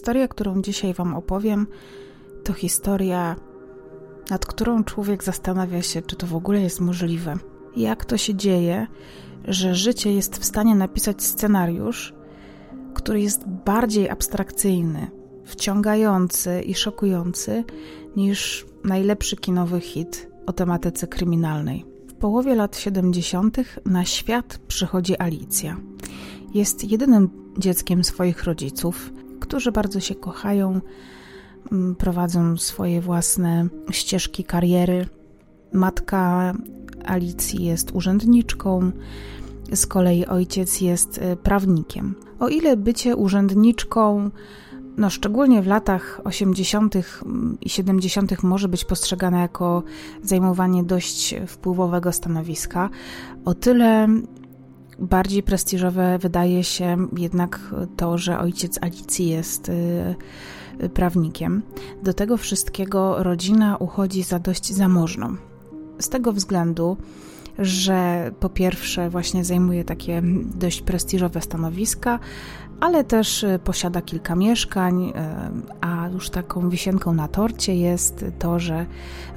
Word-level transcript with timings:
Historia, 0.00 0.28
którą 0.28 0.62
dzisiaj 0.62 0.94
Wam 0.94 1.14
opowiem, 1.14 1.66
to 2.44 2.52
historia, 2.52 3.36
nad 4.30 4.46
którą 4.46 4.84
człowiek 4.84 5.24
zastanawia 5.24 5.82
się, 5.82 6.02
czy 6.02 6.16
to 6.16 6.26
w 6.26 6.34
ogóle 6.34 6.60
jest 6.60 6.80
możliwe. 6.80 7.36
Jak 7.76 8.04
to 8.04 8.16
się 8.16 8.34
dzieje, 8.34 8.86
że 9.44 9.74
życie 9.74 10.14
jest 10.14 10.38
w 10.38 10.44
stanie 10.44 10.74
napisać 10.74 11.22
scenariusz, 11.22 12.14
który 12.94 13.20
jest 13.20 13.48
bardziej 13.48 14.10
abstrakcyjny, 14.10 15.10
wciągający 15.44 16.62
i 16.62 16.74
szokujący 16.74 17.64
niż 18.16 18.66
najlepszy 18.84 19.36
kinowy 19.36 19.80
hit 19.80 20.28
o 20.46 20.52
tematyce 20.52 21.06
kryminalnej. 21.06 21.84
W 22.08 22.14
połowie 22.14 22.54
lat 22.54 22.76
70. 22.76 23.56
na 23.86 24.04
świat 24.04 24.58
przychodzi 24.68 25.18
Alicja. 25.18 25.76
Jest 26.54 26.84
jedynym 26.84 27.28
dzieckiem 27.58 28.04
swoich 28.04 28.44
rodziców, 28.44 29.12
którzy 29.50 29.72
bardzo 29.72 30.00
się 30.00 30.14
kochają, 30.14 30.80
mm, 31.72 31.96
prowadzą 31.96 32.56
swoje 32.56 33.00
własne 33.00 33.68
ścieżki 33.90 34.44
kariery. 34.44 35.06
Matka 35.72 36.52
Alicji 37.04 37.64
jest 37.64 37.90
urzędniczką, 37.92 38.92
z 39.72 39.86
kolei 39.86 40.26
ojciec 40.26 40.80
jest 40.80 41.18
y, 41.18 41.36
prawnikiem. 41.36 42.14
O 42.40 42.48
ile 42.48 42.76
bycie 42.76 43.16
urzędniczką, 43.16 44.30
no 44.96 45.10
szczególnie 45.10 45.62
w 45.62 45.66
latach 45.66 46.20
80. 46.24 46.94
i 47.60 47.68
70. 47.70 48.42
może 48.42 48.68
być 48.68 48.84
postrzegane 48.84 49.40
jako 49.40 49.82
zajmowanie 50.22 50.84
dość 50.84 51.34
wpływowego 51.46 52.12
stanowiska, 52.12 52.90
o 53.44 53.54
tyle 53.54 54.08
bardziej 55.00 55.42
prestiżowe 55.42 56.18
wydaje 56.18 56.64
się 56.64 56.96
jednak 57.16 57.60
to, 57.96 58.18
że 58.18 58.38
ojciec 58.38 58.78
Alicji 58.82 59.28
jest 59.28 59.68
y, 59.68 60.14
prawnikiem. 60.94 61.62
Do 62.02 62.14
tego 62.14 62.36
wszystkiego 62.36 63.22
rodzina 63.22 63.76
uchodzi 63.76 64.22
za 64.22 64.38
dość 64.38 64.72
zamożną. 64.72 65.36
Z 65.98 66.08
tego 66.08 66.32
względu, 66.32 66.96
że 67.58 68.30
po 68.40 68.48
pierwsze 68.48 69.10
właśnie 69.10 69.44
zajmuje 69.44 69.84
takie 69.84 70.22
dość 70.54 70.82
prestiżowe 70.82 71.40
stanowiska, 71.40 72.18
ale 72.80 73.04
też 73.04 73.42
y, 73.42 73.58
posiada 73.64 74.02
kilka 74.02 74.36
mieszkań, 74.36 75.04
y, 75.04 75.12
a 75.80 76.08
już 76.08 76.30
taką 76.30 76.70
wisienką 76.70 77.12
na 77.12 77.28
torcie 77.28 77.76
jest 77.76 78.24
to, 78.38 78.58
że 78.58 78.86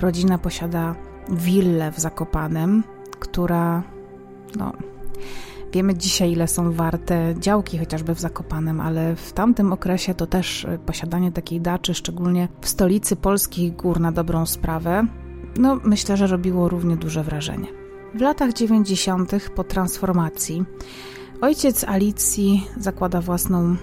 rodzina 0.01 0.37
posiada 0.37 0.95
willę 1.29 1.91
w 1.91 1.99
Zakopanem, 1.99 2.83
która 3.19 3.83
no, 4.55 4.73
Wiemy 5.73 5.95
dzisiaj, 5.95 6.31
ile 6.31 6.47
są 6.47 6.71
warte 6.71 7.35
działki 7.39 7.77
chociażby 7.77 8.15
w 8.15 8.19
Zakopanem, 8.19 8.81
ale 8.81 9.15
w 9.15 9.33
tamtym 9.33 9.73
okresie 9.73 10.13
to 10.13 10.27
też 10.27 10.63
y, 10.63 10.79
posiadanie 10.85 11.31
takiej 11.31 11.61
daczy, 11.61 11.93
szczególnie 11.93 12.47
w 12.61 12.67
stolicy 12.67 13.15
polskich 13.15 13.75
gór 13.75 13.99
na 13.99 14.11
dobrą 14.11 14.45
sprawę, 14.45 15.07
no 15.57 15.79
myślę, 15.83 16.17
że 16.17 16.27
robiło 16.27 16.69
równie 16.69 16.95
duże 16.95 17.23
wrażenie. 17.23 17.67
W 18.15 18.21
latach 18.21 18.53
90. 18.53 19.31
po 19.55 19.63
transformacji 19.63 20.63
ojciec 21.41 21.83
Alicji 21.83 22.67
zakłada 22.77 23.21
własną 23.21 23.59
e, 23.61 23.75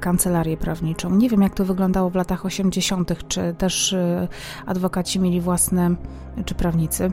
kancelarię 0.00 0.56
prawniczą. 0.56 1.10
Nie 1.10 1.28
wiem, 1.28 1.42
jak 1.42 1.54
to 1.54 1.64
wyglądało 1.64 2.10
w 2.10 2.14
latach 2.14 2.46
80., 2.46 3.28
czy 3.28 3.54
też 3.58 3.92
e, 3.92 4.28
adwokaci 4.66 5.20
mieli 5.20 5.40
własne 5.40 5.94
czy 6.44 6.54
prawnicy, 6.54 7.10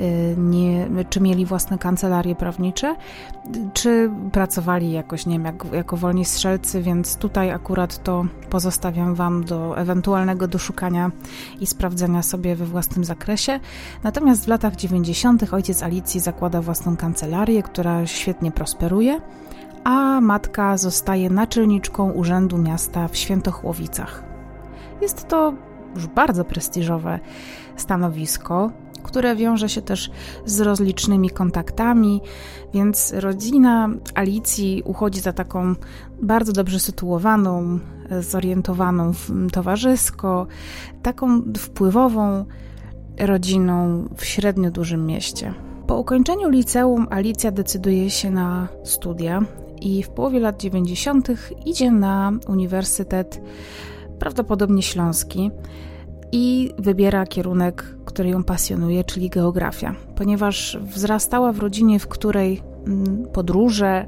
y, 0.00 0.34
nie, 0.38 0.88
czy 1.10 1.20
mieli 1.20 1.46
własne 1.46 1.78
kancelarie 1.78 2.34
prawnicze, 2.34 2.96
czy 3.72 4.10
pracowali 4.32 4.92
jakoś, 4.92 5.26
nie 5.26 5.32
wiem, 5.32 5.44
jak, 5.44 5.64
jako 5.72 5.96
wolni 5.96 6.24
strzelcy, 6.24 6.82
więc 6.82 7.16
tutaj 7.16 7.50
akurat 7.50 8.02
to 8.02 8.26
pozostawiam 8.50 9.14
Wam 9.14 9.44
do 9.44 9.78
ewentualnego 9.78 10.48
doszukania 10.48 11.10
i 11.60 11.66
sprawdzenia 11.66 12.22
sobie 12.22 12.56
we 12.56 12.64
własnym 12.64 13.04
zakresie. 13.04 13.60
Natomiast 14.02 14.44
w 14.44 14.48
latach 14.48 14.76
90. 14.76 15.52
ojciec 15.52 15.82
Alicji 15.82 16.20
zakłada 16.20 16.60
własną 16.62 16.96
kancelarię, 16.96 17.62
która 17.62 18.06
świetnie 18.06 18.50
prosperuje, 18.52 19.20
a 19.84 20.20
matka 20.20 20.76
zostaje 20.76 21.30
naczelniczką 21.30 22.10
Urzędu 22.10 22.58
Miasta 22.58 23.08
w 23.08 23.16
Świętochłowicach. 23.16 24.24
Jest 25.02 25.28
to 25.28 25.54
już 25.94 26.06
bardzo 26.06 26.44
prestiżowe 26.44 27.20
stanowisko, 27.76 28.70
które 29.02 29.36
wiąże 29.36 29.68
się 29.68 29.82
też 29.82 30.10
z 30.44 30.60
rozlicznymi 30.60 31.30
kontaktami, 31.30 32.20
więc 32.74 33.12
rodzina 33.12 33.88
Alicji 34.14 34.82
uchodzi 34.84 35.20
za 35.20 35.32
taką 35.32 35.74
bardzo 36.22 36.52
dobrze 36.52 36.80
sytuowaną, 36.80 37.78
zorientowaną 38.20 39.12
towarzysko, 39.52 40.46
taką 41.02 41.42
wpływową 41.58 42.44
rodziną 43.20 44.08
w 44.16 44.24
średnio 44.24 44.70
dużym 44.70 45.06
mieście. 45.06 45.54
Po 45.86 45.98
ukończeniu 45.98 46.48
liceum 46.48 47.06
Alicja 47.10 47.50
decyduje 47.50 48.10
się 48.10 48.30
na 48.30 48.68
studia 48.84 49.42
i 49.84 50.02
w 50.02 50.08
połowie 50.08 50.40
lat 50.40 50.60
90. 50.60 51.28
idzie 51.66 51.90
na 51.90 52.32
Uniwersytet 52.48 53.40
prawdopodobnie 54.18 54.82
Śląski 54.82 55.50
i 56.32 56.70
wybiera 56.78 57.26
kierunek, 57.26 57.96
który 58.04 58.28
ją 58.28 58.44
pasjonuje, 58.44 59.04
czyli 59.04 59.30
geografia, 59.30 59.94
ponieważ 60.16 60.78
wzrastała 60.82 61.52
w 61.52 61.58
rodzinie, 61.58 61.98
w 61.98 62.08
której 62.08 62.62
mm, 62.86 63.26
podróże, 63.32 64.06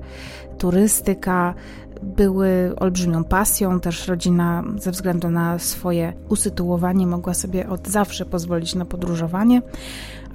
turystyka 0.58 1.54
były 2.02 2.72
olbrzymią 2.76 3.24
pasją. 3.24 3.80
Też 3.80 4.08
rodzina, 4.08 4.64
ze 4.78 4.90
względu 4.90 5.30
na 5.30 5.58
swoje 5.58 6.12
usytuowanie, 6.28 7.06
mogła 7.06 7.34
sobie 7.34 7.68
od 7.68 7.88
zawsze 7.88 8.26
pozwolić 8.26 8.74
na 8.74 8.84
podróżowanie. 8.84 9.62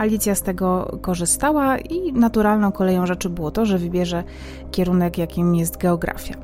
Alicja 0.02 0.36
z 0.36 0.42
tego 0.42 0.98
korzystała 1.02 1.78
i 1.78 2.14
naturalną 2.14 2.72
koleją 2.72 3.06
rzeczy 3.06 3.30
było 3.30 3.52
to, 3.52 3.66
że 3.66 3.78
wybierze 3.78 4.24
kierunek, 4.72 5.18
jakim 5.18 5.56
jest 5.56 5.78
geografia. 5.78 6.36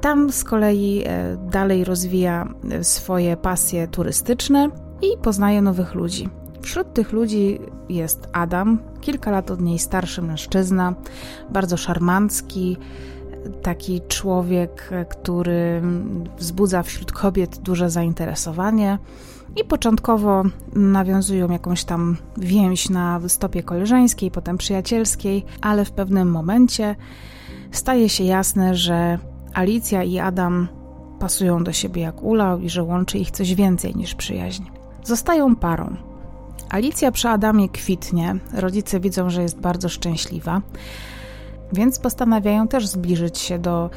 Tam 0.00 0.32
z 0.32 0.44
kolei 0.44 1.02
e, 1.06 1.36
dalej 1.50 1.84
rozwija 1.84 2.48
e, 2.70 2.84
swoje 2.84 3.36
pasje 3.36 3.88
turystyczne 3.88 4.70
i 5.02 5.18
poznaje 5.22 5.62
nowych 5.62 5.94
ludzi. 5.94 6.28
Wśród 6.62 6.92
tych 6.92 7.12
ludzi 7.12 7.58
jest 7.88 8.28
Adam, 8.32 8.78
kilka 9.00 9.30
lat 9.30 9.50
od 9.50 9.60
niej 9.60 9.78
starszy 9.78 10.22
mężczyzna, 10.22 10.94
bardzo 11.50 11.76
szarmancki, 11.76 12.76
taki 13.62 14.00
człowiek, 14.08 14.88
e, 14.90 15.04
który 15.04 15.82
wzbudza 16.38 16.82
wśród 16.82 17.12
kobiet 17.12 17.58
duże 17.58 17.90
zainteresowanie. 17.90 18.98
I 19.56 19.64
początkowo 19.64 20.42
nawiązują 20.74 21.50
jakąś 21.50 21.84
tam 21.84 22.16
więź 22.36 22.90
na 22.90 23.20
stopie 23.28 23.62
koleżeńskiej, 23.62 24.30
potem 24.30 24.58
przyjacielskiej, 24.58 25.44
ale 25.60 25.84
w 25.84 25.92
pewnym 25.92 26.30
momencie 26.30 26.96
staje 27.72 28.08
się 28.08 28.24
jasne, 28.24 28.74
że 28.74 29.18
Alicja 29.54 30.02
i 30.02 30.18
Adam 30.18 30.68
pasują 31.18 31.64
do 31.64 31.72
siebie 31.72 32.02
jak 32.02 32.22
ulał 32.22 32.60
i 32.60 32.70
że 32.70 32.82
łączy 32.82 33.18
ich 33.18 33.30
coś 33.30 33.54
więcej 33.54 33.96
niż 33.96 34.14
przyjaźń. 34.14 34.64
Zostają 35.04 35.56
parą. 35.56 35.96
Alicja 36.70 37.12
przy 37.12 37.28
Adamie 37.28 37.68
kwitnie, 37.68 38.36
rodzice 38.52 39.00
widzą, 39.00 39.30
że 39.30 39.42
jest 39.42 39.60
bardzo 39.60 39.88
szczęśliwa, 39.88 40.62
więc 41.72 41.98
postanawiają 41.98 42.68
też 42.68 42.86
zbliżyć 42.86 43.38
się 43.38 43.58
do 43.58 43.90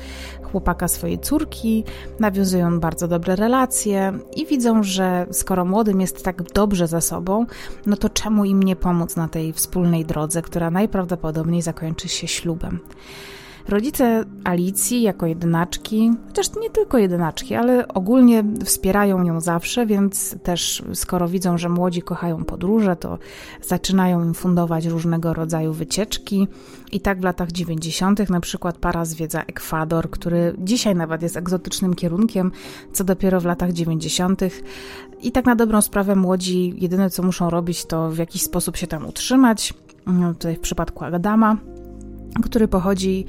chłopaka 0.51 0.87
swojej 0.87 1.19
córki, 1.19 1.83
nawiązują 2.19 2.79
bardzo 2.79 3.07
dobre 3.07 3.35
relacje 3.35 4.13
i 4.35 4.45
widzą, 4.45 4.83
że 4.83 5.25
skoro 5.31 5.65
młodym 5.65 6.01
jest 6.01 6.23
tak 6.23 6.43
dobrze 6.43 6.87
ze 6.87 7.01
sobą, 7.01 7.45
no 7.85 7.97
to 7.97 8.09
czemu 8.09 8.45
im 8.45 8.63
nie 8.63 8.75
pomóc 8.75 9.15
na 9.15 9.27
tej 9.27 9.53
wspólnej 9.53 10.05
drodze, 10.05 10.41
która 10.41 10.71
najprawdopodobniej 10.71 11.61
zakończy 11.61 12.09
się 12.09 12.27
ślubem. 12.27 12.79
Rodzice 13.71 14.25
Alicji 14.43 15.01
jako 15.01 15.25
jedynaczki, 15.25 16.11
chociaż 16.27 16.55
nie 16.61 16.69
tylko 16.69 16.97
jedynaczki, 16.97 17.55
ale 17.55 17.87
ogólnie 17.87 18.43
wspierają 18.65 19.23
ją 19.23 19.41
zawsze, 19.41 19.85
więc 19.85 20.35
też 20.43 20.83
skoro 20.93 21.27
widzą, 21.27 21.57
że 21.57 21.69
młodzi 21.69 22.01
kochają 22.01 22.45
podróże, 22.45 22.95
to 22.95 23.17
zaczynają 23.61 24.23
im 24.23 24.33
fundować 24.33 24.85
różnego 24.85 25.33
rodzaju 25.33 25.73
wycieczki. 25.73 26.47
I 26.91 27.01
tak 27.01 27.21
w 27.21 27.23
latach 27.23 27.51
90. 27.51 28.29
na 28.29 28.39
przykład 28.39 28.77
para 28.77 29.05
zwiedza 29.05 29.41
Ekwador, 29.41 30.09
który 30.09 30.55
dzisiaj 30.57 30.95
nawet 30.95 31.21
jest 31.21 31.37
egzotycznym 31.37 31.93
kierunkiem, 31.93 32.51
co 32.93 33.03
dopiero 33.03 33.41
w 33.41 33.45
latach 33.45 33.71
90. 33.71 34.41
I 35.21 35.31
tak 35.31 35.45
na 35.45 35.55
dobrą 35.55 35.81
sprawę 35.81 36.15
młodzi 36.15 36.73
jedyne 36.77 37.09
co 37.09 37.23
muszą 37.23 37.49
robić 37.49 37.85
to 37.85 38.09
w 38.09 38.17
jakiś 38.17 38.41
sposób 38.41 38.77
się 38.77 38.87
tam 38.87 39.05
utrzymać. 39.05 39.73
No, 40.05 40.33
tutaj 40.33 40.55
w 40.55 40.59
przypadku 40.59 41.05
Adama 41.05 41.57
który 42.43 42.67
pochodzi 42.67 43.25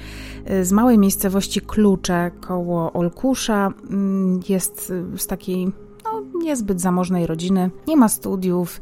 y, 0.50 0.64
z 0.64 0.72
małej 0.72 0.98
miejscowości 0.98 1.60
Klucze 1.60 2.30
koło 2.40 2.92
Olkusza. 2.92 3.72
Mm, 3.90 4.40
jest 4.48 4.92
z 5.16 5.26
takiej 5.26 5.72
no, 6.04 6.22
niezbyt 6.38 6.80
zamożnej 6.80 7.26
rodziny, 7.26 7.70
nie 7.86 7.96
ma 7.96 8.08
studiów, 8.08 8.80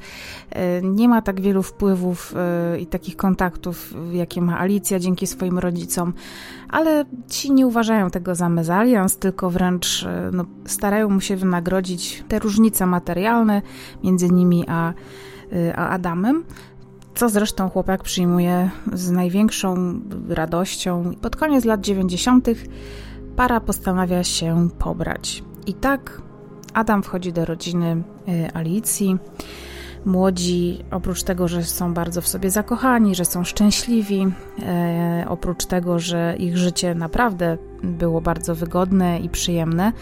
e, 0.51 0.83
nie 0.83 1.09
ma 1.09 1.23
tak 1.23 1.41
wielu 1.41 1.63
wpływów 1.63 2.35
i 2.81 2.87
takich 2.87 3.17
kontaktów, 3.17 3.95
jakie 4.13 4.43
ma 4.43 4.59
Alicja 4.59 4.99
dzięki 4.99 5.27
swoim 5.27 5.59
rodzicom, 5.59 6.13
ale 6.69 7.05
ci 7.29 7.53
nie 7.53 7.67
uważają 7.67 8.11
tego 8.11 8.35
za 8.35 8.49
mezalians, 8.49 9.17
tylko 9.17 9.51
wręcz 9.51 10.07
no, 10.33 10.45
starają 10.67 11.11
mu 11.11 11.21
się 11.21 11.37
wynagrodzić 11.37 12.25
te 12.29 12.39
różnice 12.39 12.87
materialne 12.87 13.63
między 14.05 14.31
nimi 14.31 14.65
a, 14.69 14.93
a 15.75 15.89
Adamem 15.89 16.45
co 17.15 17.29
zresztą 17.29 17.69
chłopak 17.69 18.03
przyjmuje 18.03 18.71
z 18.93 19.11
największą 19.11 20.01
radością. 20.29 21.13
Pod 21.21 21.37
koniec 21.37 21.65
lat 21.65 21.81
90. 21.81 22.49
para 23.37 23.61
postanawia 23.61 24.25
się 24.25 24.69
pobrać. 24.79 25.43
I 25.67 25.75
tak 25.75 26.23
Adam 26.75 27.03
wchodzi 27.03 27.33
do 27.33 27.45
rodziny 27.45 28.03
y, 28.29 28.55
Alicji. 28.55 29.19
Młodzi, 30.05 30.85
oprócz 30.91 31.23
tego, 31.23 31.49
że 31.49 31.65
są 31.65 31.95
bardzo 31.95 32.21
w 32.21 32.29
sobie 32.29 32.51
zakochani, 32.51 33.15
że 33.15 33.25
są 33.25 33.45
szczęśliwi, 33.45 34.27
e, 34.63 35.25
oprócz 35.29 35.67
tego, 35.67 35.99
że 35.99 36.35
ich 36.39 36.59
życie 36.59 36.95
naprawdę 36.95 37.59
było 37.83 38.21
bardzo 38.21 38.55
wygodne 38.55 39.21
i 39.21 39.29
przyjemne, 39.29 39.93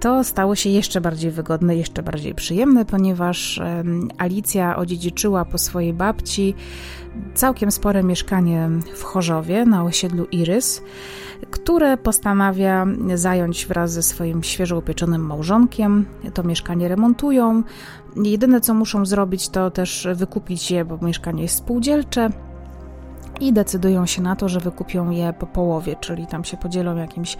to 0.00 0.24
stało 0.24 0.54
się 0.54 0.70
jeszcze 0.70 1.00
bardziej 1.00 1.30
wygodne, 1.30 1.76
jeszcze 1.76 2.02
bardziej 2.02 2.34
przyjemne, 2.34 2.84
ponieważ 2.84 3.60
Alicja 4.18 4.76
odziedziczyła 4.76 5.44
po 5.44 5.58
swojej 5.58 5.92
babci 5.92 6.54
całkiem 7.34 7.70
spore 7.70 8.02
mieszkanie 8.02 8.68
w 8.94 9.02
Chorzowie 9.02 9.66
na 9.66 9.84
osiedlu 9.84 10.24
Irys, 10.24 10.82
które 11.50 11.96
postanawia 11.96 12.86
zająć 13.14 13.66
wraz 13.66 13.92
ze 13.92 14.02
swoim 14.02 14.42
świeżo 14.42 14.78
upieczonym 14.78 15.26
małżonkiem. 15.26 16.06
To 16.34 16.42
mieszkanie 16.42 16.88
remontują. 16.88 17.62
Jedyne 18.16 18.60
co 18.60 18.74
muszą 18.74 19.06
zrobić 19.06 19.48
to 19.48 19.70
też 19.70 20.08
wykupić 20.14 20.70
je, 20.70 20.84
bo 20.84 20.98
mieszkanie 21.02 21.42
jest 21.42 21.56
spółdzielcze 21.56 22.30
i 23.40 23.52
decydują 23.52 24.06
się 24.06 24.22
na 24.22 24.36
to, 24.36 24.48
że 24.48 24.60
wykupią 24.60 25.10
je 25.10 25.32
po 25.32 25.46
połowie, 25.46 25.96
czyli 26.00 26.26
tam 26.26 26.44
się 26.44 26.56
podzielą 26.56 26.96
jakimś 26.96 27.36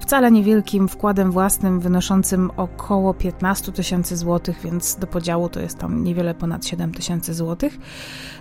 wcale 0.00 0.30
niewielkim 0.30 0.88
wkładem 0.88 1.32
własnym 1.32 1.80
wynoszącym 1.80 2.50
około 2.56 3.14
15 3.14 3.72
tysięcy 3.72 4.16
złotych, 4.16 4.60
więc 4.64 4.96
do 4.96 5.06
podziału 5.06 5.48
to 5.48 5.60
jest 5.60 5.78
tam 5.78 6.04
niewiele 6.04 6.34
ponad 6.34 6.66
7 6.66 6.94
tysięcy 6.94 7.34
złotych, 7.34 7.78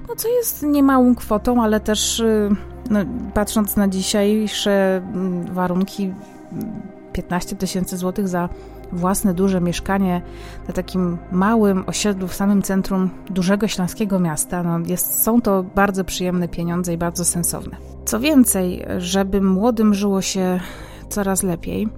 no 0.09 0.15
co 0.15 0.27
jest 0.27 0.63
niemałą 0.63 1.15
kwotą, 1.15 1.63
ale 1.63 1.79
też 1.79 2.19
y, 2.19 2.49
no, 2.89 2.99
patrząc 3.33 3.75
na 3.75 3.87
dzisiejsze 3.87 4.97
mm, 4.97 5.53
warunki 5.53 6.13
15 7.13 7.55
tysięcy 7.55 7.97
złotych 7.97 8.27
za 8.27 8.49
własne 8.91 9.33
duże 9.33 9.61
mieszkanie 9.61 10.21
na 10.67 10.73
takim 10.73 11.17
małym 11.31 11.83
osiedlu 11.87 12.27
w 12.27 12.33
samym 12.33 12.61
centrum 12.61 13.09
dużego 13.29 13.67
śląskiego 13.67 14.19
miasta. 14.19 14.63
No 14.63 14.79
jest, 14.79 15.23
są 15.23 15.41
to 15.41 15.63
bardzo 15.63 16.03
przyjemne 16.03 16.47
pieniądze 16.47 16.93
i 16.93 16.97
bardzo 16.97 17.25
sensowne. 17.25 17.77
Co 18.05 18.19
więcej, 18.19 18.85
żeby 18.97 19.41
młodym 19.41 19.93
żyło 19.93 20.21
się 20.21 20.59
coraz 21.09 21.43
lepiej, 21.43 21.89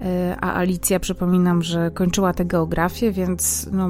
e, 0.00 0.36
a 0.40 0.54
Alicja, 0.54 1.00
przypominam, 1.00 1.62
że 1.62 1.90
kończyła 1.90 2.32
tę 2.32 2.44
geografię, 2.44 3.12
więc 3.12 3.68
no, 3.72 3.88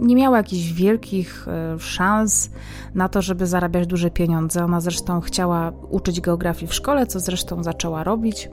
nie 0.00 0.16
miała 0.16 0.36
jakichś 0.36 0.72
wielkich 0.72 1.48
e, 1.48 1.78
szans 1.78 2.50
na 2.94 3.08
to, 3.08 3.22
żeby 3.22 3.46
zarabiać 3.46 3.86
duże 3.86 4.10
pieniądze. 4.10 4.64
Ona 4.64 4.80
zresztą 4.80 5.20
chciała 5.20 5.72
uczyć 5.90 6.20
geografii 6.20 6.66
w 6.66 6.74
szkole, 6.74 7.06
co 7.06 7.20
zresztą 7.20 7.62
zaczęła 7.62 8.04
robić. 8.04 8.50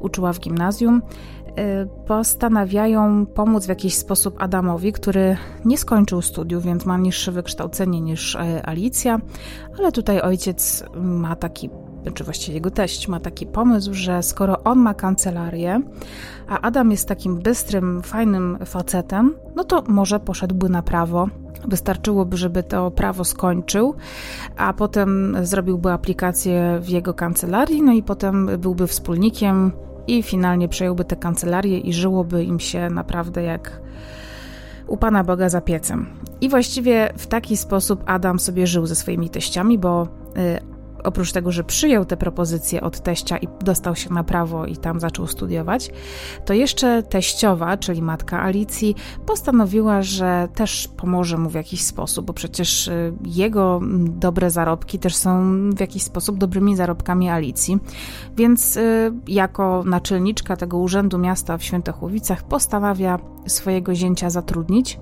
Uczyła 0.00 0.32
w 0.32 0.40
gimnazjum. 0.40 1.02
Y, 1.58 1.88
postanawiają 2.06 3.26
pomóc 3.26 3.66
w 3.66 3.68
jakiś 3.68 3.94
sposób 3.94 4.42
Adamowi, 4.42 4.92
który 4.92 5.36
nie 5.64 5.78
skończył 5.78 6.22
studiów, 6.22 6.64
więc 6.64 6.86
ma 6.86 6.98
niższe 6.98 7.32
wykształcenie 7.32 8.00
niż 8.00 8.36
e, 8.36 8.66
Alicja, 8.66 9.20
ale 9.78 9.92
tutaj 9.92 10.20
ojciec 10.20 10.84
ma 10.94 11.36
taki 11.36 11.70
czy 12.14 12.24
właściwie 12.24 12.54
jego 12.54 12.70
teść 12.70 13.08
ma 13.08 13.20
taki 13.20 13.46
pomysł, 13.46 13.94
że 13.94 14.22
skoro 14.22 14.62
on 14.62 14.78
ma 14.78 14.94
kancelarię, 14.94 15.80
a 16.48 16.60
Adam 16.60 16.90
jest 16.90 17.08
takim 17.08 17.38
bystrym, 17.38 18.02
fajnym 18.02 18.58
facetem, 18.66 19.34
no 19.56 19.64
to 19.64 19.82
może 19.88 20.20
poszedłby 20.20 20.68
na 20.68 20.82
prawo. 20.82 21.28
Wystarczyłoby, 21.68 22.36
żeby 22.36 22.62
to 22.62 22.90
prawo 22.90 23.24
skończył, 23.24 23.94
a 24.56 24.72
potem 24.72 25.36
zrobiłby 25.42 25.90
aplikację 25.90 26.78
w 26.82 26.88
jego 26.88 27.14
kancelarii, 27.14 27.82
no 27.82 27.92
i 27.92 28.02
potem 28.02 28.50
byłby 28.58 28.86
wspólnikiem 28.86 29.72
i 30.06 30.22
finalnie 30.22 30.68
przejąłby 30.68 31.04
tę 31.04 31.16
kancelarię 31.16 31.78
i 31.78 31.92
żyłoby 31.92 32.44
im 32.44 32.60
się 32.60 32.90
naprawdę 32.90 33.42
jak 33.42 33.80
u 34.86 34.96
Pana 34.96 35.24
Boga 35.24 35.48
za 35.48 35.60
piecem. 35.60 36.06
I 36.40 36.48
właściwie 36.48 37.12
w 37.16 37.26
taki 37.26 37.56
sposób 37.56 38.02
Adam 38.06 38.38
sobie 38.38 38.66
żył 38.66 38.86
ze 38.86 38.94
swoimi 38.94 39.30
teściami, 39.30 39.78
bo 39.78 40.08
y, 40.36 40.73
oprócz 41.04 41.32
tego, 41.32 41.52
że 41.52 41.64
przyjął 41.64 42.04
te 42.04 42.16
propozycje 42.16 42.80
od 42.80 43.00
teścia 43.00 43.36
i 43.36 43.48
dostał 43.60 43.96
się 43.96 44.12
na 44.12 44.24
prawo 44.24 44.66
i 44.66 44.76
tam 44.76 45.00
zaczął 45.00 45.26
studiować, 45.26 45.90
to 46.44 46.54
jeszcze 46.54 47.02
teściowa, 47.02 47.76
czyli 47.76 48.02
matka 48.02 48.42
Alicji, 48.42 48.94
postanowiła, 49.26 50.02
że 50.02 50.48
też 50.54 50.88
pomoże 50.88 51.38
mu 51.38 51.50
w 51.50 51.54
jakiś 51.54 51.82
sposób, 51.82 52.26
bo 52.26 52.32
przecież 52.32 52.88
y, 52.88 53.12
jego 53.24 53.80
dobre 54.08 54.50
zarobki 54.50 54.98
też 54.98 55.16
są 55.16 55.54
w 55.70 55.80
jakiś 55.80 56.02
sposób 56.02 56.38
dobrymi 56.38 56.76
zarobkami 56.76 57.28
Alicji. 57.28 57.78
Więc 58.36 58.76
y, 58.76 59.12
jako 59.26 59.82
naczelniczka 59.86 60.56
tego 60.56 60.78
urzędu 60.78 61.18
miasta 61.18 61.58
w 61.58 61.62
Świętochłowicach 61.62 62.42
postanawia 62.42 63.18
swojego 63.46 63.94
zięcia 63.94 64.30
zatrudnić. 64.30 64.98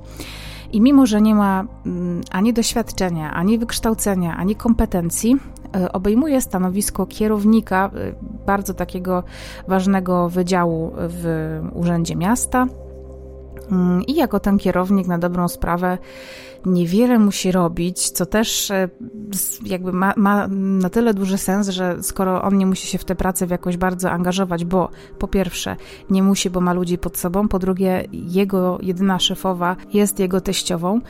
I 0.73 0.81
mimo, 0.81 1.07
że 1.07 1.21
nie 1.21 1.35
ma 1.35 1.65
mm, 1.87 2.21
ani 2.31 2.53
doświadczenia, 2.53 3.35
ani 3.35 3.59
wykształcenia, 3.59 4.37
ani 4.37 4.57
kompetencji, 4.57 5.37
e, 5.77 5.93
obejmuje 5.93 6.41
stanowisko 6.41 7.07
kierownika 7.07 7.91
e, 7.95 8.13
bardzo 8.47 8.75
takiego 8.75 9.23
ważnego 9.69 10.29
wydziału 10.29 10.93
w 10.97 11.61
Urzędzie 11.75 12.17
Miasta. 12.17 12.67
Mm, 13.73 14.03
I 14.07 14.15
jako 14.15 14.41
ten 14.41 14.59
kierownik 14.59 15.07
na 15.07 15.19
dobrą 15.19 15.49
sprawę 15.49 15.99
niewiele 16.67 17.19
musi 17.19 17.53
robić, 17.53 18.11
co 18.11 18.27
też 18.27 18.71
e, 18.71 18.89
jakby 19.65 19.93
ma, 19.93 20.15
ma, 20.17 20.49
na 20.49 20.91
tyle 20.91 21.15
duży 21.15 21.39
sens, 21.39 21.69
że 21.69 22.03
skoro 22.03 22.43
on 22.43 22.59
nie 22.59 22.67
musi 22.67 22.87
się 22.87 22.99
w 22.99 23.05
tę 23.05 23.15
pracę 23.15 23.47
jakoś 23.51 23.77
bardzo 23.77 24.11
angażować, 24.11 24.65
bo 24.65 24.89
po 25.19 25.29
pierwsze 25.29 25.77
nie 26.11 26.23
musi, 26.23 26.51
bo 26.51 26.61
ma 26.61 26.73
ludzi 26.73 26.99
pod 26.99 27.17
sobą, 27.17 27.49
po 27.49 27.59
drugie 27.59 28.05
jego 28.13 28.79
jedyna 28.83 29.19
szefowa 29.19 29.77
jest 29.93 30.19
jego 30.19 30.41
teściową, 30.41 31.01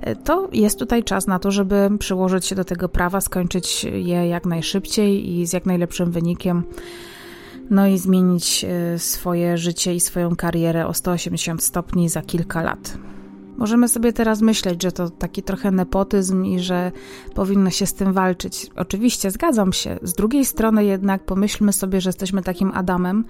e, 0.00 0.16
to 0.16 0.48
jest 0.52 0.78
tutaj 0.78 1.04
czas 1.04 1.26
na 1.26 1.38
to, 1.38 1.50
żeby 1.50 1.90
przyłożyć 1.98 2.46
się 2.46 2.54
do 2.54 2.64
tego 2.64 2.88
prawa, 2.88 3.20
skończyć 3.20 3.84
je 3.84 4.28
jak 4.28 4.46
najszybciej 4.46 5.30
i 5.30 5.46
z 5.46 5.52
jak 5.52 5.66
najlepszym 5.66 6.10
wynikiem 6.10 6.62
no 7.70 7.86
i 7.86 7.98
zmienić 7.98 8.64
e, 8.64 8.98
swoje 8.98 9.58
życie 9.58 9.94
i 9.94 10.00
swoją 10.00 10.36
karierę 10.36 10.86
o 10.86 10.94
180 10.94 11.62
stopni 11.62 12.08
za 12.08 12.22
kilka 12.22 12.62
lat. 12.62 12.98
Możemy 13.56 13.88
sobie 13.88 14.12
teraz 14.12 14.40
myśleć, 14.40 14.82
że 14.82 14.92
to 14.92 15.10
taki 15.10 15.42
trochę 15.42 15.70
nepotyzm 15.70 16.44
i 16.44 16.60
że 16.60 16.92
powinno 17.34 17.70
się 17.70 17.86
z 17.86 17.94
tym 17.94 18.12
walczyć. 18.12 18.70
Oczywiście 18.76 19.30
zgadzam 19.30 19.72
się. 19.72 19.98
Z 20.02 20.12
drugiej 20.12 20.44
strony 20.44 20.84
jednak 20.84 21.24
pomyślmy 21.24 21.72
sobie, 21.72 22.00
że 22.00 22.08
jesteśmy 22.08 22.42
takim 22.42 22.72
Adamem, 22.74 23.24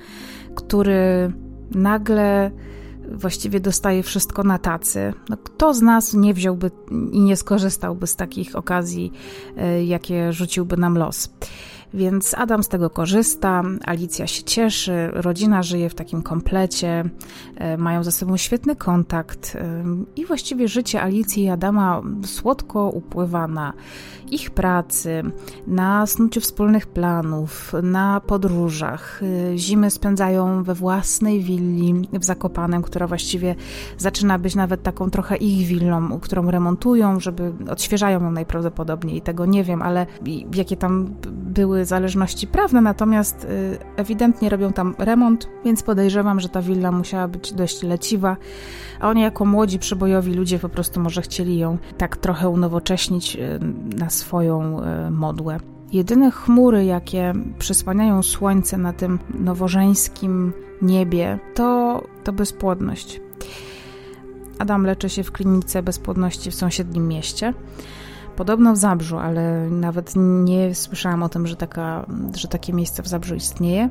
który 0.55 1.33
nagle 1.71 2.51
właściwie 3.13 3.61
dostaje 3.61 4.03
wszystko 4.03 4.43
na 4.43 4.59
tacy. 4.59 5.13
No, 5.29 5.37
kto 5.37 5.75
z 5.75 5.83
nas 5.83 6.15
nie 6.15 6.35
wziąłby 6.35 6.71
i 7.13 7.21
nie 7.21 7.37
skorzystałby 7.37 8.07
z 8.07 8.17
takich 8.17 8.57
okazji, 8.57 9.13
e, 9.57 9.85
jakie 9.85 10.33
rzuciłby 10.33 10.77
nam 10.77 10.99
los? 10.99 11.31
Więc 11.97 12.35
Adam 12.35 12.63
z 12.63 12.69
tego 12.69 12.91
korzysta, 12.91 13.63
Alicja 13.85 14.27
się 14.27 14.43
cieszy, 14.43 15.11
rodzina 15.13 15.63
żyje 15.63 15.91
w 15.91 15.95
takim 15.95 16.23
komplecie, 16.23 17.05
e, 17.57 17.77
mają 17.77 18.05
ze 18.05 18.13
sobą 18.13 18.37
świetny 18.37 18.77
kontakt 18.77 19.57
e, 19.57 19.85
i 20.17 20.27
właściwie 20.27 20.69
życie 20.69 21.03
Alicji 21.03 21.43
i 21.43 21.49
Adama 21.49 22.03
słodko 22.25 22.89
upływa 22.89 23.49
na 23.49 23.73
ich 24.31 24.51
pracy, 24.51 25.23
na 25.67 26.07
snuciu 26.07 26.41
wspólnych 26.41 26.87
planów, 26.87 27.73
na 27.83 28.21
podróżach. 28.21 29.21
E, 29.53 29.59
zimy 29.59 29.91
spędzają 29.91 30.63
we 30.63 30.75
własnej 30.75 31.41
willi 31.41 32.09
w 32.13 32.25
Zakopanem, 32.25 32.83
która 32.83 33.07
właściwie 33.07 33.55
zaczyna 33.99 34.39
być 34.39 34.55
nawet 34.55 34.83
taką 34.83 35.11
trochę 35.11 35.37
ich 35.37 35.67
willą, 35.67 36.21
którą 36.21 36.51
remontują, 36.51 37.21
żeby 37.21 37.53
odświeżają 37.71 38.25
ją 38.25 38.31
najprawdopodobniej. 38.31 39.23
Tego 39.23 39.47
nie 39.47 39.65
wiem, 39.65 39.83
ale 39.83 40.07
jakie 40.55 40.77
tam 40.77 41.15
były 41.33 41.86
zależności 41.87 42.47
prawne, 42.47 42.81
natomiast 42.81 43.45
y, 43.45 43.79
ewidentnie 43.97 44.49
robią 44.49 44.73
tam 44.73 44.95
remont, 44.99 45.49
więc 45.65 45.83
podejrzewam, 45.83 46.41
że 46.41 46.49
ta 46.49 46.63
willa 46.63 46.93
musiała 46.93 47.29
być 47.29 47.53
dość 47.53 47.83
leciwa, 47.83 48.37
a 49.01 49.09
oni 49.09 49.23
jako 49.23 49.45
młodzi, 49.45 49.79
przybojowi 49.79 50.35
ludzie 50.35 50.59
po 50.59 50.69
prostu 50.69 51.01
może 51.01 51.23
chcieli 51.23 51.59
ją 51.59 51.79
tak 51.99 52.17
trochę 52.17 52.49
unowocześnić 52.49 53.37
y, 53.37 53.61
na 53.99 54.11
swoją 54.11 54.81
y, 54.83 55.11
modłę. 55.11 55.59
Jedyne 55.93 56.31
chmury, 56.31 56.85
jakie 56.85 57.33
przysłaniają 57.59 58.23
słońce 58.23 58.79
na 58.79 58.93
tym 58.93 59.19
nowożeńskim 59.35 60.53
niebie, 60.83 61.39
to, 61.55 62.03
to 62.25 62.33
bezpłodność. 62.33 63.21
Adam 64.59 64.87
leczy 64.87 65.09
się 65.09 65.23
w 65.23 65.33
klinice 65.33 65.83
bezpłodności 65.83 66.51
w 66.51 66.55
sąsiednim 66.55 67.09
mieście. 67.09 67.55
Podobno 68.37 68.73
w 68.73 68.77
Zabrzu, 68.77 69.19
ale 69.19 69.71
nawet 69.71 70.13
nie 70.17 70.75
słyszałam 70.75 71.23
o 71.23 71.29
tym, 71.29 71.47
że, 71.47 71.57
taka, 71.57 72.07
że 72.35 72.49
takie 72.49 72.73
miejsce 72.73 73.03
w 73.03 73.09
Zabrzu 73.09 73.35
istnieje. 73.35 73.89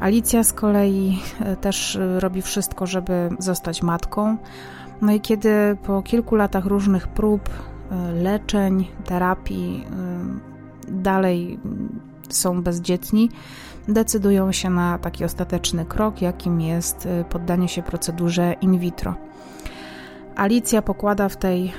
Alicja 0.00 0.44
z 0.44 0.52
kolei 0.52 1.18
e, 1.40 1.56
też 1.56 1.98
robi 2.18 2.42
wszystko, 2.42 2.86
żeby 2.86 3.28
zostać 3.38 3.82
matką. 3.82 4.36
No 5.02 5.12
i 5.12 5.20
kiedy 5.20 5.76
po 5.86 6.02
kilku 6.02 6.34
latach 6.34 6.64
różnych 6.64 7.08
prób, 7.08 7.48
e, 7.90 8.12
leczeń, 8.12 8.88
terapii 9.04 9.84
e, 10.88 10.92
dalej 10.92 11.60
są 12.28 12.62
bezdzietni, 12.62 13.30
decydują 13.88 14.52
się 14.52 14.70
na 14.70 14.98
taki 14.98 15.24
ostateczny 15.24 15.84
krok, 15.84 16.22
jakim 16.22 16.60
jest 16.60 17.08
poddanie 17.30 17.68
się 17.68 17.82
procedurze 17.82 18.54
in 18.60 18.78
vitro. 18.78 19.14
Alicja 20.36 20.82
pokłada 20.82 21.28
w 21.28 21.36
tej 21.36 21.72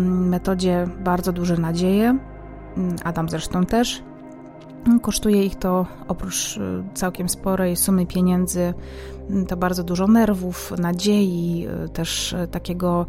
metodzie 0.00 0.88
bardzo 1.04 1.32
duże 1.32 1.56
nadzieje, 1.56 2.18
Adam 3.04 3.28
zresztą 3.28 3.66
też. 3.66 4.02
Kosztuje 5.02 5.44
ich 5.44 5.56
to 5.56 5.86
oprócz 6.08 6.56
y, 6.56 6.60
całkiem 6.94 7.28
sporej 7.28 7.76
sumy 7.76 8.06
pieniędzy, 8.06 8.74
to 9.48 9.56
bardzo 9.56 9.84
dużo 9.84 10.06
nerwów, 10.06 10.72
nadziei, 10.78 11.66
y, 11.84 11.88
też 11.88 12.32
y, 12.32 12.48
takiego 12.50 13.06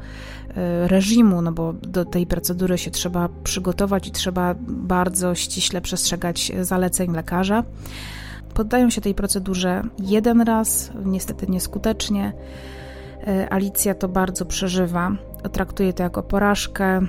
reżimu, 0.86 1.42
no 1.42 1.52
bo 1.52 1.74
do 1.74 2.06
tej 2.06 2.28
procedury 2.28 2.78
się 2.78 2.92
trzeba 2.92 3.30
przygotować 3.44 4.08
i 4.08 4.12
trzeba 4.12 4.56
bardzo 4.60 5.36
ściśle 5.36 5.82
przestrzegać 5.82 6.52
zaleceń 6.62 7.12
lekarza. 7.14 7.64
Poddają 8.54 8.90
się 8.90 9.02
tej 9.02 9.16
procedurze 9.16 9.84
jeden 10.00 10.42
raz, 10.42 10.92
niestety 11.06 11.48
nieskutecznie. 11.48 12.34
E, 13.28 13.54
Alicja 13.54 13.96
to 13.96 14.08
bardzo 14.08 14.46
przeżywa, 14.46 15.12
traktuje 15.52 15.94
to 15.94 16.04
jako 16.04 16.24
porażkę, 16.24 16.86
e, 16.86 17.02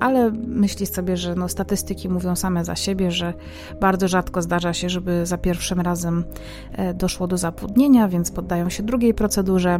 ale 0.00 0.30
myśli 0.30 0.86
sobie, 0.86 1.16
że 1.16 1.34
no, 1.34 1.48
statystyki 1.48 2.08
mówią 2.08 2.36
same 2.36 2.64
za 2.64 2.76
siebie, 2.76 3.10
że 3.10 3.34
bardzo 3.80 4.08
rzadko 4.08 4.42
zdarza 4.42 4.72
się, 4.72 4.88
żeby 4.88 5.26
za 5.26 5.38
pierwszym 5.38 5.80
razem 5.80 6.24
e, 6.72 6.94
doszło 6.94 7.26
do 7.26 7.38
zapłodnienia, 7.38 8.08
więc 8.08 8.30
poddają 8.30 8.70
się 8.70 8.82
drugiej 8.82 9.14
procedurze. 9.14 9.78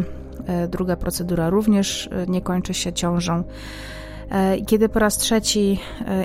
Druga 0.69 0.97
procedura 0.97 1.51
również 1.51 2.11
nie 2.29 2.41
kończy 2.41 2.75
się 2.75 2.93
ciążą. 2.93 3.45
Kiedy 4.67 4.89
po 4.89 4.99
raz 4.99 5.17
trzeci 5.17 5.79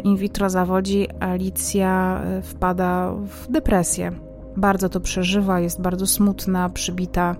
in 0.04 0.18
vitro 0.18 0.50
zawodzi, 0.50 1.08
Alicja 1.20 2.22
wpada 2.44 3.14
w 3.14 3.52
depresję. 3.52 4.12
Bardzo 4.58 4.90
to 4.90 5.00
przeżywa, 5.00 5.60
jest 5.60 5.82
bardzo 5.82 6.08
smutna, 6.08 6.70
przybita 6.70 7.36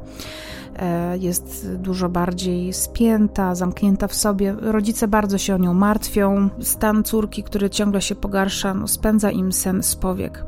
E, 0.80 1.18
jest 1.18 1.72
dużo 1.78 2.10
bardziej 2.10 2.74
spięta, 2.74 3.56
zamknięta 3.56 4.08
w 4.08 4.14
sobie. 4.16 4.56
Rodzice 4.62 5.08
bardzo 5.08 5.38
się 5.38 5.56
o 5.56 5.58
nią 5.58 5.74
martwią. 5.74 6.50
Stan 6.62 7.04
córki, 7.04 7.44
który 7.44 7.70
ciągle 7.70 8.02
się 8.02 8.16
pogarsza, 8.16 8.74
no, 8.74 8.88
spędza 8.88 9.32
im 9.32 9.52
sen 9.54 9.84
z 9.84 9.96
powiek. 9.96 10.46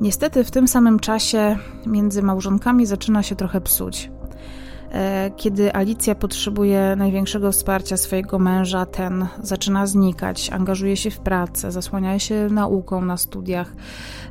Niestety 0.00 0.44
w 0.44 0.50
tym 0.50 0.68
samym 0.68 0.98
czasie 0.98 1.56
między 1.86 2.22
małżonkami 2.22 2.86
zaczyna 2.86 3.22
się 3.22 3.36
trochę 3.36 3.60
psuć. 3.60 4.10
E, 4.92 5.30
kiedy 5.36 5.74
Alicja 5.74 6.14
potrzebuje 6.14 6.96
największego 6.96 7.52
wsparcia 7.52 7.96
swojego 7.96 8.38
męża, 8.38 8.86
ten 8.86 9.26
zaczyna 9.42 9.86
znikać, 9.86 10.50
angażuje 10.50 10.96
się 10.96 11.10
w 11.10 11.18
pracę, 11.18 11.72
zasłania 11.72 12.18
się 12.18 12.48
nauką 12.50 13.04
na 13.04 13.16
studiach, 13.16 13.72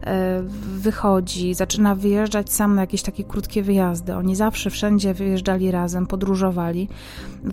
e, 0.03 0.41
wychodzi, 0.77 1.53
zaczyna 1.53 1.96
wyjeżdżać 1.96 2.53
sam 2.53 2.75
na 2.75 2.82
jakieś 2.82 3.01
takie 3.01 3.24
krótkie 3.24 3.63
wyjazdy. 3.63 4.15
Oni 4.15 4.36
zawsze 4.36 4.70
wszędzie 4.70 5.13
wyjeżdżali 5.13 5.72
razem, 5.72 6.08
podróżowali. 6.08 6.89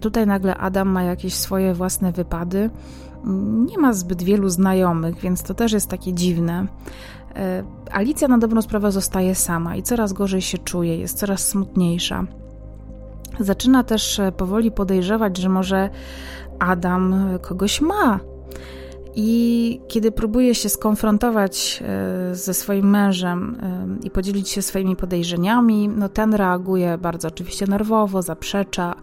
Tutaj 0.00 0.26
nagle 0.26 0.56
Adam 0.56 0.88
ma 0.88 1.02
jakieś 1.02 1.34
swoje 1.34 1.74
własne 1.74 2.12
wypady. 2.12 2.70
Nie 3.66 3.78
ma 3.78 3.92
zbyt 3.92 4.22
wielu 4.22 4.48
znajomych, 4.48 5.20
więc 5.20 5.42
to 5.42 5.54
też 5.54 5.72
jest 5.72 5.88
takie 5.88 6.12
dziwne. 6.12 6.66
E, 7.36 7.64
Alicja 7.92 8.28
na 8.28 8.38
dobrą 8.38 8.62
sprawę 8.62 8.92
zostaje 8.92 9.34
sama 9.34 9.76
i 9.76 9.82
coraz 9.82 10.12
gorzej 10.12 10.42
się 10.42 10.58
czuje, 10.58 10.96
jest 10.96 11.18
coraz 11.18 11.48
smutniejsza. 11.48 12.26
Zaczyna 13.40 13.84
też 13.84 14.18
e, 14.18 14.32
powoli 14.32 14.70
podejrzewać, 14.70 15.36
że 15.36 15.48
może 15.48 15.90
Adam 16.58 17.14
e, 17.14 17.38
kogoś 17.38 17.80
ma. 17.80 18.20
I 19.14 19.80
kiedy 19.88 20.12
próbuje 20.12 20.54
się 20.54 20.68
skonfrontować 20.68 21.82
e, 21.82 22.34
ze 22.34 22.54
swoim 22.54 22.90
mężem 22.90 23.56
i 24.02 24.10
podzielić 24.10 24.48
się 24.48 24.62
swoimi 24.62 24.96
podejrzeniami, 24.96 25.88
no 25.88 26.08
ten 26.08 26.34
reaguje 26.34 26.98
bardzo 26.98 27.28
oczywiście 27.28 27.66
nerwowo, 27.66 28.22
zaprzecza, 28.22 28.94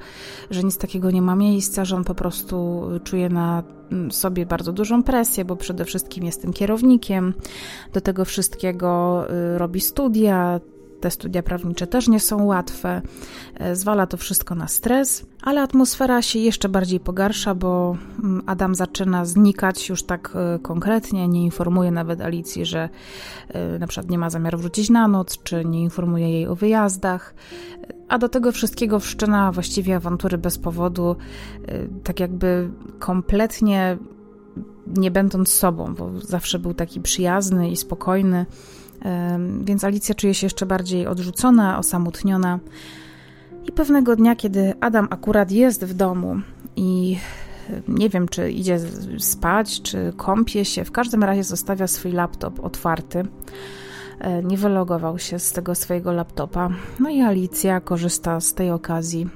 że 0.52 0.64
nic 0.64 0.78
takiego 0.78 1.12
nie 1.12 1.22
ma 1.22 1.36
miejsca, 1.36 1.86
że 1.86 1.96
on 1.96 2.04
po 2.04 2.16
prostu 2.16 2.82
czuje 3.04 3.30
na 3.30 3.64
sobie 4.10 4.46
bardzo 4.46 4.74
dużą 4.74 5.04
presję, 5.04 5.46
bo 5.46 5.56
przede 5.56 5.86
wszystkim 5.86 6.26
jest 6.26 6.42
tym 6.42 6.54
kierownikiem. 6.54 7.34
Do 7.94 8.02
tego 8.02 8.26
wszystkiego 8.26 9.24
robi 9.58 9.82
studia, 9.82 10.60
te 11.06 11.12
studia 11.12 11.44
prawnicze 11.44 11.88
też 11.88 12.08
nie 12.08 12.20
są 12.20 12.44
łatwe, 12.44 13.02
e, 13.56 13.76
zwala 13.76 14.08
to 14.08 14.18
wszystko 14.18 14.56
na 14.56 14.68
stres, 14.68 15.26
ale 15.42 15.62
atmosfera 15.62 16.22
się 16.22 16.40
jeszcze 16.40 16.70
bardziej 16.70 17.00
pogarsza, 17.00 17.56
bo 17.56 17.98
mm, 18.24 18.42
Adam 18.46 18.76
zaczyna 18.76 19.26
znikać 19.26 19.90
już 19.90 20.04
tak 20.04 20.34
e, 20.36 20.60
konkretnie, 20.60 21.28
nie 21.28 21.44
informuje 21.44 21.92
nawet 21.92 22.22
Alicji, 22.22 22.66
że 22.66 22.90
e, 23.50 23.80
na 23.80 23.88
przykład 23.88 24.10
nie 24.10 24.18
ma 24.18 24.30
zamiaru 24.30 24.58
wrócić 24.58 24.90
na 24.90 25.08
noc, 25.08 25.44
czy 25.44 25.66
nie 25.66 25.82
informuje 25.82 26.30
jej 26.30 26.48
o 26.48 26.56
wyjazdach, 26.56 27.36
a 28.10 28.18
do 28.18 28.30
tego 28.30 28.52
wszystkiego 28.52 29.00
wszczyna 29.00 29.52
właściwie 29.52 29.96
awantury 29.96 30.38
bez 30.38 30.58
powodu, 30.58 31.16
tak 32.04 32.20
jakby 32.20 32.70
kompletnie 33.00 33.98
nie 34.88 35.12
będąc 35.12 35.50
sobą, 35.50 35.96
bo 35.96 36.12
zawsze 36.22 36.60
był 36.60 36.74
taki 36.74 37.02
przyjazny 37.02 37.70
i 37.70 37.76
spokojny 37.76 38.46
więc 39.62 39.84
Alicja 39.84 40.16
czuje 40.16 40.34
się 40.34 40.46
jeszcze 40.46 40.66
bardziej 40.66 41.08
odrzucona, 41.08 41.78
osamotniona. 41.78 42.60
I 43.68 43.72
pewnego 43.72 44.16
dnia, 44.16 44.36
kiedy 44.36 44.74
Adam 44.80 45.08
akurat 45.10 45.52
jest 45.52 45.86
w 45.86 45.94
domu 45.94 46.36
i 46.76 47.18
nie 47.88 48.10
wiem, 48.10 48.28
czy 48.28 48.52
idzie 48.52 48.80
spać, 49.20 49.82
czy 49.82 50.14
kąpie 50.18 50.66
się, 50.66 50.86
w 50.86 50.92
każdym 50.92 51.24
razie 51.24 51.44
zostawia 51.44 51.88
swój 51.88 52.12
laptop 52.12 52.60
otwarty. 52.60 53.24
E, 54.20 54.44
nie 54.44 54.58
wylogował 54.58 55.20
się 55.20 55.40
z 55.40 55.52
tego 55.52 55.76
swojego 55.76 56.12
laptopa. 56.12 56.70
No 57.00 57.10
i 57.10 57.22
Alicja 57.22 57.82
korzysta 57.82 58.40
z 58.40 58.54
tej 58.54 58.72
okazji 58.72 59.30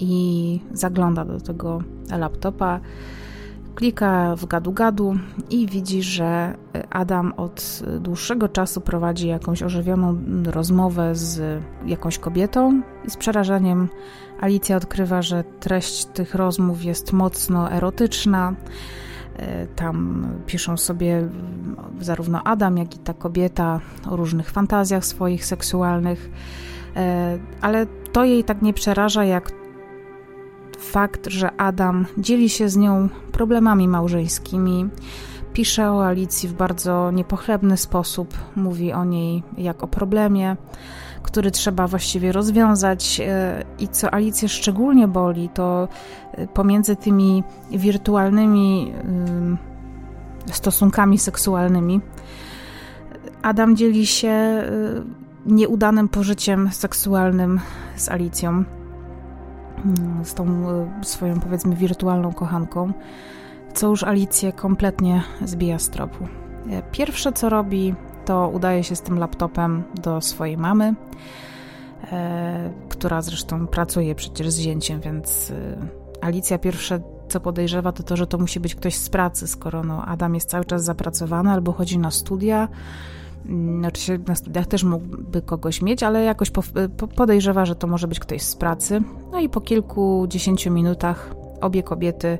i 0.00 0.60
zagląda 0.72 1.24
do 1.24 1.40
tego 1.40 1.82
laptopa 2.18 2.80
Klika 3.74 4.36
w 4.36 4.46
gadu-gadu 4.46 5.16
i 5.50 5.66
widzi, 5.66 6.02
że 6.02 6.54
Adam 6.90 7.32
od 7.36 7.82
dłuższego 8.00 8.48
czasu 8.48 8.80
prowadzi 8.80 9.28
jakąś 9.28 9.62
ożywioną 9.62 10.18
rozmowę 10.44 11.14
z 11.14 11.62
jakąś 11.86 12.18
kobietą 12.18 12.82
i 13.04 13.10
z 13.10 13.16
przerażeniem 13.16 13.88
Alicja 14.40 14.76
odkrywa, 14.76 15.22
że 15.22 15.44
treść 15.60 16.04
tych 16.04 16.34
rozmów 16.34 16.84
jest 16.84 17.12
mocno 17.12 17.72
erotyczna. 17.72 18.54
Tam 19.76 20.26
piszą 20.46 20.76
sobie 20.76 21.28
zarówno 22.00 22.42
Adam, 22.44 22.76
jak 22.76 22.96
i 22.96 22.98
ta 22.98 23.14
kobieta 23.14 23.80
o 24.10 24.16
różnych 24.16 24.50
fantazjach 24.50 25.04
swoich 25.04 25.44
seksualnych, 25.46 26.30
ale 27.60 27.86
to 28.12 28.24
jej 28.24 28.44
tak 28.44 28.62
nie 28.62 28.72
przeraża, 28.72 29.24
jak 29.24 29.61
fakt, 30.82 31.26
że 31.26 31.52
Adam 31.56 32.06
dzieli 32.18 32.48
się 32.48 32.68
z 32.68 32.76
nią 32.76 33.08
problemami 33.32 33.88
małżeńskimi. 33.88 34.88
Pisze 35.52 35.92
o 35.92 36.06
Alicji 36.06 36.48
w 36.48 36.52
bardzo 36.52 37.10
niepochlebny 37.10 37.76
sposób, 37.76 38.34
mówi 38.56 38.92
o 38.92 39.04
niej 39.04 39.42
jak 39.58 39.82
o 39.82 39.88
problemie, 39.88 40.56
który 41.22 41.50
trzeba 41.50 41.86
właściwie 41.86 42.32
rozwiązać. 42.32 43.20
E, 43.24 43.64
I 43.78 43.88
co 43.88 44.14
Alicję 44.14 44.48
szczególnie 44.48 45.08
boli, 45.08 45.48
to 45.48 45.88
e, 46.32 46.46
pomiędzy 46.46 46.96
tymi 46.96 47.44
wirtualnymi 47.70 48.92
stosunkami 50.52 51.18
seksualnymi 51.18 52.00
Adam 53.42 53.76
dzieli 53.76 54.06
się 54.06 54.28
e, 54.28 54.64
nieudanym 55.46 56.08
pożyciem 56.08 56.70
seksualnym 56.72 57.60
z 57.96 58.08
Alicją. 58.08 58.64
Mm, 59.84 60.24
z 60.24 60.34
tą 60.34 60.70
e, 60.70 61.04
swoją 61.04 61.40
powiedzmy 61.40 61.76
wirtualną 61.76 62.32
kochanką, 62.32 62.92
co 63.74 63.88
już 63.88 64.04
Alicję 64.04 64.52
kompletnie 64.52 65.22
zbija 65.44 65.78
z 65.78 65.88
tropu. 65.88 66.26
E, 66.70 66.82
pierwsze 66.82 67.32
co 67.32 67.48
robi, 67.48 67.94
to 68.24 68.48
udaje 68.48 68.84
się 68.84 68.96
z 68.96 69.02
tym 69.02 69.18
laptopem 69.18 69.82
do 70.02 70.20
swojej 70.20 70.56
mamy, 70.56 70.94
e, 72.12 72.72
która 72.88 73.22
zresztą 73.22 73.66
pracuje 73.66 74.14
przecież 74.14 74.50
z 74.50 74.58
zięciem, 74.58 75.00
więc 75.00 75.52
Alicja 76.20 76.58
pierwsze 76.58 77.00
co 77.28 77.40
podejrzewa, 77.40 77.92
to 77.92 78.02
to, 78.02 78.16
że 78.16 78.26
to 78.26 78.38
musi 78.38 78.60
być 78.60 78.74
ktoś 78.74 78.94
z 78.94 79.08
pracy, 79.08 79.46
skoro 79.46 79.82
no, 79.82 80.04
Adam 80.04 80.34
jest 80.34 80.50
cały 80.50 80.64
czas 80.64 80.84
zapracowany 80.84 81.50
albo 81.50 81.72
chodzi 81.72 81.98
na 81.98 82.10
studia, 82.10 82.68
oczywiście 83.88 84.18
na 84.28 84.34
studiach 84.34 84.66
też 84.66 84.84
mógłby 84.84 85.42
kogoś 85.42 85.82
mieć, 85.82 86.02
ale 86.02 86.22
jakoś 86.22 86.50
podejrzewa, 87.16 87.66
że 87.66 87.76
to 87.76 87.86
może 87.86 88.08
być 88.08 88.20
ktoś 88.20 88.42
z 88.42 88.56
pracy. 88.56 89.02
No 89.32 89.40
i 89.40 89.48
po 89.48 89.60
kilkudziesięciu 89.60 90.70
minutach 90.70 91.34
obie 91.60 91.82
kobiety, 91.82 92.38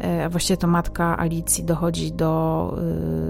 e, 0.00 0.24
a 0.24 0.28
właściwie 0.28 0.56
to 0.56 0.66
matka 0.66 1.18
Alicji, 1.18 1.64
dochodzi 1.64 2.12
do 2.12 2.74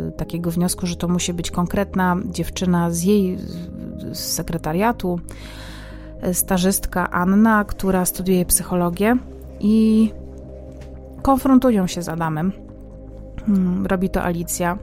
y, 0.09 0.13
takiego 0.13 0.51
wniosku, 0.51 0.87
że 0.87 0.97
to 0.97 1.09
musi 1.09 1.33
być 1.33 1.51
konkretna 1.51 2.17
dziewczyna 2.25 2.91
z 2.91 3.03
jej 3.03 3.39
z 4.13 4.19
sekretariatu, 4.19 5.21
e, 6.21 6.35
stażystka 6.35 7.11
Anna, 7.11 7.65
która 7.65 8.05
studiuje 8.05 8.45
psychologię 8.45 9.17
i 9.61 10.11
konfrontują 11.23 11.87
się 11.87 12.03
z 12.03 12.09
Adamem. 12.09 12.53
Hmm, 13.47 13.87
robi 13.87 14.11
to 14.11 14.23
Alicja. 14.23 14.79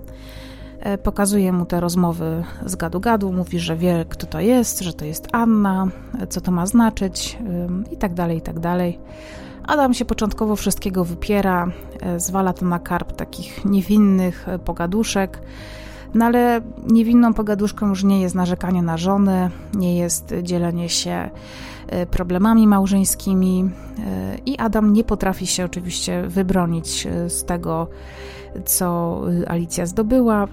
E, 0.81 0.97
pokazuje 0.97 1.51
mu 1.51 1.65
te 1.65 1.79
rozmowy 1.79 2.43
z 2.65 2.75
gadu-gadu, 2.75 3.31
mówi, 3.31 3.59
że 3.59 3.75
wie, 3.75 4.05
kto 4.09 4.27
to 4.27 4.39
jest, 4.39 4.79
że 4.79 4.93
to 4.93 5.05
jest 5.05 5.27
Anna, 5.31 5.87
co 6.29 6.41
to 6.41 6.51
ma 6.51 6.65
znaczyć 6.65 7.37
i 7.91 7.97
tak 7.97 8.13
dalej, 8.13 8.37
i 8.37 8.41
tak 8.41 8.59
dalej. 8.59 8.99
Adam 9.67 9.93
się 9.93 10.05
początkowo 10.05 10.55
wszystkiego 10.55 11.05
wypiera, 11.05 11.71
e, 12.01 12.19
zwala 12.19 12.53
to 12.53 12.65
na 12.65 12.79
karp 12.79 13.11
takich 13.11 13.65
niewinnych 13.65 14.49
e, 14.49 14.59
pogaduszek, 14.59 15.41
no 16.13 16.25
ale 16.25 16.61
niewinną 16.87 17.33
pogaduszką 17.33 17.89
już 17.89 18.03
nie 18.03 18.21
jest 18.21 18.35
narzekanie 18.35 18.81
na 18.81 18.97
żony, 18.97 19.49
nie 19.73 19.97
jest 19.97 20.33
dzielenie 20.43 20.89
się 20.89 21.29
problemami 22.11 22.67
małżeńskimi 22.67 23.69
i 24.45 24.57
Adam 24.57 24.93
nie 24.93 25.03
potrafi 25.03 25.47
się 25.47 25.65
oczywiście 25.65 26.23
wybronić 26.27 27.07
z 27.27 27.45
tego, 27.45 27.87
co 28.65 29.21
Alicja 29.47 29.85
zdobyła. 29.85 30.47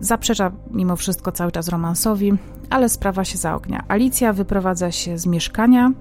Zaprzecza 0.00 0.52
mimo 0.70 0.96
wszystko 0.96 1.32
cały 1.32 1.52
czas 1.52 1.68
romansowi, 1.68 2.32
ale 2.70 2.88
sprawa 2.88 3.24
się 3.24 3.38
zaognia. 3.38 3.84
Alicja 3.88 4.32
wyprowadza 4.32 4.92
się 4.92 5.18
z 5.18 5.26
mieszkania 5.26 5.92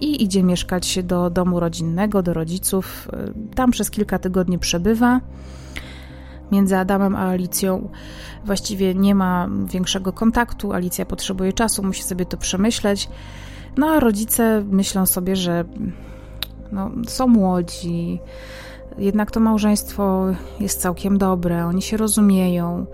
i 0.00 0.24
idzie 0.24 0.42
mieszkać 0.42 0.98
do 1.02 1.30
domu 1.30 1.60
rodzinnego, 1.60 2.22
do 2.22 2.34
rodziców. 2.34 3.08
Tam 3.54 3.70
przez 3.70 3.90
kilka 3.90 4.18
tygodni 4.18 4.58
przebywa. 4.58 5.20
Między 6.52 6.76
Adamem 6.76 7.16
a 7.16 7.28
Alicją 7.28 7.88
właściwie 8.44 8.94
nie 8.94 9.14
ma 9.14 9.48
większego 9.66 10.12
kontaktu. 10.12 10.72
Alicja 10.72 11.06
potrzebuje 11.06 11.52
czasu, 11.52 11.82
musi 11.82 12.02
sobie 12.02 12.26
to 12.26 12.36
przemyśleć. 12.36 13.08
No 13.76 13.86
a 13.86 14.00
rodzice 14.00 14.64
myślą 14.70 15.06
sobie, 15.06 15.36
że 15.36 15.64
no, 16.72 16.90
są 17.06 17.26
młodzi, 17.26 18.20
jednak 18.98 19.30
to 19.30 19.40
małżeństwo 19.40 20.26
jest 20.60 20.80
całkiem 20.80 21.18
dobre, 21.18 21.66
oni 21.66 21.82
się 21.82 21.96
rozumieją. 21.96 22.86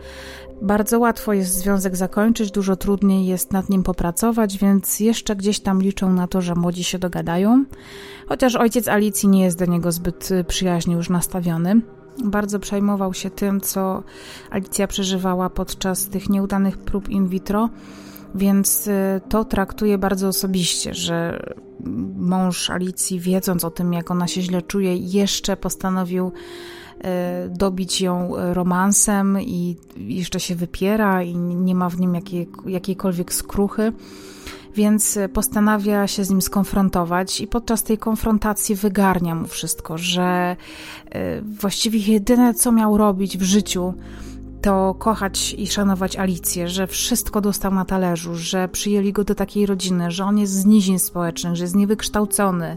Bardzo 0.62 0.98
łatwo 0.98 1.32
jest 1.32 1.54
związek 1.54 1.96
zakończyć, 1.96 2.50
dużo 2.50 2.76
trudniej 2.76 3.26
jest 3.26 3.52
nad 3.52 3.68
nim 3.68 3.82
popracować, 3.82 4.58
więc 4.58 5.00
jeszcze 5.00 5.36
gdzieś 5.36 5.60
tam 5.60 5.82
liczą 5.82 6.12
na 6.12 6.26
to, 6.26 6.40
że 6.40 6.54
młodzi 6.54 6.84
się 6.84 6.98
dogadają. 6.98 7.64
Chociaż 8.28 8.56
ojciec 8.56 8.88
Alicji 8.88 9.28
nie 9.28 9.44
jest 9.44 9.58
do 9.58 9.66
niego 9.66 9.92
zbyt 9.92 10.28
przyjaźnie 10.48 10.94
już 10.94 11.10
nastawiony. 11.10 11.80
Bardzo 12.24 12.58
przejmował 12.58 13.14
się 13.14 13.30
tym, 13.30 13.60
co 13.60 14.02
Alicja 14.50 14.86
przeżywała 14.86 15.50
podczas 15.50 16.08
tych 16.08 16.28
nieudanych 16.28 16.78
prób 16.78 17.08
in 17.08 17.28
vitro 17.28 17.68
więc 18.34 18.86
y, 18.86 19.20
to 19.28 19.44
traktuje 19.44 19.98
bardzo 19.98 20.28
osobiście, 20.28 20.94
że 20.94 21.40
mąż 22.16 22.70
Alicji, 22.70 23.20
wiedząc 23.20 23.64
o 23.64 23.70
tym, 23.70 23.92
jak 23.92 24.10
ona 24.10 24.26
się 24.28 24.42
źle 24.42 24.62
czuje, 24.62 24.96
jeszcze 24.96 25.56
postanowił 25.56 26.26
y, 26.26 27.48
dobić 27.48 28.00
ją 28.00 28.32
romansem 28.36 29.40
i 29.40 29.76
jeszcze 29.96 30.40
się 30.40 30.54
wypiera 30.54 31.22
i 31.22 31.36
nie 31.36 31.74
ma 31.74 31.88
w 31.90 32.00
nim 32.00 32.14
jakiej, 32.14 32.48
jakiejkolwiek 32.66 33.34
skruchy. 33.34 33.92
Więc 34.74 35.18
postanawia 35.32 36.06
się 36.06 36.24
z 36.24 36.30
nim 36.30 36.42
skonfrontować, 36.42 37.40
i 37.40 37.46
podczas 37.46 37.82
tej 37.82 37.98
konfrontacji 37.98 38.74
wygarnia 38.74 39.34
mu 39.34 39.46
wszystko, 39.46 39.98
że 39.98 40.56
y, 41.06 41.42
właściwie 41.42 41.98
jedyne, 41.98 42.54
co 42.54 42.72
miał 42.72 42.96
robić 42.96 43.38
w 43.38 43.42
życiu, 43.42 43.94
to 44.66 44.94
kochać 44.94 45.54
i 45.58 45.66
szanować 45.66 46.16
Alicję, 46.16 46.68
że 46.68 46.86
wszystko 46.86 47.40
dostał 47.40 47.74
na 47.74 47.84
talerzu, 47.84 48.34
że 48.34 48.68
przyjęli 48.68 49.12
go 49.12 49.24
do 49.24 49.34
takiej 49.34 49.66
rodziny, 49.66 50.10
że 50.10 50.24
on 50.24 50.38
jest 50.38 50.52
z 50.52 50.66
nizin 50.66 50.98
społecznych, 50.98 51.56
że 51.56 51.64
jest 51.64 51.74
niewykształcony, 51.74 52.76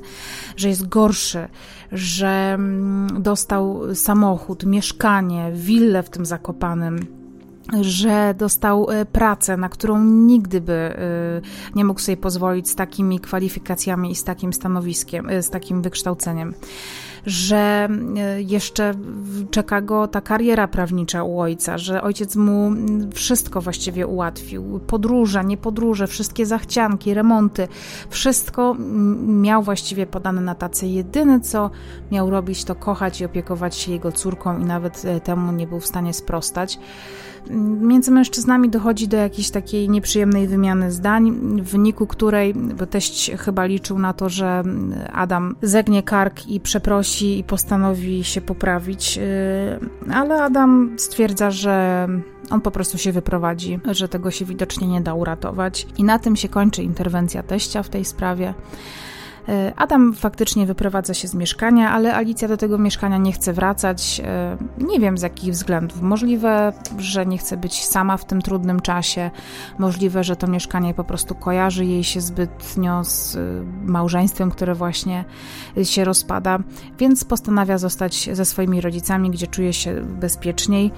że 0.57 0.69
jest 0.69 0.87
gorszy, 0.87 1.47
że 1.91 2.51
mm, 2.53 3.23
dostał 3.23 3.95
samochód, 3.95 4.65
mieszkanie, 4.65 5.51
willę 5.53 6.03
w 6.03 6.09
tym 6.09 6.25
zakopanym 6.25 7.19
że 7.81 8.35
dostał 8.37 8.91
e, 8.91 9.05
pracę, 9.05 9.57
na 9.57 9.69
którą 9.69 10.03
nigdy 10.03 10.61
by 10.61 10.73
e, 10.73 10.95
nie 11.75 11.85
mógł 11.85 11.99
sobie 11.99 12.17
pozwolić 12.17 12.69
z 12.69 12.75
takimi 12.75 13.19
kwalifikacjami 13.19 14.11
i 14.11 14.15
z 14.15 14.23
takim 14.23 14.53
stanowiskiem, 14.53 15.29
e, 15.29 15.43
z 15.43 15.49
takim 15.49 15.81
wykształceniem 15.81 16.53
że 17.25 17.89
e, 18.17 18.41
jeszcze 18.41 18.93
czeka 19.51 19.81
go 19.81 20.07
ta 20.07 20.21
kariera 20.21 20.67
prawnicza 20.67 21.23
u 21.23 21.39
ojca, 21.39 21.77
że 21.77 22.01
ojciec 22.01 22.35
mu 22.35 22.71
wszystko 23.13 23.61
właściwie 23.61 24.07
ułatwił. 24.07 24.79
Podróże, 24.87 25.45
nie 25.45 25.57
podróże, 25.57 26.07
wszystkie 26.07 26.45
zachcianki, 26.45 27.13
remonty, 27.13 27.67
wszystko 28.09 28.75
miał 29.27 29.63
właściwie 29.63 30.05
podane 30.05 30.41
na 30.41 30.55
tacy. 30.55 30.87
Jedyne, 30.87 31.41
co 31.41 31.69
miał 32.11 32.29
robić, 32.29 32.63
to 32.63 32.75
kochać 32.75 33.21
i 33.21 33.25
opiekować 33.25 33.75
się 33.75 33.91
jego 33.91 34.11
córką 34.11 34.59
i 34.59 34.65
nawet 34.65 35.05
e, 35.05 35.19
temu 35.19 35.51
nie 35.51 35.67
był 35.67 35.79
w 35.79 35.87
stanie 35.87 36.13
sprostać 36.13 36.79
między 37.81 38.11
mężczyznami 38.11 38.69
dochodzi 38.69 39.07
do 39.07 39.17
jakiejś 39.17 39.49
takiej 39.49 39.89
nieprzyjemnej 39.89 40.47
wymiany 40.47 40.91
zdań, 40.91 41.31
w 41.61 41.71
wyniku 41.71 42.07
której, 42.07 42.53
bo 42.53 42.85
teść 42.85 43.31
chyba 43.37 43.65
liczył 43.65 43.99
na 43.99 44.13
to, 44.13 44.29
że 44.29 44.63
Adam 45.13 45.55
zegnie 45.61 46.03
kark 46.03 46.47
i 46.47 46.59
przeprosi 46.59 47.39
i 47.39 47.43
postanowi 47.43 48.23
się 48.23 48.41
poprawić, 48.41 49.17
y, 49.17 50.13
ale 50.13 50.43
Adam 50.43 50.95
stwierdza, 50.97 51.51
że 51.51 52.07
on 52.49 52.61
po 52.61 52.71
prostu 52.71 52.97
się 52.97 53.11
wyprowadzi, 53.11 53.79
że 53.91 54.09
tego 54.09 54.31
się 54.31 54.45
widocznie 54.45 54.87
nie 54.87 55.01
da 55.01 55.13
uratować. 55.13 55.87
I 55.97 56.03
na 56.03 56.19
tym 56.19 56.35
się 56.35 56.49
kończy 56.49 56.83
interwencja 56.83 57.43
teścia 57.43 57.83
w 57.83 57.89
tej 57.89 58.05
sprawie. 58.05 58.53
E, 59.49 59.73
Adam 59.75 60.13
faktycznie 60.13 60.65
wyprowadza 60.65 61.13
się 61.13 61.27
z 61.27 61.33
mieszkania, 61.33 61.91
ale 61.91 62.15
Alicja 62.15 62.47
do 62.47 62.57
tego 62.57 62.77
mieszkania 62.77 63.17
nie 63.17 63.31
chce 63.31 63.53
wracać. 63.53 64.21
E, 64.23 64.57
nie 64.77 64.99
wiem 64.99 65.17
z 65.17 65.21
jakich 65.21 65.53
względów. 65.53 66.01
Możliwe, 66.01 66.73
że 66.97 67.25
nie 67.25 67.37
chce 67.37 67.57
być 67.57 67.85
sama 67.85 68.17
w 68.17 68.25
tym 68.25 68.41
trudnym 68.41 68.79
czasie. 68.79 69.31
Możliwe, 69.79 70.23
że 70.23 70.35
to 70.35 70.47
mieszkanie 70.47 70.93
po 70.93 71.03
prostu 71.03 71.35
kojarzy 71.35 71.85
jej 71.85 72.03
się 72.03 72.21
zbytnio 72.21 73.03
z 73.03 73.35
e, 73.35 73.39
małżeństwem, 73.85 74.51
które 74.51 74.75
właśnie 74.75 75.25
się 75.83 76.03
rozpada, 76.03 76.59
więc 76.99 77.23
postanawia 77.23 77.77
zostać 77.77 78.29
ze 78.33 78.45
swoimi 78.45 78.81
rodzicami, 78.81 79.31
gdzie 79.31 79.47
czuje 79.47 79.73
się 79.73 80.01
bezpieczniej 80.01 80.91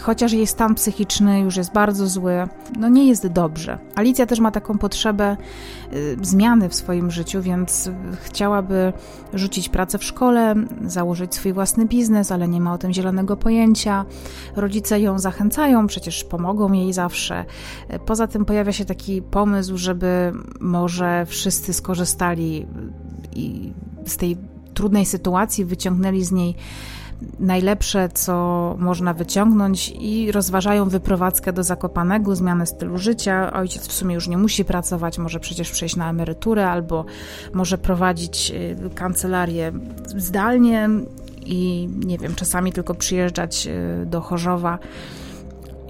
chociaż 0.00 0.32
jej 0.32 0.46
stan 0.46 0.74
psychiczny 0.74 1.40
już 1.40 1.56
jest 1.56 1.72
bardzo 1.72 2.06
zły, 2.06 2.48
no 2.78 2.88
nie 2.88 3.08
jest 3.08 3.26
dobrze. 3.26 3.78
Alicja 3.94 4.26
też 4.26 4.40
ma 4.40 4.50
taką 4.50 4.78
potrzebę 4.78 5.36
zmiany 6.22 6.68
w 6.68 6.74
swoim 6.74 7.10
życiu, 7.10 7.42
więc 7.42 7.87
chciałaby 8.22 8.92
rzucić 9.34 9.68
pracę 9.68 9.98
w 9.98 10.04
szkole, 10.04 10.54
założyć 10.84 11.34
swój 11.34 11.52
własny 11.52 11.86
biznes, 11.86 12.32
ale 12.32 12.48
nie 12.48 12.60
ma 12.60 12.72
o 12.72 12.78
tym 12.78 12.92
zielonego 12.92 13.36
pojęcia. 13.36 14.04
Rodzice 14.56 15.00
ją 15.00 15.18
zachęcają, 15.18 15.86
przecież 15.86 16.24
pomogą 16.24 16.72
jej 16.72 16.92
zawsze. 16.92 17.44
Poza 18.06 18.26
tym 18.26 18.44
pojawia 18.44 18.72
się 18.72 18.84
taki 18.84 19.22
pomysł, 19.22 19.76
żeby 19.76 20.32
może 20.60 21.26
wszyscy 21.26 21.72
skorzystali 21.72 22.66
i 23.36 23.72
z 24.06 24.16
tej 24.16 24.36
trudnej 24.74 25.06
sytuacji 25.06 25.64
wyciągnęli 25.64 26.24
z 26.24 26.32
niej 26.32 26.54
najlepsze, 27.40 28.08
co 28.08 28.74
można 28.78 29.14
wyciągnąć 29.14 29.92
i 30.00 30.32
rozważają 30.32 30.88
wyprowadzkę 30.88 31.52
do 31.52 31.62
Zakopanego, 31.62 32.36
zmianę 32.36 32.66
stylu 32.66 32.98
życia. 32.98 33.52
Ojciec 33.52 33.88
w 33.88 33.92
sumie 33.92 34.14
już 34.14 34.28
nie 34.28 34.38
musi 34.38 34.64
pracować, 34.64 35.18
może 35.18 35.40
przecież 35.40 35.70
przejść 35.70 35.96
na 35.96 36.10
emeryturę 36.10 36.70
albo 36.70 37.04
może 37.52 37.78
prowadzić 37.78 38.50
y, 38.50 38.90
kancelarię 38.94 39.72
zdalnie 40.16 40.88
i 41.46 41.88
nie 42.04 42.18
wiem, 42.18 42.34
czasami 42.34 42.72
tylko 42.72 42.94
przyjeżdżać 42.94 43.66
y, 44.02 44.06
do 44.06 44.20
Chorzowa 44.20 44.78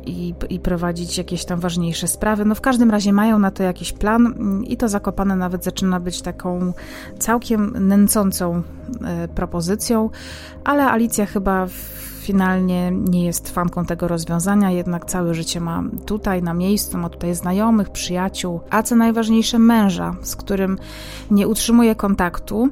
i, 0.09 0.35
i 0.51 0.61
prowadzić 0.61 1.19
jakieś 1.19 1.45
tam 1.45 1.61
ważniejsze 1.61 2.09
sprawy. 2.09 2.45
No 2.45 2.55
w 2.55 2.61
każdym 2.61 2.91
razie 2.91 3.13
mają 3.13 3.39
na 3.39 3.51
to 3.51 3.63
jakiś 3.63 3.93
plan 3.93 4.35
i 4.67 4.77
to 4.77 4.89
Zakopane 4.89 5.37
nawet 5.37 5.65
zaczyna 5.65 6.01
być 6.01 6.23
taką 6.23 6.73
całkiem 7.19 7.89
nęcącą 7.89 8.63
e, 9.05 9.29
propozycją, 9.29 10.11
ale 10.65 10.91
Alicja 10.91 11.27
chyba 11.27 11.67
finalnie 12.21 12.91
nie 12.91 13.25
jest 13.25 13.51
fanką 13.51 13.85
tego 13.85 14.09
rozwiązania, 14.09 14.71
jednak 14.71 15.05
całe 15.05 15.35
życie 15.35 15.61
ma 15.61 15.85
tutaj 16.07 16.43
na 16.43 16.55
miejscu, 16.55 16.99
ma 16.99 17.09
tutaj 17.09 17.35
znajomych, 17.35 17.91
przyjaciół, 17.91 18.61
a 18.71 18.83
co 18.83 18.97
najważniejsze 18.97 19.59
męża, 19.59 20.17
z 20.23 20.37
którym 20.37 20.79
nie 21.31 21.49
utrzymuje 21.49 21.95
kontaktu, 21.95 22.69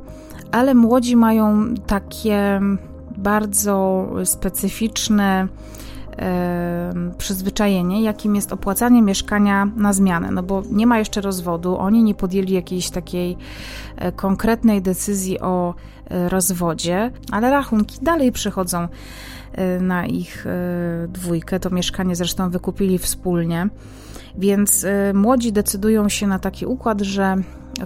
ale 0.53 0.75
młodzi 0.75 1.17
mają 1.17 1.75
takie 1.87 2.61
bardzo 3.17 4.07
specyficzne 4.25 5.49
przyzwyczajenie, 7.19 8.03
jakim 8.03 8.35
jest 8.35 8.53
opłacanie 8.53 9.03
mieszkania 9.03 9.69
na 9.77 9.93
zmianę, 9.93 10.31
no 10.31 10.43
bo 10.43 10.63
nie 10.71 10.87
ma 10.87 10.99
jeszcze 10.99 11.21
rozwodu, 11.21 11.79
oni 11.79 12.03
nie 12.03 12.15
podjęli 12.15 12.53
jakiejś 12.53 12.91
takiej 12.91 13.37
e, 13.97 14.13
konkretnej 14.13 14.83
decyzji 14.83 15.41
o 15.41 15.75
e, 16.11 16.29
rozwodzie, 16.29 17.11
ale 17.33 17.51
rachunki 17.51 17.99
dalej 18.03 18.33
przychodzą 18.33 18.89
e, 19.53 19.81
na 19.81 20.07
ich 20.07 20.47
dwójkę. 21.09 21.61
To 21.61 21.71
mieszkanie 21.71 22.17
zresztą 22.17 22.51
wykupili 22.51 22.99
wspólnie. 22.99 23.69
Więc 24.39 24.87
młodzi 25.15 25.53
decydują 25.53 26.09
się 26.09 26.27
na 26.27 26.39
taki 26.39 26.67
układ, 26.67 27.01
że 27.01 27.37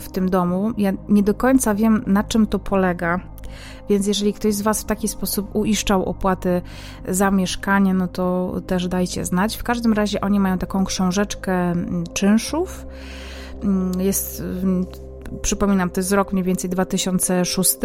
w 0.01 0.09
tym 0.09 0.31
domu, 0.31 0.73
ja 0.79 0.93
nie 1.09 1.23
do 1.23 1.35
końca 1.35 1.75
wiem, 1.75 2.03
na 2.07 2.25
czym 2.25 2.47
to 2.47 2.59
polega, 2.59 3.21
więc 3.89 4.07
jeżeli 4.07 4.33
ktoś 4.33 4.55
z 4.55 4.63
Was 4.63 4.83
w 4.83 4.85
taki 4.85 5.09
sposób 5.09 5.55
uiszczał 5.55 6.05
opłaty 6.05 6.63
za 7.09 7.31
mieszkanie, 7.31 7.95
no 7.95 8.09
to 8.09 8.55
też 8.67 8.89
dajcie 8.89 9.25
znać. 9.25 9.57
W 9.57 9.63
każdym 9.63 9.93
razie 9.93 10.21
oni 10.21 10.41
mają 10.41 10.59
taką 10.59 10.85
książeczkę 10.85 11.53
mm, 11.53 12.05
czynszów. 12.15 12.87
Mm, 13.63 14.01
jest, 14.01 14.41
mm, 14.41 14.87
przypominam, 15.43 15.91
to 15.91 16.01
jest 16.01 16.13
rok 16.13 16.33
mniej 16.33 16.45
więcej 16.45 16.71
2006 16.71 17.77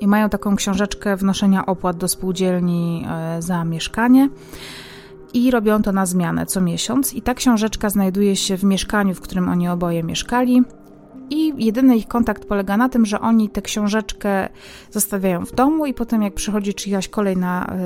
i 0.00 0.06
mają 0.06 0.28
taką 0.28 0.56
książeczkę 0.56 1.16
wnoszenia 1.16 1.66
opłat 1.66 1.96
do 1.96 2.08
spółdzielni 2.08 3.06
e, 3.08 3.42
za 3.42 3.64
mieszkanie 3.64 4.28
i 5.34 5.50
robią 5.50 5.82
to 5.82 5.92
na 5.92 6.06
zmianę 6.06 6.46
co 6.46 6.60
miesiąc. 6.60 7.14
I 7.14 7.22
ta 7.22 7.34
książeczka 7.34 7.90
znajduje 7.90 8.36
się 8.36 8.56
w 8.56 8.64
mieszkaniu, 8.64 9.14
w 9.14 9.20
którym 9.20 9.48
oni 9.48 9.68
oboje 9.68 10.02
mieszkali. 10.02 10.62
I 11.30 11.64
jedyny 11.64 11.96
ich 11.96 12.08
kontakt 12.08 12.44
polega 12.44 12.76
na 12.76 12.88
tym, 12.88 13.06
że 13.06 13.20
oni 13.20 13.48
tę 13.48 13.62
książeczkę 13.62 14.48
zostawiają 14.90 15.46
w 15.46 15.54
domu 15.54 15.86
i 15.86 15.94
potem 15.94 16.22
jak 16.22 16.34
przychodzi 16.34 16.74
czyjaś 16.74 17.08
kolej 17.08 17.36
na 17.36 17.76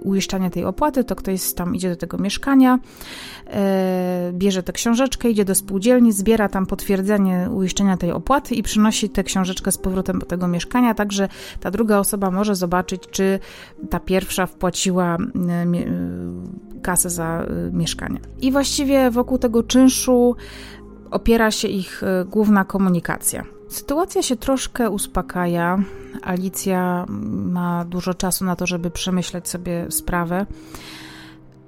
uiszczanie 0.02 0.50
tej 0.50 0.64
opłaty, 0.64 1.04
to 1.04 1.16
ktoś 1.16 1.52
tam 1.52 1.74
idzie 1.74 1.90
do 1.90 1.96
tego 1.96 2.18
mieszkania, 2.18 2.78
y, 2.78 4.32
bierze 4.32 4.62
tę 4.62 4.72
książeczkę, 4.72 5.30
idzie 5.30 5.44
do 5.44 5.54
spółdzielni, 5.54 6.12
zbiera 6.12 6.48
tam 6.48 6.66
potwierdzenie 6.66 7.48
uiszczenia 7.54 7.96
tej 7.96 8.12
opłaty 8.12 8.54
i 8.54 8.62
przynosi 8.62 9.10
tę 9.10 9.24
książeczkę 9.24 9.72
z 9.72 9.78
powrotem 9.78 10.18
do 10.18 10.26
tego 10.26 10.48
mieszkania, 10.48 10.94
także 10.94 11.28
ta 11.60 11.70
druga 11.70 11.98
osoba 11.98 12.30
może 12.30 12.54
zobaczyć, 12.54 13.02
czy 13.10 13.38
ta 13.90 14.00
pierwsza 14.00 14.46
wpłaciła 14.46 15.16
y, 15.16 16.80
kasę 16.82 17.10
za 17.10 17.46
mieszkanie. 17.72 18.20
I 18.40 18.52
właściwie 18.52 19.10
wokół 19.10 19.38
tego 19.38 19.62
czynszu 19.62 20.36
opiera 21.10 21.50
się 21.50 21.68
ich 21.68 22.02
e, 22.02 22.24
główna 22.24 22.64
komunikacja. 22.64 23.44
Sytuacja 23.68 24.22
się 24.22 24.36
troszkę 24.36 24.90
uspokaja. 24.90 25.78
Alicja 26.22 27.06
ma 27.28 27.84
dużo 27.84 28.14
czasu 28.14 28.44
na 28.44 28.56
to, 28.56 28.66
żeby 28.66 28.90
przemyśleć 28.90 29.48
sobie 29.48 29.86
sprawę. 29.90 30.46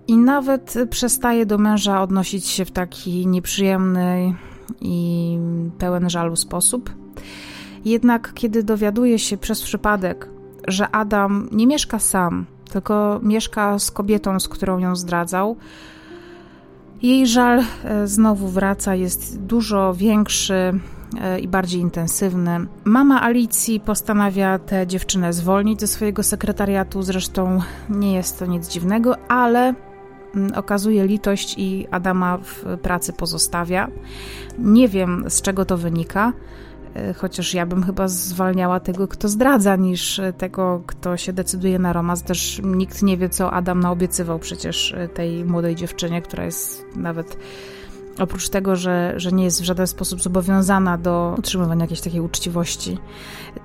I 0.06 0.16
nawet 0.16 0.74
przestaje 0.90 1.46
do 1.46 1.58
męża 1.58 2.02
odnosić 2.02 2.46
się 2.46 2.64
w 2.64 2.70
taki 2.70 3.26
nieprzyjemny 3.26 4.34
i 4.80 5.38
pełen 5.78 6.10
żalu 6.10 6.36
sposób. 6.36 6.90
Jednak 7.84 8.32
kiedy 8.34 8.62
dowiaduje 8.62 9.18
się 9.18 9.36
przez 9.36 9.62
przypadek, 9.62 10.28
że 10.68 10.88
Adam 10.90 11.48
nie 11.52 11.66
mieszka 11.66 11.98
sam, 11.98 12.46
tylko 12.72 13.20
mieszka 13.22 13.78
z 13.78 13.90
kobietą, 13.90 14.40
z 14.40 14.48
którą 14.48 14.78
ją 14.78 14.96
zdradzał, 14.96 15.56
jej 17.02 17.26
żal 17.26 17.64
e, 17.84 18.06
znowu 18.06 18.48
wraca, 18.48 18.94
jest 18.94 19.40
dużo 19.40 19.94
większy 19.94 20.54
e, 21.20 21.40
i 21.40 21.48
bardziej 21.48 21.80
intensywny. 21.80 22.66
Mama 22.84 23.22
Alicji 23.22 23.80
postanawia 23.80 24.58
tę 24.58 24.86
dziewczynę 24.86 25.32
zwolnić 25.32 25.80
ze 25.80 25.86
swojego 25.86 26.22
sekretariatu, 26.22 27.02
zresztą 27.02 27.60
nie 27.88 28.14
jest 28.14 28.38
to 28.38 28.46
nic 28.46 28.68
dziwnego, 28.68 29.16
ale 29.28 29.74
mm, 30.34 30.54
okazuje 30.54 31.06
litość 31.06 31.54
i 31.58 31.86
Adama 31.90 32.38
w 32.38 32.78
pracy 32.82 33.12
pozostawia. 33.12 33.88
Nie 34.58 34.88
wiem 34.88 35.24
z 35.28 35.42
czego 35.42 35.64
to 35.64 35.78
wynika. 35.78 36.32
E, 36.94 37.14
chociaż 37.14 37.54
ja 37.54 37.66
bym 37.66 37.82
chyba 37.82 38.08
zwalniała 38.08 38.80
tego, 38.80 39.08
kto 39.08 39.28
zdradza, 39.28 39.76
niż 39.76 40.20
tego, 40.38 40.82
kto 40.86 41.16
się 41.16 41.32
decyduje 41.32 41.78
na 41.78 41.92
romans. 41.92 42.22
Też 42.22 42.60
nikt 42.64 43.02
nie 43.02 43.16
wie, 43.16 43.28
co 43.28 43.52
Adam 43.52 43.80
naobiecywał 43.80 44.38
przecież 44.38 44.92
e, 44.92 45.08
tej 45.08 45.44
młodej 45.44 45.74
dziewczynie, 45.74 46.22
która 46.22 46.44
jest 46.44 46.86
nawet 46.96 47.36
oprócz 48.18 48.48
tego, 48.48 48.76
że, 48.76 49.12
że 49.16 49.32
nie 49.32 49.44
jest 49.44 49.60
w 49.60 49.64
żaden 49.64 49.86
sposób 49.86 50.22
zobowiązana 50.22 50.98
do 50.98 51.34
utrzymywania 51.38 51.84
jakiejś 51.84 52.00
takiej 52.00 52.20
uczciwości, 52.20 52.98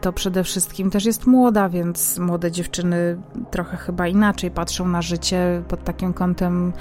to 0.02 0.14
przede 0.14 0.44
wszystkim 0.44 0.92
też 0.92 1.06
jest 1.06 1.28
młoda, 1.28 1.70
więc 1.70 2.20
młode 2.20 2.52
dziewczyny 2.52 3.18
trochę 3.52 3.78
chyba 3.78 4.08
inaczej 4.08 4.52
patrzą 4.52 4.88
na 4.88 5.02
życie 5.02 5.62
pod 5.68 5.84
takim 5.84 6.14
kątem, 6.14 6.74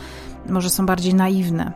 może 0.49 0.71
są 0.71 0.87
bardziej 0.87 1.15
naiwne. 1.15 1.73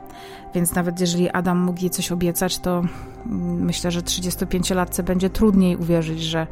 Więc 0.54 0.74
nawet 0.74 1.00
jeżeli 1.00 1.30
Adam 1.30 1.58
mógł 1.58 1.80
jej 1.80 1.90
coś 1.90 2.12
obiecać, 2.12 2.58
to 2.58 2.82
myślę, 3.26 3.90
że 3.90 4.00
35-latce 4.00 5.02
będzie 5.02 5.30
trudniej 5.30 5.76
uwierzyć, 5.76 6.22
że 6.22 6.46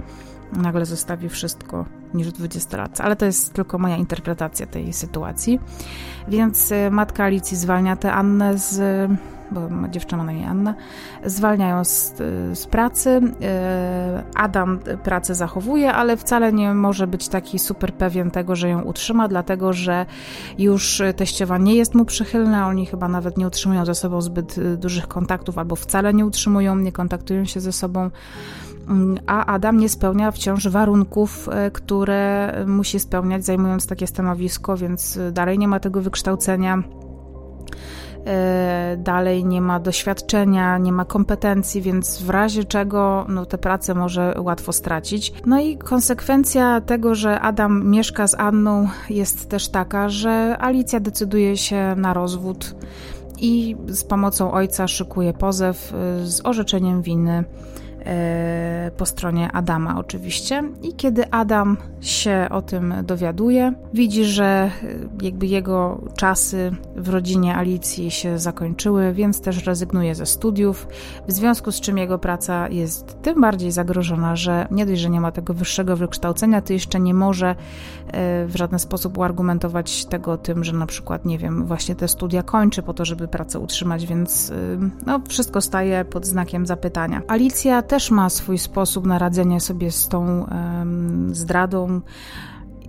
nagle 0.52 0.87
zostawi 0.87 1.28
wszystko 1.28 1.84
niż 2.14 2.28
20-latce. 2.28 3.02
Ale 3.02 3.16
to 3.16 3.24
jest 3.24 3.52
tylko 3.52 3.78
moja 3.78 3.96
interpretacja 3.96 4.66
tej 4.66 4.92
sytuacji. 4.92 5.61
Więc 6.28 6.72
e, 6.72 6.90
matka 6.90 7.24
Alicji 7.24 7.56
zwalnia 7.56 7.96
tę 7.96 8.12
Annę 8.12 8.58
z 8.58 9.11
bo 9.50 9.88
dziewczyna 9.88 10.18
ma 10.18 10.24
na 10.24 10.32
imię 10.32 10.48
Anna, 10.48 10.74
zwalniają 11.24 11.84
z, 11.84 12.14
z, 12.52 12.66
pracy. 12.66 13.20
Adam 14.34 14.78
pracę 15.02 15.34
zachowuje, 15.34 15.92
ale 15.92 16.16
wcale 16.16 16.52
nie 16.52 16.74
może 16.74 17.06
być 17.06 17.28
taki 17.28 17.58
super 17.58 17.94
pewien 17.94 18.30
tego, 18.30 18.56
że 18.56 18.68
ją 18.68 18.82
utrzyma, 18.82 19.28
dlatego 19.28 19.72
że 19.72 20.06
już 20.58 21.02
teściowa 21.16 21.58
nie 21.58 21.74
jest 21.74 21.94
mu 21.94 22.04
przychylna, 22.04 22.68
oni 22.68 22.87
chyba 22.87 23.08
nawet 23.08 23.38
nie 23.38 23.46
utrzymują 23.46 23.84
ze 23.84 23.94
sobą 23.94 24.20
zbyt 24.20 24.76
dużych 24.76 25.08
kontaktów, 25.08 25.58
albo 25.58 25.76
wcale 25.76 26.14
nie 26.14 26.26
utrzymują, 26.26 26.76
nie 26.76 26.92
kontaktują 26.92 27.44
się 27.44 27.61
ze 27.61 27.72
sobą 27.72 28.11
a 29.27 29.46
Adam 29.46 29.79
nie 29.79 29.88
spełnia 29.88 30.31
wciąż 30.31 30.68
warunków, 30.68 31.48
e, 31.53 31.70
które 31.70 32.53
musi 32.66 33.01
spełniać, 33.01 33.44
zajmując 33.44 33.87
takie 33.87 34.07
stanowisko, 34.07 34.77
więc 34.77 35.18
dalej 35.33 35.59
nie 35.59 35.68
ma 35.68 35.81
tego 35.81 36.03
wykształcenia 36.03 36.83
E, 38.29 38.96
dalej 38.98 39.44
nie 39.44 39.61
ma 39.61 39.81
doświadczenia, 39.81 40.79
nie 40.79 40.92
ma 40.92 41.05
kompetencji, 41.05 41.83
więc 41.83 42.22
w 42.22 42.31
razie 42.31 42.64
czego 42.64 43.27
no, 43.29 43.46
tę 43.46 43.59
pracę 43.59 43.94
może 43.94 44.35
łatwo 44.38 44.72
stracić. 44.72 45.33
No 45.46 45.61
i 45.61 45.77
konsekwencja 45.77 46.81
tego, 46.81 47.14
że 47.14 47.40
Adam 47.40 47.90
mieszka 47.90 48.27
z 48.27 48.35
Anną 48.35 48.88
jest 49.11 49.48
też 49.48 49.68
taka, 49.68 50.09
że 50.09 50.57
Alicja 50.61 51.01
decyduje 51.01 51.57
się 51.57 51.94
na 51.96 52.14
rozwód 52.14 52.74
i 53.38 53.77
z 53.88 54.05
pomocą 54.05 54.53
ojca 54.53 54.88
szykuje 54.88 55.33
pozew 55.33 55.94
e, 55.94 56.27
z 56.27 56.46
orzeczeniem 56.46 57.03
winy 57.03 57.44
E, 57.88 57.88
po 58.97 59.07
stronie 59.07 59.53
Adama 59.53 59.99
oczywiście. 59.99 60.62
I 60.83 60.94
kiedy 60.94 61.31
Adam 61.31 61.77
się 62.01 62.47
o 62.51 62.62
tym 62.62 62.94
dowiaduje, 63.03 63.73
widzi, 63.94 64.25
że 64.25 64.44
e, 64.44 64.71
jakby 65.23 65.47
jego 65.47 66.01
czasy 66.16 66.73
w 66.97 67.09
rodzinie 67.09 67.57
Alicji 67.57 68.11
się 68.11 68.38
zakończyły, 68.38 69.12
więc 69.12 69.40
też 69.40 69.66
rezygnuje 69.66 70.14
ze 70.14 70.27
studiów, 70.27 70.88
w 71.29 71.33
związku 71.33 71.73
z 71.73 71.81
czym 71.81 71.99
jego 71.99 72.18
praca 72.18 72.68
jest 72.68 73.23
tym 73.23 73.40
bardziej 73.40 73.73
zagrożona, 73.73 74.37
że 74.37 74.68
nie 74.71 74.87
dość, 74.87 75.01
że 75.01 75.11
nie 75.11 75.21
ma 75.21 75.33
tego 75.33 75.55
wyższego 75.55 75.97
wykształcenia, 75.97 76.62
to 76.62 76.73
jeszcze 76.73 77.01
nie 77.01 77.14
może 77.14 77.49
e, 77.49 77.55
w 78.47 78.57
żaden 78.57 78.79
sposób 78.79 79.18
uargumentować 79.18 80.05
tego 80.07 80.37
tym, 80.37 80.64
że 80.64 80.73
na 80.73 80.87
przykład, 80.87 81.25
nie 81.25 81.38
wiem, 81.38 81.66
właśnie 81.66 81.94
te 81.94 82.09
studia 82.09 82.42
kończy 82.42 82.83
po 82.83 82.94
to, 82.94 83.05
żeby 83.05 83.29
pracę 83.29 83.59
utrzymać, 83.59 84.07
więc 84.07 84.53
no, 85.07 85.21
wszystko 85.29 85.61
staje 85.61 86.05
pod 86.05 86.27
znakiem 86.27 86.66
zapytania. 86.66 87.23
Alicja 87.29 87.83
też 87.83 87.97
ma 88.11 88.28
swój 88.30 88.58
sposób 88.58 89.06
na 89.06 89.18
radzenie 89.18 89.61
sobie 89.61 89.90
z 89.90 90.08
tą 90.08 90.46
um, 90.46 91.34
zdradą 91.34 92.00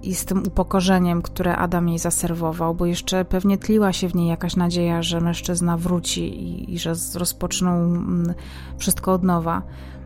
i 0.03 0.15
z 0.15 0.25
tym 0.25 0.43
upokorzeniem, 0.47 1.21
które 1.21 1.55
Adam 1.55 1.89
jej 1.89 1.99
zaserwował, 1.99 2.75
bo 2.75 2.85
jeszcze 2.85 3.25
pewnie 3.25 3.57
tliła 3.57 3.93
się 3.93 4.09
w 4.09 4.15
niej 4.15 4.27
jakaś 4.27 4.55
nadzieja, 4.55 5.01
że 5.01 5.21
mężczyzna 5.21 5.77
wróci 5.77 6.21
i, 6.21 6.73
i 6.73 6.79
że 6.79 6.93
rozpoczną 7.15 7.71
mm, 7.71 8.33
wszystko 8.77 9.13
od 9.13 9.23
nowa. 9.23 9.61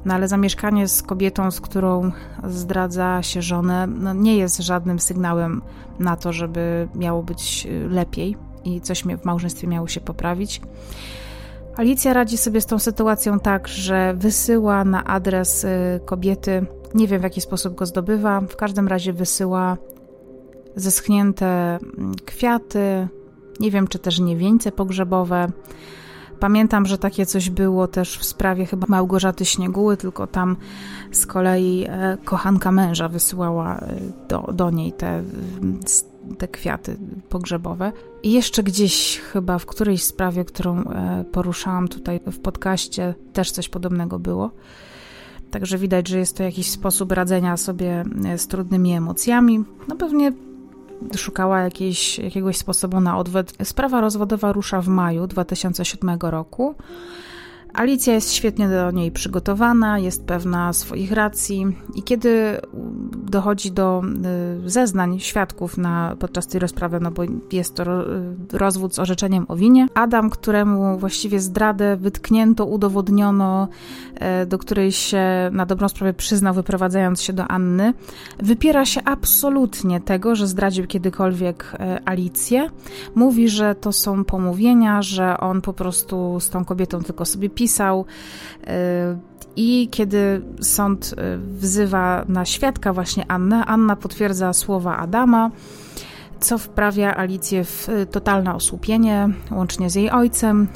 No 0.05 0.13
ale 0.13 0.27
zamieszkanie 0.27 0.87
z 0.87 1.03
kobietą, 1.03 1.51
z 1.51 1.61
którą 1.61 2.11
zdradza 2.43 3.23
się 3.23 3.41
żonę, 3.41 3.87
no 3.87 4.13
nie 4.13 4.37
jest 4.37 4.57
żadnym 4.57 4.99
sygnałem 4.99 5.61
na 5.99 6.15
to, 6.15 6.33
żeby 6.33 6.87
miało 6.95 7.23
być 7.23 7.67
y, 7.69 7.89
lepiej 7.89 8.37
i 8.63 8.81
coś 8.81 9.03
w 9.03 9.25
małżeństwie 9.25 9.67
miało 9.67 9.87
się 9.87 10.01
poprawić. 10.01 10.61
Alicja 11.77 12.13
radzi 12.13 12.37
sobie 12.37 12.61
z 12.61 12.65
tą 12.65 12.79
sytuacją 12.79 13.39
tak, 13.39 13.67
że 13.67 14.13
wysyła 14.13 14.85
na 14.85 15.03
adres 15.03 15.63
y, 15.63 15.69
kobiety, 16.05 16.65
nie 16.95 17.07
wiem 17.07 17.19
w 17.19 17.23
jaki 17.23 17.41
sposób 17.41 17.75
go 17.75 17.85
zdobywa, 17.85 18.41
w 18.41 18.55
każdym 18.55 18.87
razie 18.87 19.13
wysyła 19.13 19.77
zeschnięte 20.75 21.45
mm, 21.75 22.15
kwiaty, 22.25 23.07
nie 23.59 23.71
wiem 23.71 23.87
czy 23.87 23.99
też 23.99 24.19
nie 24.19 24.37
wieńce 24.37 24.71
pogrzebowe. 24.71 25.47
Pamiętam, 26.39 26.85
że 26.85 26.97
takie 26.97 27.25
coś 27.25 27.49
było 27.49 27.87
też 27.87 28.17
w 28.17 28.25
sprawie 28.25 28.65
chyba 28.65 28.87
Małgorzaty 28.89 29.45
Śnieguły, 29.45 29.97
tylko 29.97 30.27
tam 30.27 30.57
z 31.11 31.25
kolei 31.25 31.85
e, 31.89 32.17
kochanka 32.25 32.71
męża 32.71 33.07
wysyłała 33.07 33.77
e, 33.77 33.95
do, 34.27 34.39
do 34.53 34.71
niej 34.71 34.91
te 34.91 35.23
te 36.37 36.47
kwiaty 36.47 36.97
pogrzebowe. 37.29 37.91
I 38.23 38.31
jeszcze 38.31 38.63
gdzieś 38.63 39.19
chyba 39.19 39.59
w 39.59 39.65
którejś 39.65 40.03
sprawie, 40.03 40.45
którą 40.45 40.83
e, 40.83 41.25
poruszałam 41.31 41.87
tutaj 41.87 42.19
w 42.31 42.39
podcaście, 42.39 43.15
też 43.33 43.51
coś 43.51 43.69
podobnego 43.69 44.19
było. 44.19 44.51
Także 45.51 45.77
widać, 45.77 46.07
że 46.07 46.19
jest 46.19 46.37
to 46.37 46.43
jakiś 46.43 46.69
sposób 46.69 47.11
radzenia 47.11 47.57
sobie 47.57 48.05
e, 48.25 48.37
z 48.37 48.47
trudnymi 48.47 48.93
emocjami. 48.93 49.63
No 49.87 49.95
pewnie 49.95 50.31
szukała 51.15 51.59
jakiejś, 51.59 52.19
jakiegoś 52.19 52.57
sposobu 52.57 52.99
na 52.99 53.17
odwet. 53.17 53.53
Sprawa 53.63 54.01
rozwodowa 54.01 54.53
rusza 54.53 54.81
w 54.81 54.87
maju 54.87 55.27
2007 55.27 56.19
roku. 56.21 56.75
Alicja 57.73 58.13
jest 58.13 58.33
świetnie 58.33 58.69
do 58.69 58.91
niej 58.91 59.11
przygotowana, 59.11 59.99
jest 59.99 60.25
pewna 60.25 60.73
swoich 60.73 61.11
racji 61.11 61.65
i 61.95 62.03
kiedy 62.03 62.61
dochodzi 63.13 63.71
do 63.71 64.01
y, 64.65 64.69
zeznań 64.69 65.19
świadków 65.19 65.77
na, 65.77 66.15
podczas 66.19 66.47
tej 66.47 66.59
rozprawy, 66.59 66.99
no 66.99 67.11
bo 67.11 67.23
jest 67.51 67.75
to 67.75 67.83
y, 67.83 68.07
rozwód 68.51 68.95
z 68.95 68.99
orzeczeniem 68.99 69.45
o 69.47 69.55
winie, 69.55 69.87
Adam, 69.93 70.29
któremu 70.29 70.97
właściwie 70.97 71.39
zdradę 71.39 71.97
wytknięto, 71.97 72.65
udowodniono, 72.65 73.67
y, 74.43 74.45
do 74.45 74.57
której 74.57 74.91
się 74.91 75.23
na 75.51 75.65
dobrą 75.65 75.89
sprawę 75.89 76.13
przyznał, 76.13 76.53
wyprowadzając 76.53 77.21
się 77.21 77.33
do 77.33 77.47
Anny, 77.47 77.93
wypiera 78.39 78.85
się 78.85 79.01
absolutnie 79.03 80.01
tego, 80.01 80.35
że 80.35 80.47
zdradził 80.47 80.87
kiedykolwiek 80.87 81.77
Alicję. 82.05 82.69
Mówi, 83.15 83.49
że 83.49 83.75
to 83.75 83.91
są 83.91 84.23
pomówienia, 84.23 85.01
że 85.01 85.37
on 85.37 85.61
po 85.61 85.73
prostu 85.73 86.39
z 86.39 86.49
tą 86.49 86.65
kobietą 86.65 87.03
tylko 87.03 87.25
sobie 87.25 87.49
pisał, 87.49 87.62
Y, 88.63 89.33
I 89.55 89.87
kiedy 89.91 90.41
sąd 90.61 91.13
y, 91.13 91.37
wzywa 91.37 92.25
na 92.27 92.45
świadka 92.45 92.93
właśnie 92.93 93.31
Annę, 93.31 93.65
Anna 93.65 93.95
potwierdza 93.95 94.53
słowa 94.53 94.97
Adama, 94.97 95.51
co 96.39 96.57
wprawia 96.57 97.15
Alicję 97.15 97.63
w 97.63 97.89
y, 97.89 98.05
totalne 98.05 98.55
osłupienie, 98.55 99.29
łącznie 99.51 99.89
z 99.89 99.95
jej 99.95 100.11
ojcem. 100.11 100.67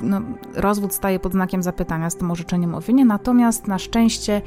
No, 0.00 0.20
rozwód 0.54 0.94
staje 0.94 1.20
pod 1.20 1.32
znakiem 1.32 1.62
zapytania 1.62 2.10
z 2.10 2.16
tym 2.16 2.30
orzeczeniem 2.30 2.74
o 2.74 2.80
winie, 2.80 3.04
natomiast 3.04 3.66
na 3.66 3.78
szczęście 3.78 4.42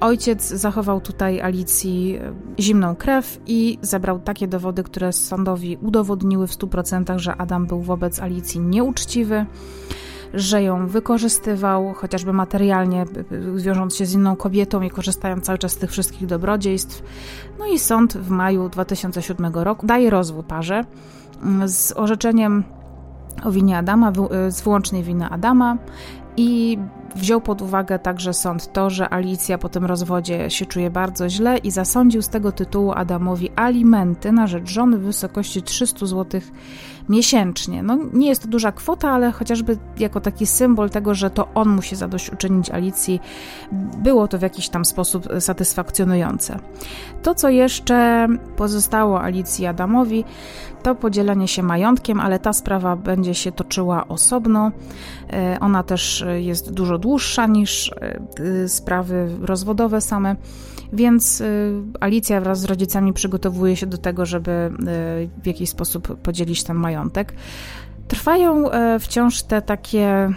ojciec 0.00 0.48
zachował 0.48 1.00
tutaj 1.00 1.40
Alicji 1.40 2.18
zimną 2.60 2.96
krew 2.96 3.40
i 3.46 3.78
zebrał 3.82 4.18
takie 4.18 4.48
dowody, 4.48 4.82
które 4.82 5.12
sądowi 5.12 5.78
udowodniły 5.82 6.46
w 6.46 6.52
100%, 6.52 7.18
że 7.18 7.36
Adam 7.36 7.66
był 7.66 7.80
wobec 7.80 8.20
Alicji 8.20 8.60
nieuczciwy 8.60 9.46
że 10.34 10.62
ją 10.62 10.86
wykorzystywał, 10.86 11.92
chociażby 11.92 12.32
materialnie, 12.32 13.04
wiążąc 13.56 13.96
się 13.96 14.06
z 14.06 14.12
inną 14.12 14.36
kobietą 14.36 14.82
i 14.82 14.90
korzystając 14.90 15.44
cały 15.44 15.58
czas 15.58 15.72
z 15.72 15.76
tych 15.76 15.90
wszystkich 15.90 16.26
dobrodziejstw. 16.26 17.02
No 17.58 17.66
i 17.66 17.78
sąd 17.78 18.16
w 18.16 18.30
maju 18.30 18.68
2007 18.68 19.54
roku 19.54 19.86
daje 19.86 20.10
rozwód 20.10 20.46
parze 20.46 20.84
mm, 21.42 21.68
z 21.68 21.92
orzeczeniem 21.96 22.64
o 23.44 23.50
winie 23.50 23.78
Adama, 23.78 24.12
z 24.48 24.60
wyłącznej 24.60 25.02
winy 25.02 25.28
Adama 25.28 25.76
i 26.36 26.78
wziął 27.16 27.40
pod 27.40 27.62
uwagę 27.62 27.98
także 27.98 28.34
sąd 28.34 28.72
to, 28.72 28.90
że 28.90 29.12
Alicja 29.12 29.58
po 29.58 29.68
tym 29.68 29.84
rozwodzie 29.84 30.50
się 30.50 30.66
czuje 30.66 30.90
bardzo 30.90 31.28
źle 31.28 31.58
i 31.58 31.70
zasądził 31.70 32.22
z 32.22 32.28
tego 32.28 32.52
tytułu 32.52 32.92
Adamowi 32.92 33.50
alimenty 33.56 34.32
na 34.32 34.46
rzecz 34.46 34.70
żony 34.70 34.98
w 34.98 35.02
wysokości 35.02 35.62
300 35.62 36.06
zł 36.06 36.40
miesięcznie. 37.08 37.82
No, 37.82 37.98
nie 38.12 38.28
jest 38.28 38.42
to 38.42 38.48
duża 38.48 38.72
kwota, 38.72 39.10
ale 39.10 39.32
chociażby 39.32 39.78
jako 39.98 40.20
taki 40.20 40.46
symbol 40.46 40.90
tego, 40.90 41.14
że 41.14 41.30
to 41.30 41.48
on 41.54 41.68
musi 41.68 41.96
zadośćuczynić 41.96 42.70
Alicji, 42.70 43.20
było 44.02 44.28
to 44.28 44.38
w 44.38 44.42
jakiś 44.42 44.68
tam 44.68 44.84
sposób 44.84 45.28
satysfakcjonujące. 45.40 46.58
To, 47.22 47.34
co 47.34 47.48
jeszcze 47.48 48.28
pozostało 48.56 49.22
Alicji 49.22 49.66
Adamowi, 49.66 50.24
to 50.82 50.94
podzielenie 50.94 51.48
się 51.48 51.62
majątkiem, 51.62 52.20
ale 52.20 52.38
ta 52.38 52.52
sprawa 52.52 52.96
będzie 52.96 53.34
się 53.34 53.52
toczyła 53.52 54.08
osobno. 54.08 54.72
E, 55.32 55.58
ona 55.60 55.82
też 55.82 56.24
jest 56.36 56.72
dużo 56.72 56.98
dłuższa 56.98 57.46
niż 57.46 57.92
e, 58.64 58.68
sprawy 58.68 59.28
rozwodowe 59.42 60.00
same. 60.00 60.36
Więc 60.92 61.40
y, 61.40 61.72
Alicja 62.00 62.40
wraz 62.40 62.60
z 62.60 62.64
rodzicami 62.64 63.12
przygotowuje 63.12 63.76
się 63.76 63.86
do 63.86 63.98
tego, 63.98 64.26
żeby 64.26 64.50
y, 64.50 65.42
w 65.42 65.46
jakiś 65.46 65.70
sposób 65.70 66.16
podzielić 66.16 66.64
ten 66.64 66.76
majątek. 66.76 67.34
Trwają 68.08 68.70
e, 68.70 68.98
wciąż 68.98 69.42
te 69.42 69.62
takie 69.62 70.30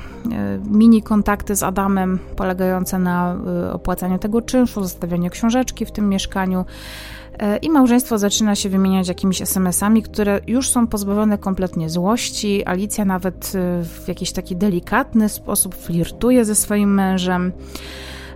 mini 0.66 1.04
kontakty 1.04 1.56
z 1.56 1.64
Adamem, 1.64 2.20
polegające 2.36 3.00
na 3.00 3.38
opłacaniu 3.72 4.20
tego 4.20 4.42
czynszu, 4.42 4.84
zostawianiu 4.84 5.30
książeczki 5.30 5.86
w 5.86 5.92
tym 5.92 6.10
mieszkaniu. 6.10 6.66
I 7.62 7.70
małżeństwo 7.70 8.18
zaczyna 8.18 8.56
się 8.56 8.70
wymieniać 8.70 9.08
jakimiś 9.08 9.42
SMS-ami, 9.42 10.04
które 10.04 10.40
już 10.48 10.70
są 10.70 10.88
pozbawione 10.88 11.38
kompletnie 11.38 11.90
złości. 11.90 12.66
Alicja 12.66 13.06
nawet 13.06 13.52
w 13.84 14.08
jakiś 14.08 14.32
taki 14.32 14.56
delikatny 14.56 15.30
sposób 15.30 15.76
flirtuje 15.76 16.46
ze 16.46 16.56
swoim 16.56 16.94
mężem. 16.94 17.52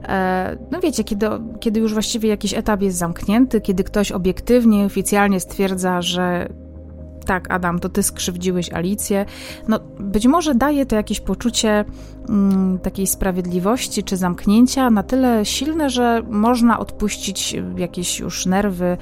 E, 0.04 0.58
no 0.72 0.80
wiecie, 0.80 1.04
kiedy, 1.04 1.28
kiedy 1.60 1.80
już 1.80 1.94
właściwie 1.94 2.30
jakiś 2.30 2.54
etap 2.54 2.82
jest 2.82 2.98
zamknięty, 2.98 3.62
kiedy 3.62 3.84
ktoś 3.84 4.12
obiektywnie, 4.12 4.86
oficjalnie 4.86 5.40
stwierdza, 5.40 6.02
że 6.02 6.50
tak, 7.26 7.52
Adam, 7.52 7.80
to 7.80 7.90
ty 7.90 8.04
skrzywdziłeś 8.04 8.74
Alicję. 8.74 9.26
No, 9.68 9.80
być 10.00 10.28
może 10.28 10.56
daje 10.56 10.86
to 10.86 10.96
jakieś 10.96 11.20
poczucie 11.20 11.86
mm, 12.30 12.80
takiej 12.80 13.08
sprawiedliwości 13.08 14.04
czy 14.04 14.18
zamknięcia 14.18 14.90
na 14.90 15.04
tyle 15.04 15.46
silne, 15.46 15.90
że 15.90 16.22
można 16.30 16.80
odpuścić 16.80 17.56
jakieś 17.78 18.20
już 18.20 18.46
nerwy 18.46 18.98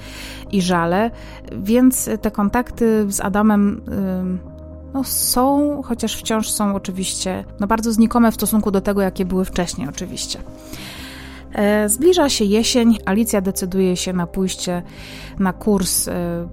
i 0.52 0.62
żale, 0.62 1.12
więc 1.52 2.10
te 2.22 2.32
kontakty 2.32 3.06
z 3.12 3.20
Adamem. 3.20 3.82
No, 4.93 5.04
są, 5.04 5.82
chociaż 5.86 6.15
wciąż 6.15 6.49
są 6.49 6.75
oczywiście 6.75 7.45
no, 7.60 7.67
bardzo 7.67 7.93
znikome 7.93 8.32
w 8.32 8.36
stosunku 8.36 8.71
do 8.71 8.82
tego, 8.82 9.02
jakie 9.02 9.25
były 9.25 9.45
wcześniej, 9.45 9.89
oczywiście. 9.89 10.39
E, 11.54 11.89
zbliża 11.89 12.30
się 12.30 12.45
jesień, 12.45 12.97
Alicja 13.06 13.41
decyduje 13.41 13.97
się 13.97 14.13
na 14.13 14.28
pójście 14.28 14.84
na 15.39 15.54
kurs 15.54 16.08
e, 16.08 16.47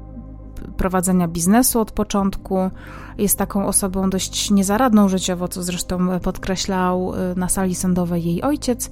prowadzenia 0.76 1.28
biznesu 1.28 1.80
od 1.80 1.92
początku. 1.92 2.70
Jest 3.18 3.38
taką 3.38 3.66
osobą 3.66 4.10
dość 4.10 4.50
niezaradną 4.50 5.08
życiowo, 5.08 5.48
co 5.48 5.62
zresztą 5.62 6.20
podkreślał 6.20 7.14
e, 7.14 7.34
na 7.36 7.48
sali 7.48 7.74
sądowej 7.74 8.24
jej 8.24 8.42
ojciec, 8.42 8.90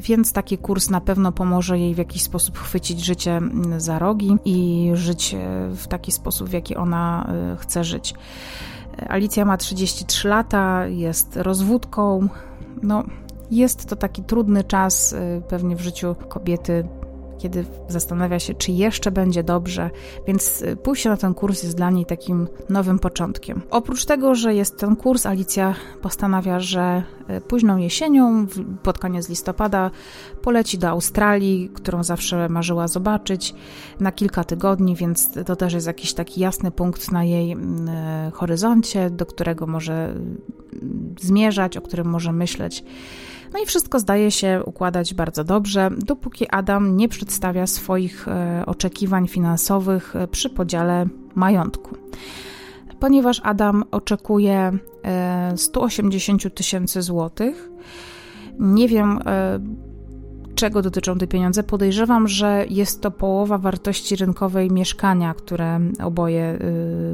więc 0.00 0.32
taki 0.32 0.58
kurs 0.58 0.90
na 0.90 1.00
pewno 1.00 1.32
pomoże 1.32 1.78
jej 1.78 1.94
w 1.94 1.98
jakiś 1.98 2.22
sposób 2.22 2.58
chwycić 2.58 3.04
życie 3.04 3.40
za 3.76 3.98
rogi 3.98 4.36
i 4.44 4.90
żyć 4.94 5.36
w 5.76 5.86
taki 5.88 6.12
sposób, 6.12 6.48
w 6.48 6.52
jaki 6.52 6.76
ona 6.76 7.30
chce 7.58 7.84
żyć. 7.84 8.14
Alicja 9.08 9.44
ma 9.44 9.56
33 9.56 10.28
lata, 10.28 10.86
jest 10.86 11.36
rozwódką. 11.36 12.28
No, 12.82 13.04
jest 13.50 13.88
to 13.88 13.96
taki 13.96 14.22
trudny 14.22 14.64
czas 14.64 15.12
y, 15.12 15.42
pewnie 15.48 15.76
w 15.76 15.80
życiu 15.80 16.16
kobiety, 16.28 16.88
kiedy 17.38 17.64
zastanawia 17.88 18.38
się, 18.38 18.54
czy 18.54 18.72
jeszcze 18.72 19.10
będzie 19.10 19.42
dobrze, 19.42 19.90
więc 20.26 20.62
y, 20.62 20.76
pójście 20.76 21.08
na 21.08 21.16
ten 21.16 21.34
kurs 21.34 21.62
jest 21.62 21.76
dla 21.76 21.90
niej 21.90 22.06
takim 22.06 22.48
nowym 22.68 22.98
początkiem. 22.98 23.62
Oprócz 23.70 24.04
tego, 24.04 24.34
że 24.34 24.54
jest 24.54 24.78
ten 24.78 24.96
kurs, 24.96 25.26
Alicja 25.26 25.74
postanawia, 26.02 26.60
że 26.60 27.02
y, 27.30 27.40
późną 27.40 27.76
jesienią, 27.76 28.46
pod 28.82 28.98
koniec 28.98 29.28
listopada, 29.28 29.90
poleci 30.42 30.78
do 30.78 30.88
Australii, 30.88 31.70
którą 31.74 32.04
zawsze 32.04 32.48
marzyła 32.48 32.88
zobaczyć, 32.88 33.54
na 34.00 34.12
kilka 34.12 34.44
tygodni, 34.44 34.96
więc 34.96 35.30
to 35.46 35.56
też 35.56 35.72
jest 35.72 35.86
jakiś 35.86 36.14
taki 36.14 36.40
jasny 36.40 36.70
punkt 36.70 37.12
na 37.12 37.24
jej 37.24 37.52
mm, 37.52 38.30
horyzoncie, 38.32 39.10
do 39.10 39.26
którego 39.26 39.66
może 39.66 40.14
zmierzać, 41.20 41.76
o 41.76 41.80
którym 41.80 42.06
może 42.06 42.32
myśleć. 42.32 42.84
No 43.56 43.62
i 43.62 43.66
wszystko 43.66 43.98
zdaje 43.98 44.30
się 44.30 44.62
układać 44.64 45.14
bardzo 45.14 45.44
dobrze, 45.44 45.90
dopóki 45.98 46.46
Adam 46.50 46.96
nie 46.96 47.08
przedstawia 47.08 47.66
swoich 47.66 48.28
e, 48.28 48.62
oczekiwań 48.66 49.28
finansowych 49.28 50.16
e, 50.16 50.28
przy 50.28 50.50
podziale 50.50 51.06
majątku. 51.34 51.96
Ponieważ 53.00 53.40
Adam 53.44 53.84
oczekuje 53.90 54.78
180 55.56 56.46
e, 56.46 56.50
tysięcy 56.50 57.02
złotych, 57.02 57.70
nie 58.58 58.88
wiem 58.88 59.20
czego 60.54 60.82
dotyczą 60.82 61.18
te 61.18 61.26
pieniądze. 61.26 61.62
Podejrzewam, 61.62 62.28
że 62.28 62.64
jest 62.70 63.00
to 63.00 63.10
połowa 63.10 63.58
wartości 63.58 64.16
rynkowej 64.16 64.70
mieszkania, 64.70 65.34
które 65.34 65.80
oboje 66.04 66.58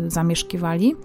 zamieszkiwali. 0.09 0.97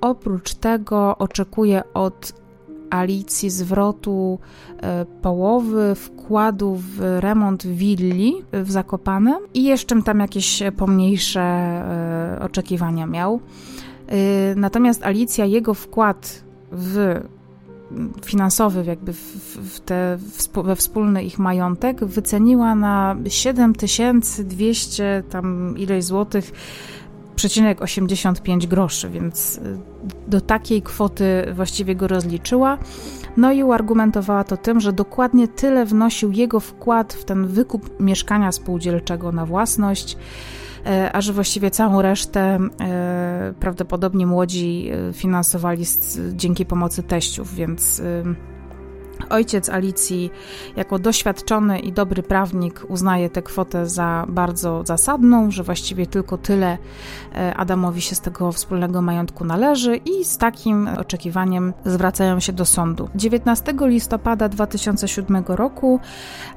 Oprócz 0.00 0.54
tego 0.54 1.18
oczekuje 1.18 1.82
od 1.94 2.43
Alicji 2.90 3.50
zwrotu 3.50 4.38
e, 4.82 5.06
połowy 5.22 5.94
wkładu 5.94 6.74
w 6.74 7.00
remont 7.20 7.66
willi 7.66 8.34
w 8.52 8.70
Zakopanem 8.70 9.38
i 9.54 9.64
jeszcze 9.64 10.02
tam 10.02 10.20
jakieś 10.20 10.62
pomniejsze 10.76 11.40
e, 11.40 12.38
oczekiwania 12.42 13.06
miał. 13.06 13.40
E, 14.08 14.54
natomiast 14.54 15.02
Alicja 15.02 15.44
jego 15.44 15.74
wkład 15.74 16.44
w 16.72 17.20
finansowy, 18.24 18.84
jakby 18.86 19.12
w, 19.12 19.80
te, 19.80 20.18
we 20.64 20.76
wspólny 20.76 21.24
ich 21.24 21.38
majątek, 21.38 22.04
wyceniła 22.04 22.74
na 22.74 23.16
7200 23.28 25.22
tam 25.30 25.74
ileś 25.78 26.04
złotych 26.04 26.52
85 27.80 28.66
groszy, 28.66 29.10
więc 29.10 29.58
y, 29.58 29.78
do 30.28 30.40
takiej 30.40 30.82
kwoty 30.82 31.46
właściwie 31.54 31.96
go 31.96 32.08
rozliczyła. 32.08 32.78
No 33.36 33.52
i 33.52 33.62
uargumentowała 33.62 34.44
to 34.44 34.56
tym, 34.56 34.80
że 34.80 34.92
dokładnie 34.92 35.48
tyle 35.48 35.86
wnosił 35.86 36.32
jego 36.32 36.60
wkład 36.60 37.12
w 37.12 37.24
ten 37.24 37.46
wykup 37.46 38.00
mieszkania 38.00 38.52
spółdzielczego 38.52 39.32
na 39.32 39.46
własność, 39.46 40.16
e, 40.86 41.12
a 41.12 41.20
że 41.20 41.32
właściwie 41.32 41.70
całą 41.70 42.02
resztę 42.02 42.58
e, 42.80 43.54
prawdopodobnie 43.60 44.26
młodzi 44.26 44.90
e, 44.90 45.12
finansowali 45.12 45.84
dzięki 46.32 46.66
pomocy 46.66 47.02
teściów, 47.02 47.54
więc 47.54 48.02
Ojciec 49.28 49.68
Alicji, 49.68 50.30
jako 50.76 50.98
doświadczony 50.98 51.78
i 51.78 51.92
dobry 51.92 52.22
prawnik, 52.22 52.86
uznaje 52.88 53.30
tę 53.30 53.42
kwotę 53.42 53.86
za 53.86 54.24
bardzo 54.28 54.82
zasadną, 54.86 55.50
że 55.50 55.62
właściwie 55.62 56.06
tylko 56.06 56.38
tyle 56.38 56.78
e, 57.34 57.54
Adamowi 57.54 58.00
się 58.00 58.14
z 58.14 58.20
tego 58.20 58.52
wspólnego 58.52 59.02
majątku 59.02 59.44
należy 59.44 59.96
i 59.96 60.24
z 60.24 60.38
takim 60.38 60.88
oczekiwaniem 60.98 61.72
zwracają 61.84 62.40
się 62.40 62.52
do 62.52 62.64
sądu. 62.64 63.08
19 63.14 63.74
listopada 63.80 64.48
2007 64.48 65.44
roku 65.48 66.00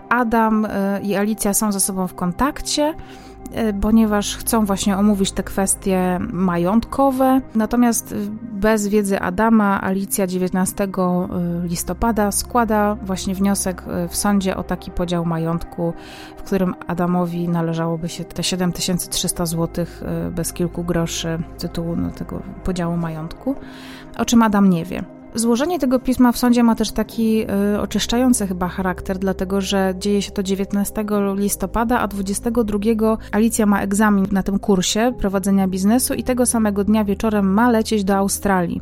Adam 0.09 0.65
e, 0.65 0.99
i 1.03 1.15
Alicja 1.15 1.53
są 1.53 1.71
ze 1.71 1.79
sobą 1.79 2.07
w 2.07 2.13
kontakcie. 2.13 2.93
E, 3.51 3.73
ponieważ 3.73 4.37
chcą 4.37 4.65
właśnie 4.65 4.97
omówić 4.97 5.31
te 5.31 5.43
kwestie 5.43 6.19
majątkowe. 6.33 7.41
Natomiast 7.55 8.11
e, 8.11 8.15
bez 8.41 8.87
wiedzy 8.87 9.19
Adama 9.19 9.81
Alicja 9.81 10.27
19 10.27 10.83
e, 10.83 10.87
listopada 11.67 12.31
składa 12.31 12.95
właśnie 12.95 13.35
wniosek 13.35 13.83
w 14.09 14.15
sądzie 14.15 14.57
o 14.57 14.63
taki 14.63 14.91
podział 14.91 15.25
majątku, 15.25 15.93
w 16.37 16.43
którym 16.43 16.75
Adamowi 16.87 17.49
należałoby 17.49 18.09
się 18.09 18.23
te 18.23 18.43
7300 18.43 19.45
zł 19.45 19.85
bez 20.31 20.53
kilku 20.53 20.83
groszy 20.83 21.39
tytułu 21.57 21.95
no, 21.95 22.11
tego 22.11 22.41
podziału 22.63 22.97
majątku, 22.97 23.55
o 24.17 24.25
czym 24.25 24.41
Adam 24.41 24.69
nie 24.69 24.85
wie. 24.85 25.16
Złożenie 25.35 25.79
tego 25.79 25.99
pisma 25.99 26.31
w 26.31 26.37
sądzie 26.37 26.63
ma 26.63 26.75
też 26.75 26.91
taki 26.91 27.45
y, 27.75 27.81
oczyszczający 27.81 28.47
chyba 28.47 28.67
charakter, 28.67 29.17
dlatego 29.17 29.61
że 29.61 29.93
dzieje 29.99 30.21
się 30.21 30.31
to 30.31 30.43
19 30.43 31.05
listopada, 31.35 31.99
a 31.99 32.07
22 32.07 32.79
Alicja 33.31 33.65
ma 33.65 33.81
egzamin 33.81 34.27
na 34.31 34.43
tym 34.43 34.59
kursie 34.59 35.13
prowadzenia 35.19 35.67
biznesu 35.67 36.13
i 36.13 36.23
tego 36.23 36.45
samego 36.45 36.83
dnia 36.83 37.03
wieczorem 37.03 37.53
ma 37.53 37.71
lecieć 37.71 38.03
do 38.03 38.15
Australii 38.15 38.81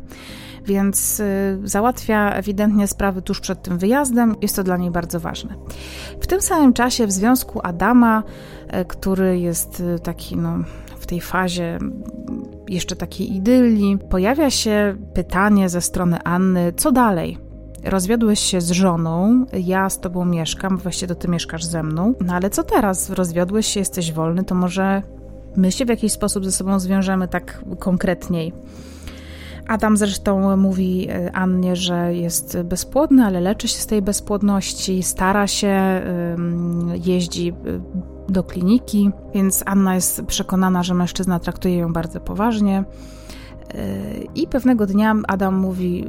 więc 0.66 1.20
y, 1.20 1.58
załatwia 1.64 2.32
ewidentnie 2.32 2.86
sprawy 2.86 3.22
tuż 3.22 3.40
przed 3.40 3.62
tym 3.62 3.78
wyjazdem. 3.78 4.36
Jest 4.42 4.56
to 4.56 4.62
dla 4.62 4.76
niej 4.76 4.90
bardzo 4.90 5.20
ważne. 5.20 5.54
W 6.20 6.26
tym 6.26 6.42
samym 6.42 6.72
czasie 6.72 7.06
w 7.06 7.12
związku 7.12 7.60
Adama, 7.62 8.22
y, 8.80 8.84
który 8.84 9.38
jest 9.38 9.80
y, 9.80 9.98
taki 9.98 10.36
no, 10.36 10.58
w 11.06 11.08
tej 11.08 11.20
fazie 11.20 11.78
jeszcze 12.68 12.96
takiej 12.96 13.36
idylii, 13.36 13.98
pojawia 13.98 14.50
się 14.50 14.96
pytanie 15.14 15.68
ze 15.68 15.80
strony 15.80 16.22
Anny, 16.22 16.72
co 16.76 16.92
dalej? 16.92 17.38
Rozwiodłeś 17.84 18.40
się 18.40 18.60
z 18.60 18.70
żoną, 18.70 19.46
ja 19.52 19.90
z 19.90 20.00
tobą 20.00 20.24
mieszkam, 20.24 20.76
właściwie 20.76 21.08
to 21.08 21.14
ty 21.14 21.28
mieszkasz 21.28 21.64
ze 21.64 21.82
mną, 21.82 22.14
no 22.20 22.34
ale 22.34 22.50
co 22.50 22.62
teraz? 22.62 23.10
Rozwiodłeś 23.10 23.66
się, 23.66 23.80
jesteś 23.80 24.12
wolny, 24.12 24.44
to 24.44 24.54
może 24.54 25.02
my 25.56 25.72
się 25.72 25.84
w 25.84 25.88
jakiś 25.88 26.12
sposób 26.12 26.44
ze 26.44 26.52
sobą 26.52 26.80
zwiążemy 26.80 27.28
tak 27.28 27.64
konkretniej. 27.78 28.52
Adam 29.68 29.96
zresztą 29.96 30.56
mówi 30.56 31.08
e, 31.10 31.32
Annie, 31.32 31.76
że 31.76 32.14
jest 32.14 32.62
bezpłodny, 32.62 33.24
ale 33.24 33.40
leczy 33.40 33.68
się 33.68 33.78
z 33.78 33.86
tej 33.86 34.02
bezpłodności, 34.02 35.02
stara 35.02 35.46
się, 35.46 36.02
jeździ 37.04 37.52
y, 37.66 38.15
do 38.28 38.44
kliniki, 38.44 39.10
więc 39.34 39.62
Anna 39.66 39.94
jest 39.94 40.22
przekonana, 40.22 40.82
że 40.82 40.94
mężczyzna 40.94 41.40
traktuje 41.40 41.76
ją 41.76 41.92
bardzo 41.92 42.20
poważnie. 42.20 42.84
E, 43.74 43.84
I 44.34 44.46
pewnego 44.46 44.86
dnia 44.86 45.14
Adam 45.28 45.54
mówi, 45.54 46.06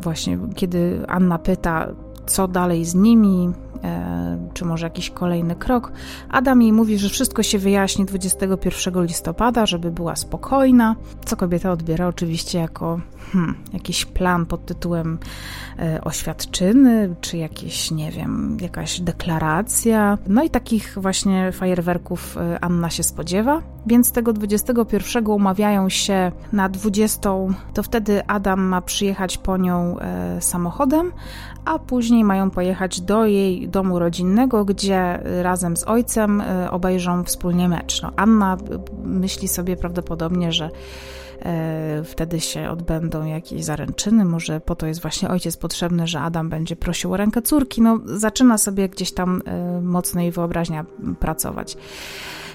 właśnie 0.00 0.38
kiedy 0.54 1.00
Anna 1.08 1.38
pyta, 1.38 1.88
co 2.26 2.48
dalej 2.48 2.84
z 2.84 2.94
nimi, 2.94 3.52
E, 3.84 4.38
czy 4.54 4.64
może 4.64 4.86
jakiś 4.86 5.10
kolejny 5.10 5.56
krok. 5.56 5.92
Adam 6.30 6.62
jej 6.62 6.72
mówi, 6.72 6.98
że 6.98 7.08
wszystko 7.08 7.42
się 7.42 7.58
wyjaśni 7.58 8.04
21 8.04 9.04
listopada, 9.04 9.66
żeby 9.66 9.90
była 9.90 10.16
spokojna, 10.16 10.96
co 11.24 11.36
kobieta 11.36 11.72
odbiera 11.72 12.08
oczywiście 12.08 12.58
jako 12.58 13.00
hmm, 13.32 13.54
jakiś 13.72 14.04
plan 14.04 14.46
pod 14.46 14.66
tytułem 14.66 15.18
e, 15.78 16.00
oświadczyny, 16.00 17.14
czy 17.20 17.36
jakieś, 17.36 17.90
nie 17.90 18.10
wiem, 18.10 18.56
jakaś 18.60 19.00
deklaracja. 19.00 20.18
No 20.26 20.44
i 20.44 20.50
takich 20.50 20.98
właśnie 21.00 21.52
fajerwerków 21.52 22.36
e, 22.36 22.64
Anna 22.64 22.90
się 22.90 23.02
spodziewa, 23.02 23.62
więc 23.86 24.12
tego 24.12 24.32
21 24.32 25.26
umawiają 25.26 25.88
się 25.88 26.32
na 26.52 26.68
20, 26.68 27.30
to 27.74 27.82
wtedy 27.82 28.26
Adam 28.26 28.60
ma 28.60 28.80
przyjechać 28.82 29.38
po 29.38 29.56
nią 29.56 29.96
samochodem, 30.40 31.12
a 31.64 31.78
później 31.78 32.24
mają 32.24 32.50
pojechać 32.50 33.00
do 33.00 33.26
jej 33.26 33.68
domu 33.68 33.98
rodzinnego, 33.98 34.64
gdzie 34.64 35.18
razem 35.42 35.76
z 35.76 35.84
ojcem 35.84 36.40
e, 36.40 36.70
obejrzą 36.70 37.24
wspólnie 37.24 37.68
mecz. 37.68 38.02
No, 38.02 38.12
Anna 38.16 38.56
myśli 39.04 39.48
sobie 39.48 39.76
prawdopodobnie, 39.76 40.52
że 40.52 40.64
e, 40.64 40.70
wtedy 42.04 42.40
się 42.40 42.70
odbędą 42.70 43.26
jakieś 43.26 43.64
zaręczyny, 43.64 44.24
może 44.24 44.60
po 44.60 44.76
to 44.76 44.86
jest 44.86 45.02
właśnie 45.02 45.28
ojciec 45.28 45.56
potrzebny, 45.56 46.06
że 46.06 46.20
Adam 46.20 46.48
będzie 46.48 46.76
prosił 46.76 47.12
o 47.12 47.16
rękę 47.16 47.42
córki. 47.42 47.82
No, 47.82 47.98
zaczyna 48.04 48.58
sobie 48.58 48.88
gdzieś 48.88 49.12
tam 49.12 49.42
e, 49.46 49.80
mocno 49.80 50.20
jej 50.20 50.30
wyobraźnia 50.30 50.84
pracować. 51.20 51.76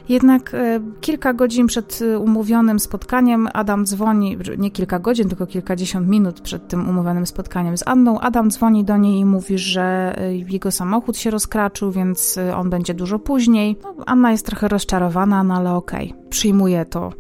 Jednak 0.10 0.54
e, 0.54 0.80
kilka 1.02 1.34
godzin 1.34 1.68
przed 1.68 2.00
e, 2.02 2.20
umówionym 2.20 2.80
spotkaniem 2.80 3.48
Adam 3.54 3.86
dzwoni, 3.86 4.38
nie 4.58 4.72
kilka 4.72 5.00
godzin, 5.00 5.30
tylko 5.30 5.48
kilkadziesiąt 5.48 6.08
minut 6.08 6.42
przed 6.42 6.68
tym 6.68 6.90
umówionym 6.90 7.26
spotkaniem 7.26 7.78
z 7.78 7.88
Anną, 7.88 8.20
Adam 8.20 8.52
dzwoni 8.52 8.84
do 8.86 8.98
niej 8.98 9.20
i 9.20 9.26
mówi, 9.26 9.58
że 9.58 10.16
e, 10.18 10.36
jego 10.36 10.72
samochód 10.72 11.18
się 11.18 11.30
rozkraczył, 11.30 11.92
więc 11.92 12.40
on 12.56 12.70
będzie 12.70 12.94
dużo 12.94 13.20
później. 13.20 13.78
No, 13.84 13.96
Anna 14.06 14.32
jest 14.32 14.46
trochę 14.46 14.68
rozczarowana, 14.68 15.44
no 15.44 15.56
ale 15.56 15.74
okej, 15.74 16.12
okay, 16.12 16.30
przyjmuje 16.30 16.86
to 16.86 17.12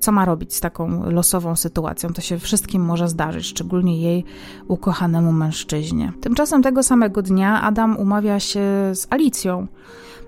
co 0.00 0.12
ma 0.12 0.24
robić 0.24 0.54
z 0.54 0.60
taką 0.60 1.10
losową 1.10 1.56
sytuacją. 1.56 2.12
To 2.12 2.20
się 2.20 2.38
wszystkim 2.38 2.82
może 2.84 3.08
zdarzyć, 3.08 3.46
szczególnie 3.46 4.02
jej 4.02 4.24
ukochanemu 4.68 5.32
mężczyźnie. 5.32 6.12
Tymczasem 6.20 6.62
tego 6.62 6.82
samego 6.82 7.22
dnia 7.22 7.62
Adam 7.62 7.96
umawia 7.96 8.40
się 8.40 8.60
z 8.94 9.06
Alicją 9.10 9.66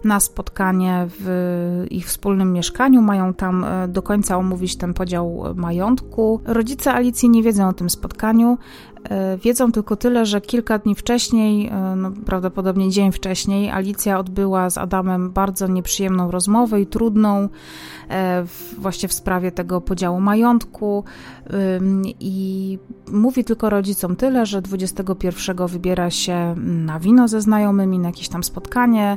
na 0.05 0.21
spotkanie 0.21 1.07
w 1.09 1.87
ich 1.91 2.07
wspólnym 2.07 2.53
mieszkaniu. 2.53 3.03
Mają 3.03 3.35
tam 3.35 3.65
e, 3.65 3.89
do 3.89 4.03
końca 4.03 4.37
omówić 4.37 4.77
ten 4.77 4.95
podział 4.95 5.45
majątku. 5.55 6.41
Rodzice 6.45 6.93
Alicji 6.93 7.29
nie 7.29 7.43
wiedzą 7.43 7.69
o 7.69 7.73
tym 7.73 7.91
spotkaniu. 7.91 8.59
E, 9.11 9.37
wiedzą 9.37 9.73
tylko 9.73 9.97
tyle, 9.97 10.27
że 10.27 10.41
kilka 10.41 10.79
dni 10.79 10.95
wcześniej, 10.95 11.69
e, 11.69 11.97
no 11.97 12.11
prawdopodobnie 12.27 12.91
dzień 12.91 13.13
wcześniej, 13.13 13.71
Alicja 13.71 14.19
odbyła 14.19 14.71
z 14.71 14.79
Adamem 14.79 15.31
bardzo 15.31 15.67
nieprzyjemną 15.67 16.31
rozmowę 16.31 16.81
i 16.81 16.87
trudną 16.87 17.49
właśnie 18.79 19.09
w 19.09 19.13
sprawie 19.13 19.53
tego 19.53 19.81
podziału 19.81 20.21
majątku 20.21 21.05
i 22.21 22.79
mówi 23.13 23.45
tylko 23.45 23.71
rodzicom 23.71 24.17
tyle, 24.17 24.47
że 24.47 24.63
21 24.63 25.67
wybiera 25.67 26.11
się 26.11 26.55
na 26.59 27.01
wino 27.01 27.29
ze 27.29 27.41
znajomymi, 27.41 27.99
na 27.99 28.09
jakieś 28.09 28.29
tam 28.29 28.45
spotkanie. 28.45 29.17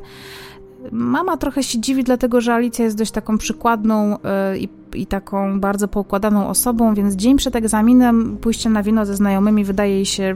Mama 0.92 1.38
trochę 1.38 1.64
się 1.64 1.80
dziwi, 1.80 2.04
dlatego 2.04 2.42
że 2.42 2.54
Alicja 2.54 2.86
jest 2.86 2.98
dość 2.98 3.12
taką 3.12 3.38
przykładną 3.38 4.18
e, 4.24 4.58
i, 4.58 4.70
i 4.94 5.08
taką 5.08 5.60
bardzo 5.60 5.88
poukładaną 5.88 6.48
osobą, 6.48 6.94
więc 6.94 7.16
dzień 7.16 7.38
przed 7.38 7.56
egzaminem 7.56 8.38
pójście 8.38 8.70
na 8.70 8.84
wino 8.84 9.06
ze 9.06 9.16
znajomymi 9.16 9.64
wydaje 9.64 9.96
jej 9.96 10.06
się 10.06 10.24
e, 10.24 10.36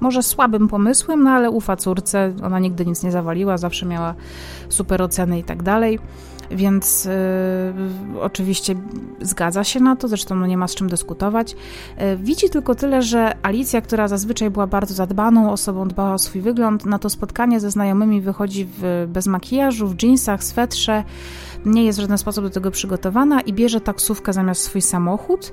może 0.00 0.22
słabym 0.22 0.68
pomysłem, 0.68 1.22
no 1.22 1.30
ale 1.30 1.50
ufa 1.50 1.76
córce. 1.76 2.32
Ona 2.42 2.58
nigdy 2.58 2.86
nic 2.86 3.02
nie 3.02 3.10
zawaliła, 3.10 3.58
zawsze 3.58 3.86
miała 3.86 4.14
super 4.68 5.02
oceny 5.02 5.38
i 5.38 5.44
tak 5.44 5.62
dalej 5.62 5.98
więc 6.50 7.06
y, 7.06 7.10
oczywiście 8.20 8.74
zgadza 9.20 9.64
się 9.64 9.80
na 9.80 9.96
to, 9.96 10.08
zresztą 10.08 10.34
no 10.34 10.46
nie 10.46 10.56
ma 10.56 10.68
z 10.68 10.74
czym 10.74 10.88
dyskutować. 10.88 11.52
Y, 11.52 12.16
widzi 12.16 12.50
tylko 12.50 12.74
tyle, 12.74 13.02
że 13.02 13.32
Alicja, 13.42 13.80
która 13.80 14.08
zazwyczaj 14.08 14.50
była 14.50 14.66
bardzo 14.66 14.94
zadbaną 14.94 15.52
osobą, 15.52 15.88
dbała 15.88 16.14
o 16.14 16.18
swój 16.18 16.40
wygląd, 16.40 16.86
na 16.86 16.98
to 16.98 17.10
spotkanie 17.10 17.60
ze 17.60 17.70
znajomymi 17.70 18.20
wychodzi 18.20 18.68
w, 18.78 19.06
bez 19.08 19.26
makijażu, 19.26 19.88
w 19.88 20.02
jeansach, 20.02 20.44
swetrze, 20.44 21.04
nie 21.64 21.84
jest 21.84 21.98
w 21.98 22.02
żaden 22.02 22.18
sposób 22.18 22.44
do 22.44 22.50
tego 22.50 22.70
przygotowana 22.70 23.40
i 23.40 23.52
bierze 23.52 23.80
taksówkę 23.80 24.32
zamiast 24.32 24.62
swój 24.62 24.82
samochód, 24.82 25.52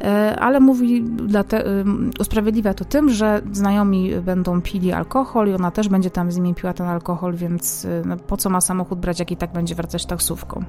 e, 0.00 0.36
ale 0.40 0.60
mówi, 0.60 1.04
te, 1.48 1.64
usprawiedliwia 2.20 2.74
to 2.74 2.84
tym, 2.84 3.10
że 3.10 3.42
znajomi 3.52 4.14
będą 4.14 4.60
pili 4.60 4.92
alkohol 4.92 5.48
i 5.48 5.54
ona 5.54 5.70
też 5.70 5.88
będzie 5.88 6.10
tam 6.10 6.32
z 6.32 6.36
nimi 6.36 6.54
piła 6.54 6.72
ten 6.72 6.86
alkohol, 6.86 7.34
więc 7.34 7.84
e, 7.84 8.02
no, 8.06 8.16
po 8.16 8.36
co 8.36 8.50
ma 8.50 8.60
samochód 8.60 9.00
brać, 9.00 9.18
jak 9.18 9.30
i 9.30 9.36
tak 9.36 9.52
będzie 9.52 9.74
wracać 9.74 10.06
taksówką. 10.06 10.64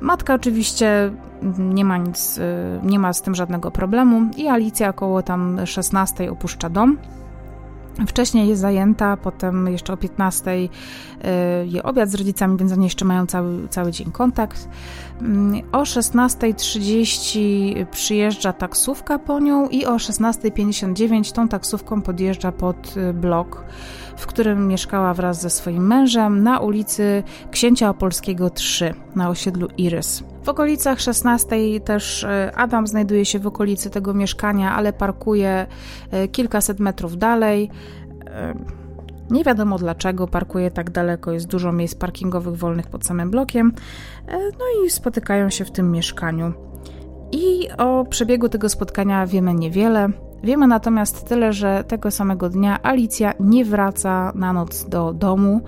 Matka 0.00 0.34
oczywiście 0.34 1.12
nie 1.58 1.84
ma 1.84 1.98
nic, 1.98 2.40
nie 2.82 2.98
ma 2.98 3.12
z 3.12 3.22
tym 3.22 3.34
żadnego 3.34 3.70
problemu 3.70 4.30
i 4.36 4.48
Alicja 4.48 4.88
około 4.88 5.22
tam 5.22 5.66
16 5.66 6.30
opuszcza 6.30 6.70
dom. 6.70 6.98
Wcześniej 8.06 8.48
jest 8.48 8.60
zajęta, 8.60 9.16
potem 9.16 9.68
jeszcze 9.68 9.92
o 9.92 9.96
15 9.96 10.50
y, 10.50 10.68
je 11.66 11.82
obiad 11.82 12.10
z 12.10 12.14
rodzicami, 12.14 12.56
więc 12.56 12.72
oni 12.72 12.84
jeszcze 12.84 13.04
mają 13.04 13.26
cały, 13.26 13.68
cały 13.68 13.92
dzień 13.92 14.12
kontakt. 14.12 14.68
Mm, 15.20 15.62
o 15.72 15.82
16.30 15.82 17.86
przyjeżdża 17.86 18.52
taksówka 18.52 19.18
po 19.18 19.40
nią 19.40 19.68
i 19.68 19.86
o 19.86 19.96
16.59 19.96 21.32
tą 21.32 21.48
taksówką 21.48 22.02
podjeżdża 22.02 22.52
pod 22.52 22.96
y, 22.96 23.12
blok, 23.12 23.64
w 24.16 24.26
którym 24.26 24.68
mieszkała 24.68 25.14
wraz 25.14 25.40
ze 25.40 25.50
swoim 25.50 25.86
mężem 25.86 26.42
na 26.42 26.58
ulicy 26.58 27.22
Księcia 27.50 27.90
Opolskiego 27.90 28.50
3 28.50 28.94
na 29.16 29.28
osiedlu 29.28 29.68
Irys. 29.76 30.24
W 30.42 30.48
okolicach 30.48 31.00
16 31.00 31.80
też 31.80 32.22
y, 32.22 32.28
Adam 32.54 32.86
znajduje 32.86 33.24
się 33.24 33.38
w 33.38 33.46
okolicy 33.46 33.90
tego 33.90 34.14
mieszkania, 34.14 34.74
ale 34.74 34.92
parkuje 34.92 35.66
kilkaset 36.32 36.80
metrów 36.80 37.18
dalej. 37.18 37.70
Nie 39.32 39.44
wiadomo 39.44 39.78
dlaczego 39.78 40.28
parkuje 40.28 40.70
tak 40.70 40.90
daleko, 40.90 41.32
jest 41.32 41.46
dużo 41.46 41.72
miejsc 41.72 41.94
parkingowych 41.94 42.56
wolnych 42.56 42.86
pod 42.86 43.06
samym 43.06 43.30
blokiem. 43.30 43.72
E, 44.28 44.38
no 44.38 44.84
i 44.86 44.90
spotykają 44.90 45.50
się 45.50 45.64
w 45.64 45.70
tym 45.70 45.90
mieszkaniu. 45.90 46.52
I 47.32 47.68
o 47.78 48.04
przebiegu 48.04 48.48
tego 48.48 48.68
spotkania 48.68 49.26
wiemy 49.26 49.54
niewiele. 49.54 50.08
Wiemy 50.42 50.66
natomiast 50.66 51.28
tyle, 51.28 51.52
że 51.52 51.84
tego 51.84 52.10
samego 52.10 52.48
dnia 52.48 52.82
Alicja 52.82 53.34
nie 53.40 53.64
wraca 53.64 54.32
na 54.34 54.52
noc 54.52 54.84
do 54.88 55.12
domu, 55.12 55.60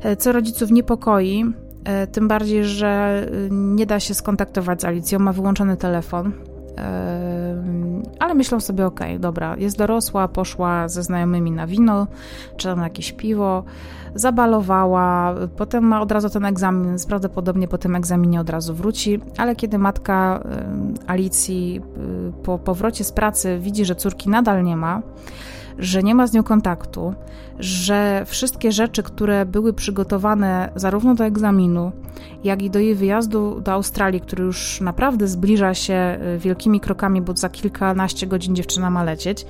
e, 0.00 0.16
co 0.16 0.32
rodziców 0.32 0.70
niepokoi. 0.70 1.44
E, 1.84 2.06
tym 2.06 2.28
bardziej, 2.28 2.64
że 2.64 3.22
nie 3.50 3.86
da 3.86 4.00
się 4.00 4.14
skontaktować 4.14 4.80
z 4.80 4.84
Alicją, 4.84 5.18
ma 5.18 5.32
wyłączony 5.32 5.76
telefon 5.76 6.32
ale 8.18 8.34
myślą 8.34 8.60
sobie, 8.60 8.86
okej, 8.86 9.08
okay, 9.08 9.18
dobra, 9.18 9.56
jest 9.56 9.78
dorosła, 9.78 10.28
poszła 10.28 10.88
ze 10.88 11.02
znajomymi 11.02 11.50
na 11.50 11.66
wino, 11.66 12.06
czy 12.56 12.68
tam 12.68 12.82
jakieś 12.82 13.12
piwo, 13.12 13.64
zabalowała, 14.16 15.34
potem 15.56 15.84
ma 15.84 16.00
od 16.00 16.12
razu 16.12 16.30
ten 16.30 16.44
egzamin, 16.44 16.96
prawdopodobnie 17.08 17.68
po 17.68 17.78
tym 17.78 17.96
egzaminie 17.96 18.40
od 18.40 18.50
razu 18.50 18.74
wróci, 18.74 19.20
ale 19.36 19.56
kiedy 19.56 19.78
matka 19.78 20.42
Alicji 21.06 21.80
y, 22.30 22.42
po 22.42 22.58
powrocie 22.58 23.04
z 23.04 23.12
pracy 23.12 23.58
widzi, 23.60 23.84
że 23.84 23.94
córki 23.94 24.30
nadal 24.30 24.64
nie 24.64 24.76
ma, 24.76 25.02
że 25.78 26.02
nie 26.02 26.14
ma 26.14 26.26
z 26.26 26.32
nią 26.32 26.42
kontaktu, 26.42 27.14
że 27.58 28.24
wszystkie 28.26 28.72
rzeczy, 28.72 29.02
które 29.02 29.46
były 29.46 29.72
przygotowane 29.72 30.72
zarówno 30.76 31.14
do 31.14 31.24
egzaminu, 31.24 31.92
jak 32.44 32.62
i 32.62 32.70
do 32.70 32.78
jej 32.78 32.94
wyjazdu 32.94 33.60
do 33.60 33.72
Australii, 33.72 34.20
który 34.20 34.44
już 34.44 34.80
naprawdę 34.80 35.28
zbliża 35.28 35.74
się 35.74 36.18
y, 36.34 36.38
wielkimi 36.38 36.80
krokami, 36.80 37.22
bo 37.22 37.36
za 37.36 37.48
kilkanaście 37.48 38.26
godzin 38.26 38.56
dziewczyna 38.56 38.90
ma 38.90 39.04
lecieć, 39.04 39.46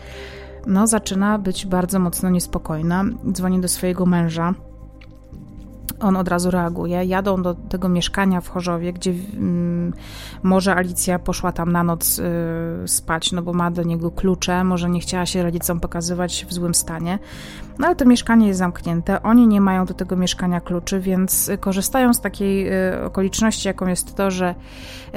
no 0.66 0.86
zaczyna 0.86 1.38
być 1.38 1.66
bardzo 1.66 1.98
mocno 1.98 2.30
niespokojna. 2.30 3.04
Dzwoni 3.32 3.60
do 3.60 3.68
swojego 3.68 4.06
męża 4.06 4.54
on 6.00 6.16
od 6.16 6.28
razu 6.28 6.50
reaguje. 6.50 7.04
Jadą 7.04 7.42
do 7.42 7.54
tego 7.54 7.88
mieszkania 7.88 8.40
w 8.40 8.48
Chorzowie, 8.48 8.92
gdzie 8.92 9.10
mm, 9.10 9.92
może 10.42 10.74
Alicja 10.74 11.18
poszła 11.18 11.52
tam 11.52 11.72
na 11.72 11.84
noc 11.84 12.18
y, 12.18 12.22
spać, 12.86 13.32
no 13.32 13.42
bo 13.42 13.52
ma 13.52 13.70
do 13.70 13.82
niego 13.82 14.10
klucze, 14.10 14.64
może 14.64 14.90
nie 14.90 15.00
chciała 15.00 15.26
się 15.26 15.42
rodzicom 15.42 15.80
pokazywać 15.80 16.46
w 16.48 16.52
złym 16.52 16.74
stanie. 16.74 17.18
No 17.78 17.86
ale 17.86 17.96
to 17.96 18.04
mieszkanie 18.04 18.46
jest 18.46 18.58
zamknięte, 18.58 19.22
oni 19.22 19.46
nie 19.46 19.60
mają 19.60 19.84
do 19.84 19.94
tego 19.94 20.16
mieszkania 20.16 20.60
kluczy, 20.60 21.00
więc 21.00 21.50
korzystają 21.60 22.14
z 22.14 22.20
takiej 22.20 22.72
y, 22.72 23.04
okoliczności, 23.04 23.68
jaką 23.68 23.86
jest 23.86 24.14
to, 24.14 24.30
że 24.30 24.54
y, 24.54 25.14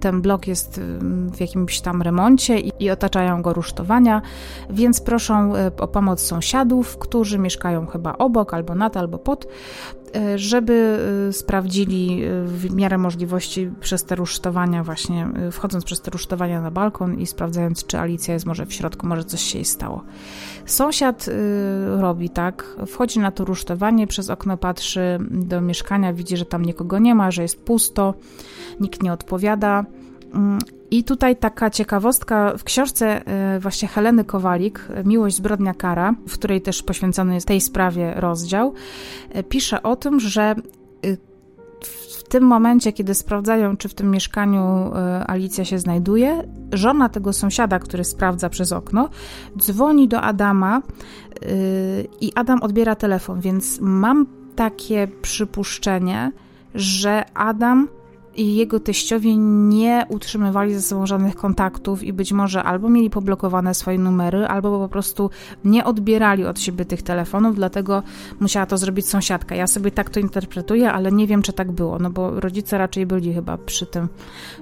ten 0.00 0.22
blok 0.22 0.46
jest 0.46 0.78
y, 0.78 0.98
w 1.32 1.40
jakimś 1.40 1.80
tam 1.80 2.02
remoncie 2.02 2.60
i, 2.60 2.72
i 2.78 2.90
otaczają 2.90 3.42
go 3.42 3.52
rusztowania, 3.52 4.22
więc 4.70 5.00
proszą 5.00 5.56
y, 5.56 5.58
o 5.78 5.88
pomoc 5.88 6.20
sąsiadów, 6.20 6.98
którzy 6.98 7.38
mieszkają 7.38 7.86
chyba 7.86 8.18
obok, 8.18 8.54
albo 8.54 8.74
nad, 8.74 8.96
albo 8.96 9.18
pod, 9.18 9.46
żeby 10.36 10.98
e, 11.28 11.32
sprawdzili 11.32 12.24
e, 12.24 12.44
w 12.44 12.74
miarę 12.74 12.98
możliwości 12.98 13.70
przez 13.80 14.04
te 14.04 14.14
rusztowania 14.14 14.84
właśnie, 14.84 15.28
wchodząc 15.52 15.84
przez 15.84 16.00
te 16.00 16.10
rusztowania 16.10 16.62
na 16.62 16.70
balkon 16.70 17.18
i 17.18 17.26
sprawdzając, 17.26 17.86
czy 17.86 17.98
Alicja 17.98 18.34
jest 18.34 18.46
może 18.46 18.66
w 18.66 18.72
środku, 18.72 19.06
może 19.06 19.24
coś 19.24 19.40
się 19.40 19.58
jej 19.58 19.64
stało. 19.64 20.04
Sąsiad 20.66 21.26
robi 21.96 22.30
tak, 22.30 22.76
wchodzi 22.86 23.18
na 23.18 23.30
to 23.30 23.44
rusztowanie, 23.44 24.06
przez 24.06 24.30
okno 24.30 24.56
patrzy 24.56 25.18
do 25.30 25.60
mieszkania, 25.60 26.12
widzi, 26.12 26.36
że 26.36 26.44
tam 26.44 26.64
nikogo 26.64 26.98
nie 26.98 27.14
ma, 27.14 27.30
że 27.30 27.42
jest 27.42 27.64
pusto, 27.64 28.14
nikt 28.80 29.02
nie 29.02 29.12
odpowiada 29.12 29.84
mm, 30.34 30.58
i 30.92 31.04
tutaj 31.04 31.36
taka 31.36 31.70
ciekawostka. 31.70 32.56
W 32.58 32.64
książce 32.64 33.26
e, 33.26 33.60
właśnie 33.60 33.88
Heleny 33.88 34.24
Kowalik, 34.24 34.88
Miłość, 35.04 35.36
zbrodnia, 35.36 35.74
kara, 35.74 36.14
w 36.28 36.34
której 36.34 36.60
też 36.60 36.82
poświęcony 36.82 37.34
jest 37.34 37.46
tej 37.46 37.60
sprawie 37.60 38.14
rozdział, 38.16 38.74
e, 39.30 39.42
pisze 39.42 39.82
o 39.82 39.96
tym, 39.96 40.20
że 40.20 40.42
e, 40.42 40.54
w 42.18 42.22
tym 42.28 42.44
momencie, 42.44 42.92
kiedy 42.92 43.14
sprawdzają, 43.14 43.76
czy 43.76 43.88
w 43.88 43.94
tym 43.94 44.10
mieszkaniu 44.10 44.90
Alicja 45.26 45.64
się 45.64 45.78
znajduje, 45.78 46.48
żona 46.72 47.08
tego 47.08 47.32
sąsiada, 47.32 47.78
który 47.78 48.04
sprawdza 48.04 48.48
przez 48.48 48.72
okno, 48.72 49.08
dzwoni 49.58 50.08
do 50.08 50.20
Adama 50.20 50.82
i 52.20 52.32
Adam 52.34 52.62
odbiera 52.62 52.94
telefon, 52.94 53.40
więc 53.40 53.80
mam 53.80 54.26
takie 54.56 55.08
przypuszczenie, 55.22 56.32
że 56.74 57.24
Adam 57.34 57.88
i 58.36 58.56
jego 58.56 58.80
teściowie 58.80 59.36
nie 59.36 60.06
utrzymywali 60.08 60.74
ze 60.74 60.82
sobą 60.82 61.06
żadnych 61.06 61.36
kontaktów 61.36 62.02
i 62.02 62.12
być 62.12 62.32
może 62.32 62.62
albo 62.62 62.88
mieli 62.88 63.10
poblokowane 63.10 63.74
swoje 63.74 63.98
numery, 63.98 64.46
albo 64.46 64.78
po 64.78 64.88
prostu 64.88 65.30
nie 65.64 65.84
odbierali 65.84 66.46
od 66.46 66.60
siebie 66.60 66.84
tych 66.84 67.02
telefonów, 67.02 67.56
dlatego 67.56 68.02
musiała 68.40 68.66
to 68.66 68.78
zrobić 68.78 69.06
sąsiadka. 69.06 69.54
Ja 69.54 69.66
sobie 69.66 69.90
tak 69.90 70.10
to 70.10 70.20
interpretuję, 70.20 70.92
ale 70.92 71.12
nie 71.12 71.26
wiem, 71.26 71.42
czy 71.42 71.52
tak 71.52 71.72
było, 71.72 71.98
no 71.98 72.10
bo 72.10 72.40
rodzice 72.40 72.78
raczej 72.78 73.06
byli 73.06 73.34
chyba 73.34 73.58
przy 73.58 73.86
tym 73.86 74.08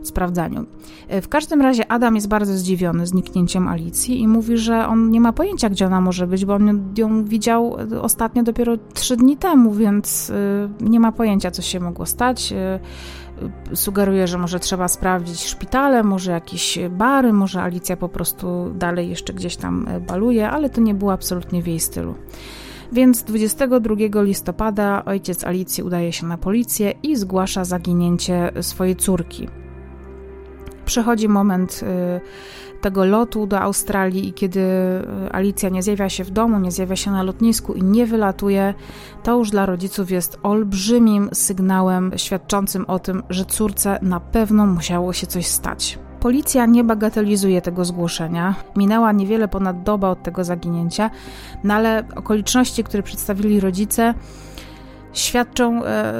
sprawdzaniu. 0.02 0.66
W 1.22 1.28
każdym 1.28 1.62
razie 1.62 1.92
Adam 1.92 2.14
jest 2.14 2.28
bardzo 2.28 2.52
zdziwiony 2.52 3.06
zniknięciem 3.06 3.68
Alicji 3.68 4.20
i 4.20 4.28
mówi, 4.28 4.56
że 4.56 4.86
on 4.86 5.10
nie 5.10 5.20
ma 5.20 5.32
pojęcia, 5.32 5.70
gdzie 5.70 5.86
ona 5.86 6.00
może 6.00 6.26
być, 6.26 6.44
bo 6.44 6.54
on 6.54 6.92
ją 6.96 7.24
widział 7.24 7.76
ostatnio 8.00 8.42
dopiero 8.42 8.76
trzy 8.94 9.16
dni 9.16 9.36
temu, 9.36 9.72
więc 9.72 10.30
y, 10.30 10.34
nie 10.80 11.00
ma 11.00 11.12
pojęcia, 11.12 11.50
co 11.50 11.62
się 11.62 11.80
mogło 11.80 12.06
stać 12.06 12.54
sugeruje, 13.74 14.26
że 14.26 14.38
może 14.38 14.60
trzeba 14.60 14.88
sprawdzić 14.88 15.44
szpitale, 15.44 16.02
może 16.02 16.32
jakieś 16.32 16.78
bary, 16.90 17.32
może 17.32 17.62
Alicja 17.62 17.96
po 17.96 18.08
prostu 18.08 18.70
dalej 18.74 19.08
jeszcze 19.08 19.32
gdzieś 19.32 19.56
tam 19.56 19.88
e, 19.88 20.00
baluje, 20.00 20.50
ale 20.50 20.70
to 20.70 20.80
nie 20.80 20.94
było 20.94 21.12
absolutnie 21.12 21.62
w 21.62 21.66
jej 21.66 21.80
stylu. 21.80 22.14
Więc 22.92 23.22
22 23.22 24.22
listopada 24.22 25.04
ojciec 25.04 25.44
Alicji 25.44 25.82
udaje 25.82 26.12
się 26.12 26.26
na 26.26 26.38
policję 26.38 26.92
i 27.02 27.16
zgłasza 27.16 27.64
zaginięcie 27.64 28.52
swojej 28.60 28.96
córki. 28.96 29.48
Przychodzi 30.90 31.28
moment 31.28 31.80
y, 31.82 32.80
tego 32.80 33.04
lotu 33.04 33.46
do 33.46 33.60
Australii 33.60 34.28
i 34.28 34.32
kiedy 34.32 34.60
e, 34.60 35.32
Alicja 35.32 35.68
nie 35.68 35.82
zjawia 35.82 36.08
się 36.08 36.24
w 36.24 36.30
domu, 36.30 36.58
nie 36.58 36.70
zjawia 36.70 36.96
się 36.96 37.10
na 37.10 37.22
lotnisku 37.22 37.74
i 37.74 37.82
nie 37.82 38.06
wylatuje, 38.06 38.74
to 39.22 39.38
już 39.38 39.50
dla 39.50 39.66
rodziców 39.66 40.10
jest 40.10 40.38
olbrzymim 40.42 41.28
sygnałem 41.32 42.12
świadczącym 42.16 42.84
o 42.84 42.98
tym, 42.98 43.22
że 43.30 43.44
córce 43.44 43.98
na 44.02 44.20
pewno 44.20 44.66
musiało 44.66 45.12
się 45.12 45.26
coś 45.26 45.46
stać. 45.46 45.98
Policja 46.20 46.66
nie 46.66 46.84
bagatelizuje 46.84 47.62
tego 47.62 47.84
zgłoszenia. 47.84 48.54
Minęła 48.76 49.12
niewiele 49.12 49.48
ponad 49.48 49.82
doba 49.82 50.08
od 50.10 50.22
tego 50.22 50.44
zaginięcia, 50.44 51.10
no 51.64 51.74
ale 51.74 52.04
okoliczności, 52.16 52.84
które 52.84 53.02
przedstawili 53.02 53.60
rodzice, 53.60 54.14
świadczą 55.12 55.84
e, 55.84 56.12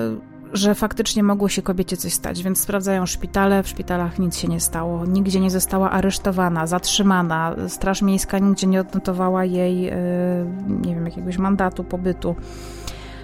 że 0.53 0.75
faktycznie 0.75 1.23
mogło 1.23 1.49
się 1.49 1.63
kobiecie 1.63 1.97
coś 1.97 2.13
stać, 2.13 2.43
więc 2.43 2.61
sprawdzają 2.61 3.07
szpitale, 3.07 3.63
w 3.63 3.69
szpitalach 3.69 4.19
nic 4.19 4.37
się 4.37 4.49
nie 4.49 4.61
stało, 4.61 5.07
nigdzie 5.07 5.41
nie 5.41 5.51
została 5.51 5.91
aresztowana, 5.91 6.67
zatrzymana, 6.67 7.57
Straż 7.69 8.03
Miejska 8.03 8.39
nigdzie 8.39 8.67
nie 8.67 8.81
odnotowała 8.81 9.45
jej, 9.45 9.89
e, 9.89 9.95
nie 10.69 10.95
wiem, 10.95 11.05
jakiegoś 11.05 11.39
mandatu 11.39 11.85
pobytu 11.85 12.37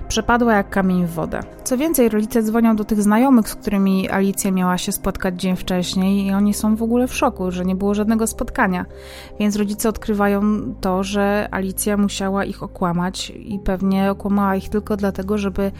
przepadła 0.08 0.54
jak 0.54 0.70
kamień 0.70 1.06
w 1.06 1.10
wodę. 1.10 1.40
Co 1.64 1.76
więcej, 1.76 2.08
rodzice 2.08 2.42
dzwonią 2.42 2.76
do 2.76 2.84
tych 2.84 3.02
znajomych, 3.02 3.48
z 3.48 3.54
którymi 3.54 4.10
Alicja 4.10 4.50
miała 4.50 4.78
się 4.78 4.92
spotkać 4.92 5.40
dzień 5.40 5.56
wcześniej 5.56 6.26
i 6.26 6.32
oni 6.32 6.54
są 6.54 6.76
w 6.76 6.82
ogóle 6.82 7.08
w 7.08 7.14
szoku, 7.14 7.50
że 7.50 7.64
nie 7.64 7.74
było 7.74 7.94
żadnego 7.94 8.26
spotkania. 8.26 8.86
Więc 9.40 9.56
rodzice 9.56 9.88
odkrywają 9.88 10.42
to, 10.80 11.02
że 11.02 11.48
Alicja 11.50 11.96
musiała 11.96 12.44
ich 12.44 12.62
okłamać 12.62 13.30
i 13.30 13.58
pewnie 13.58 14.10
okłamała 14.10 14.56
ich 14.56 14.68
tylko 14.68 14.96
dlatego, 14.96 15.38
żeby 15.38 15.72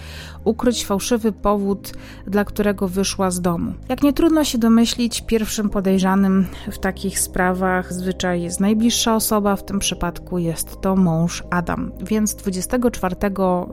ukryć 0.45 0.87
fałszywy 0.87 1.33
powód, 1.33 1.93
dla 2.27 2.45
którego 2.45 2.89
wyszła 2.89 3.31
z 3.31 3.41
domu. 3.41 3.73
Jak 3.89 4.03
nie 4.03 4.13
trudno 4.13 4.45
się 4.45 4.59
domyślić, 4.59 5.21
pierwszym 5.21 5.71
podejrzanym 5.71 6.47
w 6.73 6.79
takich 6.79 7.21
sprawach 7.21 7.93
zwyczaj 7.93 8.43
jest 8.43 8.61
najbliższa 8.61 9.15
osoba, 9.15 9.57
w 9.57 9.65
tym 9.65 9.79
przypadku 9.79 10.39
jest 10.39 10.81
to 10.81 10.97
mąż 10.97 11.43
Adam. 11.51 11.93
Więc 12.01 12.35
24 12.35 13.17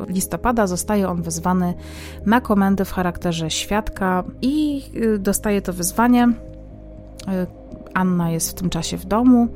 listopada 0.07 0.42
listopada 0.43 0.67
zostaje 0.67 1.07
on 1.07 1.21
wezwany 1.21 1.73
na 2.25 2.41
komendę 2.41 2.85
w 2.85 2.91
charakterze 2.91 3.49
świadka 3.49 4.23
i 4.41 4.83
y, 4.95 5.19
dostaje 5.19 5.61
to 5.61 5.73
wyzwanie. 5.73 6.27
Y, 6.27 7.63
Anna 7.93 8.31
jest 8.31 8.49
w 8.49 8.53
tym 8.53 8.69
czasie 8.69 8.97
w 8.97 9.05
domu, 9.05 9.47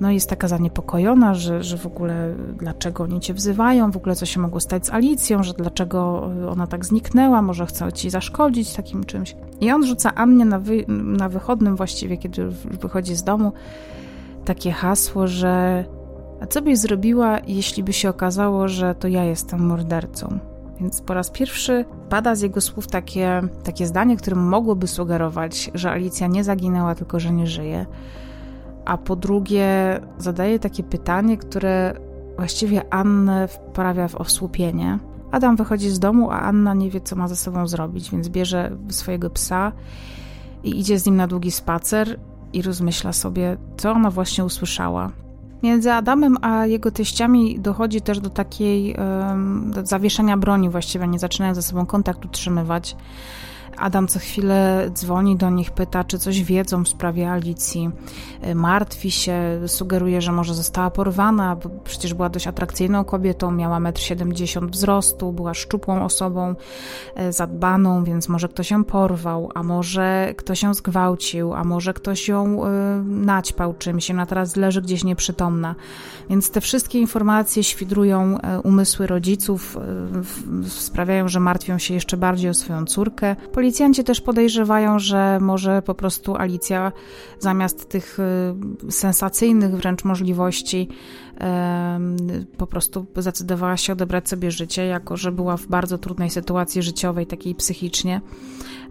no 0.00 0.10
jest 0.10 0.30
taka 0.30 0.48
zaniepokojona, 0.48 1.34
że, 1.34 1.62
że 1.62 1.78
w 1.78 1.86
ogóle 1.86 2.34
dlaczego 2.58 3.04
oni 3.04 3.20
cię 3.20 3.34
wzywają, 3.34 3.90
w 3.90 3.96
ogóle 3.96 4.16
co 4.16 4.26
się 4.26 4.40
mogło 4.40 4.60
stać 4.60 4.86
z 4.86 4.90
Alicją, 4.90 5.42
że 5.42 5.52
dlaczego 5.52 6.30
ona 6.50 6.66
tak 6.66 6.84
zniknęła, 6.84 7.42
może 7.42 7.66
chce 7.66 7.92
ci 7.92 8.10
zaszkodzić 8.10 8.72
takim 8.72 9.04
czymś. 9.04 9.36
I 9.60 9.72
on 9.72 9.86
rzuca 9.86 10.14
Annie 10.14 10.44
na, 10.44 10.58
wy, 10.58 10.84
na 10.88 11.28
wychodnym 11.28 11.76
właściwie, 11.76 12.16
kiedy 12.16 12.48
wychodzi 12.80 13.14
z 13.14 13.22
domu, 13.22 13.52
takie 14.44 14.72
hasło, 14.72 15.26
że 15.26 15.84
a 16.40 16.46
co 16.46 16.62
byś 16.62 16.78
zrobiła, 16.78 17.38
jeśli 17.46 17.82
by 17.82 17.92
się 17.92 18.08
okazało, 18.08 18.68
że 18.68 18.94
to 18.94 19.08
ja 19.08 19.24
jestem 19.24 19.60
mordercą? 19.66 20.38
Więc 20.80 21.00
po 21.00 21.14
raz 21.14 21.30
pierwszy 21.30 21.84
pada 22.08 22.34
z 22.34 22.40
jego 22.40 22.60
słów 22.60 22.86
takie, 22.86 23.42
takie 23.64 23.86
zdanie, 23.86 24.16
które 24.16 24.36
mogłoby 24.36 24.86
sugerować, 24.86 25.70
że 25.74 25.90
Alicja 25.90 26.26
nie 26.26 26.44
zaginęła, 26.44 26.94
tylko 26.94 27.20
że 27.20 27.32
nie 27.32 27.46
żyje. 27.46 27.86
A 28.84 28.98
po 28.98 29.16
drugie, 29.16 29.66
zadaje 30.18 30.58
takie 30.58 30.82
pytanie, 30.82 31.36
które 31.36 31.94
właściwie 32.36 32.94
Annę 32.94 33.48
wprawia 33.48 34.08
w 34.08 34.14
osłupienie. 34.14 34.98
Adam 35.30 35.56
wychodzi 35.56 35.90
z 35.90 35.98
domu, 35.98 36.30
a 36.30 36.40
Anna 36.40 36.74
nie 36.74 36.90
wie, 36.90 37.00
co 37.00 37.16
ma 37.16 37.28
ze 37.28 37.36
sobą 37.36 37.66
zrobić, 37.66 38.10
więc 38.10 38.28
bierze 38.28 38.76
swojego 38.88 39.30
psa 39.30 39.72
i 40.64 40.80
idzie 40.80 40.98
z 40.98 41.06
nim 41.06 41.16
na 41.16 41.26
długi 41.26 41.50
spacer 41.50 42.20
i 42.52 42.62
rozmyśla 42.62 43.12
sobie, 43.12 43.56
co 43.76 43.90
ona 43.90 44.10
właśnie 44.10 44.44
usłyszała. 44.44 45.10
Między 45.62 45.92
Adamem 45.92 46.36
a 46.42 46.66
jego 46.66 46.90
teściami 46.90 47.60
dochodzi 47.60 48.00
też 48.00 48.20
do 48.20 48.30
takiej 48.30 48.96
do 49.66 49.86
zawieszenia 49.86 50.36
broni 50.36 50.70
właściwie, 50.70 51.08
nie 51.08 51.18
zaczynają 51.18 51.54
ze 51.54 51.62
sobą 51.62 51.86
kontakt 51.86 52.24
utrzymywać. 52.24 52.96
Adam 53.78 54.08
co 54.08 54.18
chwilę 54.18 54.90
dzwoni 54.92 55.36
do 55.36 55.50
nich, 55.50 55.70
pyta, 55.70 56.04
czy 56.04 56.18
coś 56.18 56.42
wiedzą 56.42 56.84
w 56.84 56.88
sprawie 56.88 57.30
Alicji. 57.30 57.90
E, 58.40 58.54
martwi 58.54 59.10
się, 59.10 59.60
sugeruje, 59.66 60.22
że 60.22 60.32
może 60.32 60.54
została 60.54 60.90
porwana, 60.90 61.56
bo 61.56 61.68
przecież 61.84 62.14
była 62.14 62.28
dość 62.28 62.46
atrakcyjną 62.46 63.04
kobietą, 63.04 63.50
miała 63.50 63.80
1,70 63.80 64.58
m 64.58 64.68
wzrostu, 64.68 65.32
była 65.32 65.54
szczupłą 65.54 66.04
osobą, 66.04 66.54
e, 67.14 67.32
zadbaną, 67.32 68.04
więc 68.04 68.28
może 68.28 68.48
ktoś 68.48 68.70
ją 68.70 68.84
porwał, 68.84 69.50
a 69.54 69.62
może 69.62 70.34
ktoś 70.36 70.62
ją 70.62 70.74
zgwałcił, 70.74 71.54
a 71.54 71.64
może 71.64 71.94
ktoś 71.94 72.28
ją 72.28 72.66
y, 72.66 72.68
naćpał 73.04 73.74
czymś, 73.74 74.10
ona 74.10 74.26
teraz 74.26 74.56
leży 74.56 74.82
gdzieś 74.82 75.04
nieprzytomna. 75.04 75.74
Więc 76.30 76.50
te 76.50 76.60
wszystkie 76.60 77.00
informacje 77.00 77.64
świdrują 77.64 78.38
umysły 78.64 79.06
rodziców, 79.06 79.78
sprawiają, 80.68 81.28
że 81.28 81.40
martwią 81.40 81.78
się 81.78 81.94
jeszcze 81.94 82.16
bardziej 82.16 82.50
o 82.50 82.54
swoją 82.54 82.84
córkę. 82.84 83.36
Policjanci 83.68 84.04
też 84.04 84.20
podejrzewają, 84.20 84.98
że 84.98 85.38
może 85.40 85.82
po 85.82 85.94
prostu 85.94 86.36
Alicja 86.36 86.92
zamiast 87.38 87.88
tych 87.88 88.18
y, 88.88 88.92
sensacyjnych 88.92 89.76
wręcz 89.76 90.04
możliwości 90.04 90.88
po 92.56 92.66
prostu 92.66 93.06
zdecydowała 93.16 93.76
się 93.76 93.92
odebrać 93.92 94.28
sobie 94.28 94.50
życie, 94.50 94.86
jako 94.86 95.16
że 95.16 95.32
była 95.32 95.56
w 95.56 95.66
bardzo 95.66 95.98
trudnej 95.98 96.30
sytuacji 96.30 96.82
życiowej, 96.82 97.26
takiej 97.26 97.54
psychicznie. 97.54 98.20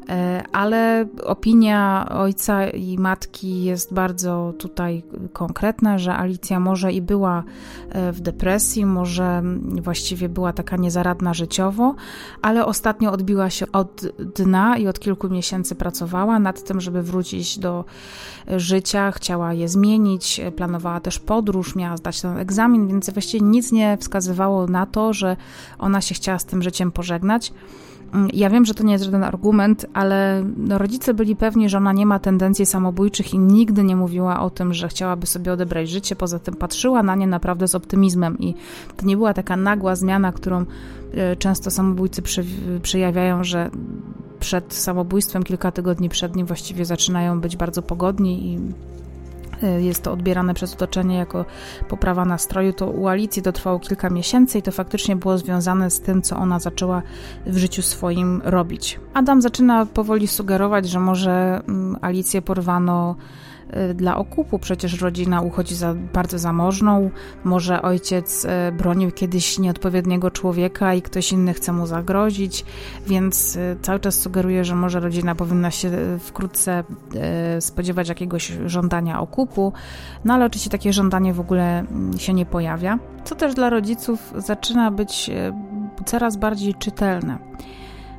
E, 0.10 0.44
ale 0.52 1.06
opinia 1.24 2.10
ojca 2.10 2.68
i 2.70 2.98
matki 2.98 3.64
jest 3.64 3.94
bardzo 3.94 4.54
tutaj 4.58 5.04
konkretna, 5.34 5.98
że 5.98 6.16
Alicja 6.16 6.60
może 6.60 6.92
i 6.94 7.02
była 7.02 7.44
e, 7.90 8.12
w 8.12 8.22
depresji, 8.22 8.86
może 8.86 9.44
właściwie 9.82 10.30
była 10.30 10.54
taka 10.54 10.78
niezaradna 10.78 11.34
życiowo, 11.34 11.96
ale 12.42 12.66
ostatnio 12.66 13.12
odbiła 13.12 13.50
się 13.50 13.72
od 13.72 14.06
dna 14.36 14.78
i 14.78 14.88
od 14.88 15.00
kilku 15.00 15.30
miesięcy 15.30 15.76
pracowała 15.76 16.40
nad 16.40 16.64
tym, 16.64 16.82
żeby 16.82 17.04
wrócić 17.04 17.60
do 17.60 17.86
życia, 18.58 19.12
chciała 19.12 19.54
je 19.54 19.70
zmienić, 19.70 20.42
planowała 20.56 21.00
też 21.00 21.20
podróż, 21.20 21.76
miała 21.76 21.98
zdać 21.98 22.22
ten 22.22 22.38
egzamin, 22.38 22.88
więc 22.88 23.10
właściwie 23.10 23.46
nic 23.46 23.72
nie 23.72 23.98
wskazywało 23.98 24.68
na 24.68 24.86
to, 24.86 25.14
że 25.14 25.38
ona 25.80 26.02
się 26.02 26.16
chciała 26.16 26.40
z 26.40 26.46
tym 26.46 26.64
życiem 26.64 26.92
pożegnać. 26.92 27.54
Ja 28.34 28.50
wiem, 28.50 28.66
że 28.66 28.74
to 28.74 28.84
nie 28.84 28.94
jest 28.94 29.06
żaden 29.06 29.24
argument, 29.24 29.86
ale 29.94 30.44
no, 30.58 30.78
rodzice 30.78 31.14
byli 31.14 31.36
pewni, 31.36 31.70
że 31.70 31.78
ona 31.78 31.94
nie 31.94 32.06
ma 32.06 32.20
tendencji 32.20 32.66
samobójczych 32.66 33.34
i 33.34 33.40
nigdy 33.40 33.84
nie 33.84 33.96
mówiła 33.96 34.40
o 34.40 34.50
tym, 34.50 34.74
że 34.74 34.88
chciałaby 34.88 35.28
sobie 35.28 35.54
odebrać 35.54 35.90
życie. 35.90 36.16
Poza 36.16 36.40
tym 36.40 36.56
patrzyła 36.56 37.04
na 37.04 37.16
nie 37.16 37.28
naprawdę 37.28 37.68
z 37.68 37.76
optymizmem 37.76 38.40
i 38.40 38.56
to 38.98 39.06
nie 39.06 39.18
była 39.18 39.34
taka 39.34 39.56
nagła 39.56 39.96
zmiana, 39.96 40.32
którą 40.32 40.66
e, 41.14 41.36
często 41.36 41.72
samobójcy 41.72 42.22
przejawiają, 42.82 43.44
że 43.44 43.70
przed 44.40 44.74
samobójstwem, 44.74 45.44
kilka 45.44 45.72
tygodni 45.72 46.10
przed 46.10 46.36
nim 46.36 46.46
właściwie 46.46 46.86
zaczynają 46.86 47.40
być 47.42 47.58
bardzo 47.58 47.82
pogodni 47.82 48.54
i 48.54 48.60
jest 49.80 50.04
to 50.04 50.12
odbierane 50.12 50.54
przez 50.54 50.74
otoczenie 50.74 51.18
jako 51.18 51.46
poprawa 51.90 52.26
nastroju, 52.26 52.74
to 52.74 52.88
u 52.88 53.08
Alicji 53.08 53.42
to 53.42 53.52
trwało 53.52 53.80
kilka 53.80 54.10
miesięcy 54.10 54.58
i 54.58 54.62
to 54.62 54.72
faktycznie 54.72 55.16
było 55.16 55.38
związane 55.38 55.92
z 55.92 56.02
tym, 56.02 56.22
co 56.22 56.38
ona 56.38 56.60
zaczęła 56.60 57.02
w 57.46 57.58
życiu 57.58 57.82
swoim 57.82 58.42
robić. 58.46 59.00
Adam 59.14 59.42
zaczyna 59.42 59.86
powoli 59.86 60.28
sugerować, 60.28 60.90
że 60.90 61.00
może 61.00 61.62
mm, 61.68 61.98
Alicję 62.02 62.42
porwano 62.42 63.16
dla 63.96 64.18
okupu. 64.18 64.60
Przecież 64.60 65.02
rodzina 65.02 65.42
uchodzi 65.42 65.76
za 65.76 65.94
bardzo 66.14 66.40
zamożną. 66.40 67.10
Może 67.44 67.82
ojciec 67.82 68.46
y, 68.46 68.50
bronił 68.72 69.12
kiedyś 69.12 69.60
nieodpowiedniego 69.60 70.32
człowieka 70.32 70.94
i 70.94 71.02
ktoś 71.02 71.32
inny 71.32 71.54
chce 71.54 71.74
mu 71.74 71.88
zagrozić, 71.88 72.66
więc 73.08 73.56
y, 73.56 73.78
cały 73.82 74.00
czas 74.00 74.20
sugeruje, 74.20 74.66
że 74.66 74.76
może 74.76 75.00
rodzina 75.00 75.36
powinna 75.36 75.72
się 75.72 75.92
wkrótce 76.20 76.84
spodziewać 77.60 78.10
jakiegoś 78.10 78.54
żądania 78.66 79.20
okupu. 79.20 79.74
No 80.26 80.34
ale 80.34 80.46
oczywiście 80.46 80.70
takie 80.70 80.94
żądanie 80.94 81.34
w 81.34 81.40
ogóle 81.40 81.80
mm, 81.80 82.18
się 82.18 82.34
nie 82.34 82.46
pojawia, 82.46 83.00
co 83.24 83.36
też 83.36 83.54
dla 83.54 83.70
rodziców 83.70 84.34
zaczyna 84.38 84.92
być 84.92 85.32
coraz 86.06 86.38
bardziej 86.38 86.76
czytelne. 86.76 87.38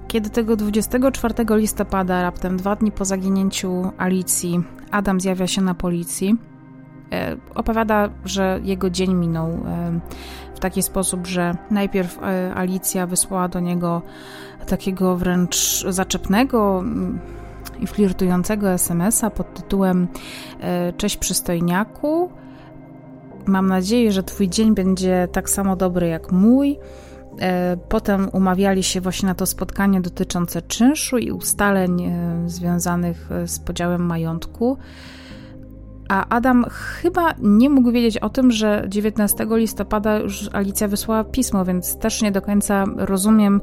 Kiedy 0.08 0.30
tego 0.30 0.56
24 0.56 1.34
listopada, 1.50 2.22
raptem 2.22 2.56
dwa 2.56 2.76
dni 2.76 2.92
po 2.92 3.04
zaginięciu 3.04 3.92
Alicji, 3.98 4.62
Adam 4.90 5.20
zjawia 5.20 5.46
się 5.46 5.62
na 5.62 5.74
policji, 5.74 6.36
e, 7.12 7.36
opowiada, 7.54 8.08
że 8.24 8.60
jego 8.62 8.90
dzień 8.90 9.14
minął 9.14 9.48
e, 9.48 10.00
w 10.54 10.60
taki 10.60 10.82
sposób, 10.82 11.26
że 11.26 11.56
najpierw 11.70 12.18
e, 12.22 12.54
Alicja 12.54 13.06
wysłała 13.06 13.48
do 13.48 13.60
niego 13.60 14.02
takiego 14.66 15.16
wręcz 15.16 15.84
zaczepnego 15.88 16.78
mm, 16.78 17.18
i 17.80 17.86
flirtującego 17.86 18.70
SMS-a 18.70 19.30
pod 19.30 19.54
tytułem 19.54 20.08
Cześć 20.96 21.16
przystojniaku. 21.16 22.30
Mam 23.46 23.66
nadzieję, 23.66 24.12
że 24.12 24.22
twój 24.22 24.48
dzień 24.48 24.74
będzie 24.74 25.28
tak 25.32 25.50
samo 25.50 25.76
dobry 25.76 26.08
jak 26.08 26.32
mój. 26.32 26.78
E, 27.40 27.76
potem 27.88 28.28
umawiali 28.32 28.82
się 28.82 29.00
właśnie 29.00 29.28
na 29.28 29.34
to 29.34 29.46
spotkanie 29.46 30.00
dotyczące 30.00 30.62
czynszu 30.62 31.18
i 31.18 31.30
ustaleń 31.30 32.02
e, 32.02 32.42
związanych 32.46 33.32
e, 33.32 33.48
z 33.48 33.58
podziałem 33.58 34.06
majątku. 34.06 34.78
A 36.08 36.28
Adam 36.28 36.64
chyba 36.70 37.34
nie 37.38 37.70
mógł 37.70 37.90
wiedzieć 37.90 38.18
o 38.18 38.28
tym, 38.28 38.50
że 38.50 38.84
19 38.88 39.46
listopada 39.50 40.18
już 40.18 40.50
Alicja 40.52 40.88
wysłała 40.88 41.24
pismo, 41.24 41.64
więc 41.64 41.98
też 41.98 42.22
nie 42.22 42.32
do 42.32 42.42
końca 42.42 42.84
rozumiem, 42.96 43.60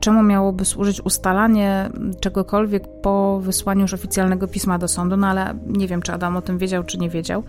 czemu 0.00 0.22
miałoby 0.22 0.64
służyć 0.64 1.00
ustalanie 1.00 1.90
czegokolwiek 2.20 3.00
po 3.02 3.40
wysłaniu 3.40 3.82
już 3.82 3.94
oficjalnego 3.94 4.48
pisma 4.48 4.78
do 4.78 4.88
sądu, 4.88 5.16
no 5.16 5.26
ale 5.26 5.54
nie 5.66 5.88
wiem, 5.88 6.02
czy 6.02 6.12
Adam 6.12 6.36
o 6.36 6.42
tym 6.42 6.58
wiedział, 6.58 6.84
czy 6.84 6.98
nie 6.98 7.10
wiedział. 7.10 7.42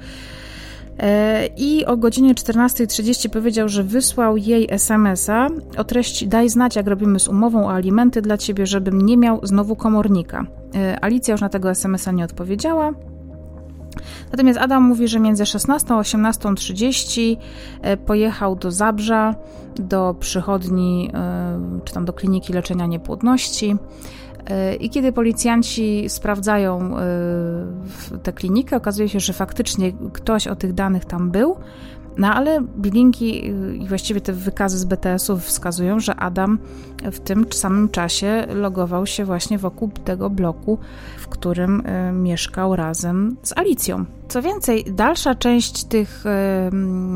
E, 1.00 1.50
I 1.58 1.86
o 1.86 1.98
godzinie 1.98 2.36
14.30 2.36 3.30
powiedział, 3.30 3.70
że 3.70 3.84
wysłał 3.84 4.38
jej 4.38 4.68
SMS-a 4.70 5.48
o 5.78 5.84
treści 5.84 6.28
daj 6.28 6.50
znać, 6.50 6.76
jak 6.76 6.88
robimy 6.88 7.20
z 7.20 7.28
umową 7.28 7.66
o 7.66 7.74
alimenty 7.74 8.22
dla 8.22 8.38
ciebie, 8.38 8.66
żebym 8.66 9.02
nie 9.02 9.18
miał 9.18 9.40
znowu 9.44 9.76
komornika. 9.76 10.46
E, 10.76 11.04
Alicja 11.04 11.32
już 11.32 11.42
na 11.42 11.50
tego 11.50 11.72
SMS-a 11.72 12.12
nie 12.12 12.26
odpowiedziała. 12.26 12.94
Natomiast 14.32 14.60
Adam 14.60 14.84
mówi, 14.84 15.08
że 15.08 15.20
między 15.20 15.46
16 15.46 15.94
a 15.94 15.98
18.30 15.98 17.38
e, 17.82 17.98
pojechał 17.98 18.56
do 18.56 18.72
Zabrza, 18.72 19.36
do 19.76 20.16
przychodni, 20.20 21.12
czy 21.86 21.94
tam 21.94 22.06
do 22.06 22.14
kliniki 22.14 22.54
leczenia 22.54 22.86
niepłodności. 22.86 23.76
E, 24.50 24.76
I 24.76 24.90
kiedy 24.90 25.12
policjanci 25.12 26.10
sprawdzają 26.10 26.98
e, 26.98 28.18
tę 28.24 28.34
klinikę, 28.34 28.78
okazuje 28.78 29.10
się, 29.10 29.20
że 29.20 29.34
faktycznie 29.34 29.92
ktoś 30.14 30.48
o 30.48 30.56
tych 30.56 30.74
danych 30.74 31.06
tam 31.06 31.32
był, 31.32 31.56
no 32.18 32.34
ale 32.34 32.62
bilinki 32.62 33.48
i 33.82 33.88
właściwie 33.88 34.22
te 34.22 34.34
wykazy 34.34 34.78
z 34.78 34.86
BTS-ów 34.86 35.44
wskazują, 35.44 36.00
że 36.00 36.16
Adam 36.16 36.60
w 37.04 37.20
tym 37.20 37.46
samym 37.54 37.90
czasie 37.90 38.48
logował 38.50 39.06
się 39.06 39.26
właśnie 39.26 39.58
wokół 39.58 39.90
tego 40.04 40.30
bloku, 40.30 40.78
w 41.18 41.28
którym 41.28 41.82
e, 41.86 42.12
mieszkał 42.12 42.76
razem 42.76 43.38
z 43.44 43.58
Alicją. 43.58 44.06
Co 44.28 44.42
więcej, 44.42 44.86
dalsza 44.92 45.36
część 45.36 45.84
tych 45.84 46.24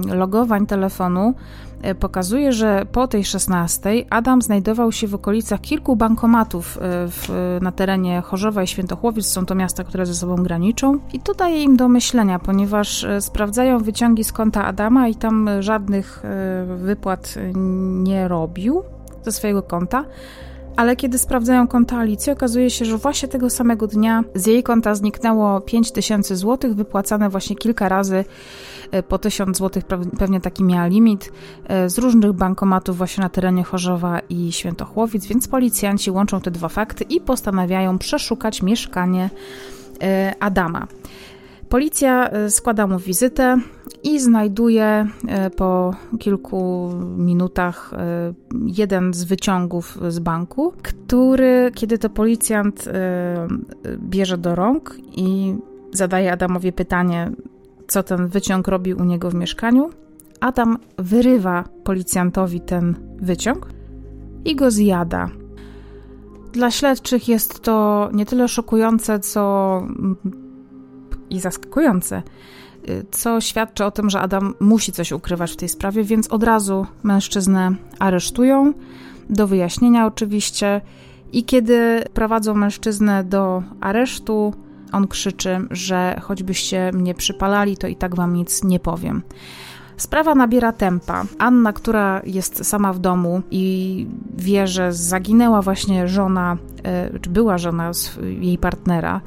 logowań 0.07 0.65
telefonu 0.65 1.33
e, 1.33 1.68
pokazuje, 1.99 2.53
że 2.53 2.85
po 2.91 3.07
tej 3.07 3.25
16 3.25 4.05
Adam 4.09 4.41
znajdował 4.41 4.91
się 4.91 5.07
w 5.07 5.15
okolicach 5.15 5.61
kilku 5.61 5.95
bankomatów 5.95 6.77
e, 6.77 6.81
w, 7.07 7.57
na 7.61 7.71
terenie 7.71 8.21
Chorzowa 8.21 8.63
i 8.63 8.67
Świętochłowic. 8.67 9.25
Są 9.25 9.45
to 9.45 9.55
miasta, 9.55 9.83
które 9.83 10.05
ze 10.05 10.13
sobą 10.13 10.35
graniczą. 10.35 10.99
I 11.13 11.19
to 11.19 11.33
daje 11.33 11.63
im 11.63 11.77
do 11.77 11.87
myślenia, 11.87 12.39
ponieważ 12.39 13.03
e, 13.03 13.21
sprawdzają 13.21 13.79
wyciągi 13.79 14.23
z 14.23 14.31
konta 14.31 14.65
Adama 14.65 15.07
i 15.07 15.15
tam 15.15 15.49
żadnych 15.59 16.23
wypłat 16.77 17.35
nie 18.03 18.27
robił 18.27 18.83
ze 19.23 19.31
swojego 19.31 19.63
konta 19.63 20.05
ale 20.79 20.95
kiedy 20.95 21.17
sprawdzają 21.17 21.67
konta 21.67 21.97
Alicji, 21.97 22.31
okazuje 22.31 22.69
się, 22.69 22.85
że 22.85 22.97
właśnie 22.97 23.27
tego 23.27 23.49
samego 23.49 23.87
dnia 23.87 24.23
z 24.35 24.45
jej 24.45 24.63
konta 24.63 24.95
zniknęło 24.95 25.61
5000 25.61 26.35
zł, 26.35 26.75
wypłacane 26.75 27.29
właśnie 27.29 27.55
kilka 27.55 27.89
razy 27.89 28.15
e, 28.15 28.25
po 29.07 29.17
1000 29.17 29.57
zł, 29.57 29.83
pewnie 30.17 30.41
taki 30.41 30.63
miała 30.63 30.87
limit, 30.87 31.31
e, 31.67 31.89
z 31.89 31.97
różnych 31.97 32.33
bankomatów 32.33 32.97
właśnie 32.97 33.21
na 33.21 33.29
terenie 33.29 33.63
Chorzowa 33.63 34.19
i 34.29 34.51
Świętochłowic, 34.51 35.25
więc 35.25 35.47
policjanci 35.47 36.11
łączą 36.11 36.41
te 36.41 36.51
dwa 36.51 36.69
fakty 36.69 37.03
i 37.03 37.21
postanawiają 37.21 37.97
przeszukać 37.97 38.61
mieszkanie 38.61 39.29
e, 40.01 40.33
Adama. 40.39 40.87
Policja 41.69 42.29
e, 42.29 42.49
składa 42.49 42.87
mu 42.87 42.99
wizytę 42.99 43.57
i 44.03 44.19
znajduje 44.19 45.07
e, 45.27 45.49
po 45.49 45.95
kilku 46.19 46.91
minutach 47.17 47.93
e, 47.93 48.33
jeden 48.65 49.13
z 49.13 49.23
wyciągów 49.23 49.97
z 50.07 50.19
banku, 50.19 50.73
który, 50.83 51.71
kiedy 51.75 51.97
to 51.97 52.09
policjant 52.09 52.89
bierze 53.97 54.37
do 54.37 54.55
rąk 54.55 54.95
i 55.15 55.55
zadaje 55.91 56.31
Adamowi 56.31 56.73
pytanie, 56.73 57.31
co 57.89 58.03
ten 58.03 58.27
wyciąg 58.27 58.67
robi 58.67 58.93
u 58.93 59.03
niego 59.03 59.29
w 59.29 59.35
mieszkaniu, 59.35 59.89
Adam 60.39 60.77
wyrywa 60.97 61.63
policjantowi 61.83 62.61
ten 62.61 62.95
wyciąg 63.17 63.69
i 64.45 64.55
go 64.55 64.71
zjada. 64.71 65.29
Dla 66.53 66.71
śledczych 66.71 67.27
jest 67.27 67.59
to 67.59 68.09
nie 68.13 68.25
tyle 68.25 68.47
szokujące, 68.47 69.19
co 69.19 69.83
i 71.29 71.39
zaskakujące, 71.39 72.23
co 73.11 73.41
świadczy 73.41 73.85
o 73.85 73.91
tym, 73.91 74.09
że 74.09 74.19
Adam 74.19 74.53
musi 74.59 74.91
coś 74.91 75.11
ukrywać 75.11 75.51
w 75.51 75.55
tej 75.55 75.69
sprawie, 75.69 76.03
więc 76.03 76.27
od 76.27 76.43
razu 76.43 76.85
mężczyznę 77.03 77.75
aresztują, 77.99 78.73
do 79.29 79.47
wyjaśnienia 79.47 80.05
oczywiście. 80.05 80.81
I 81.31 81.43
kiedy 81.43 82.03
prowadzą 82.13 82.53
mężczyznę 82.53 83.23
do 83.23 83.63
aresztu, 83.81 84.53
on 84.91 85.07
krzyczy, 85.07 85.59
że 85.71 86.19
choćbyście 86.21 86.91
mnie 86.93 87.15
przypalali, 87.15 87.77
to 87.77 87.87
i 87.87 87.95
tak 87.95 88.15
wam 88.15 88.33
nic 88.33 88.63
nie 88.63 88.79
powiem. 88.79 89.21
Sprawa 89.99 90.35
nabiera 90.35 90.71
tempa. 90.71 91.23
Anna, 91.37 91.73
która 91.73 92.21
jest 92.25 92.65
sama 92.65 92.93
w 92.93 92.99
domu 92.99 93.41
i 93.51 94.07
wie, 94.37 94.67
że 94.67 94.93
zaginęła 94.93 95.61
właśnie 95.61 96.07
żona, 96.07 96.57
e, 96.83 97.19
czy 97.19 97.29
była 97.29 97.57
żona 97.57 97.91
jej 98.21 98.57
partnera, 98.57 99.21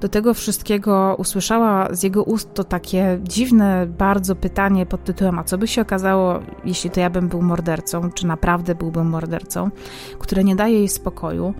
do 0.00 0.08
tego 0.08 0.34
wszystkiego 0.34 1.16
usłyszała 1.18 1.88
z 1.94 2.02
jego 2.02 2.22
ust 2.22 2.54
to 2.54 2.64
takie 2.64 3.20
dziwne 3.22 3.86
bardzo 3.98 4.36
pytanie 4.36 4.86
pod 4.86 5.04
tytułem: 5.04 5.38
A 5.38 5.44
co 5.44 5.58
by 5.58 5.66
się 5.66 5.82
okazało, 5.82 6.40
jeśli 6.64 6.90
to 6.90 7.00
ja 7.00 7.10
bym 7.10 7.28
był 7.28 7.42
mordercą, 7.42 8.10
czy 8.10 8.26
naprawdę 8.26 8.74
byłbym 8.74 9.06
mordercą, 9.06 9.70
które 10.18 10.44
nie 10.44 10.56
daje 10.56 10.78
jej 10.78 10.88
spokoju. 10.88 11.54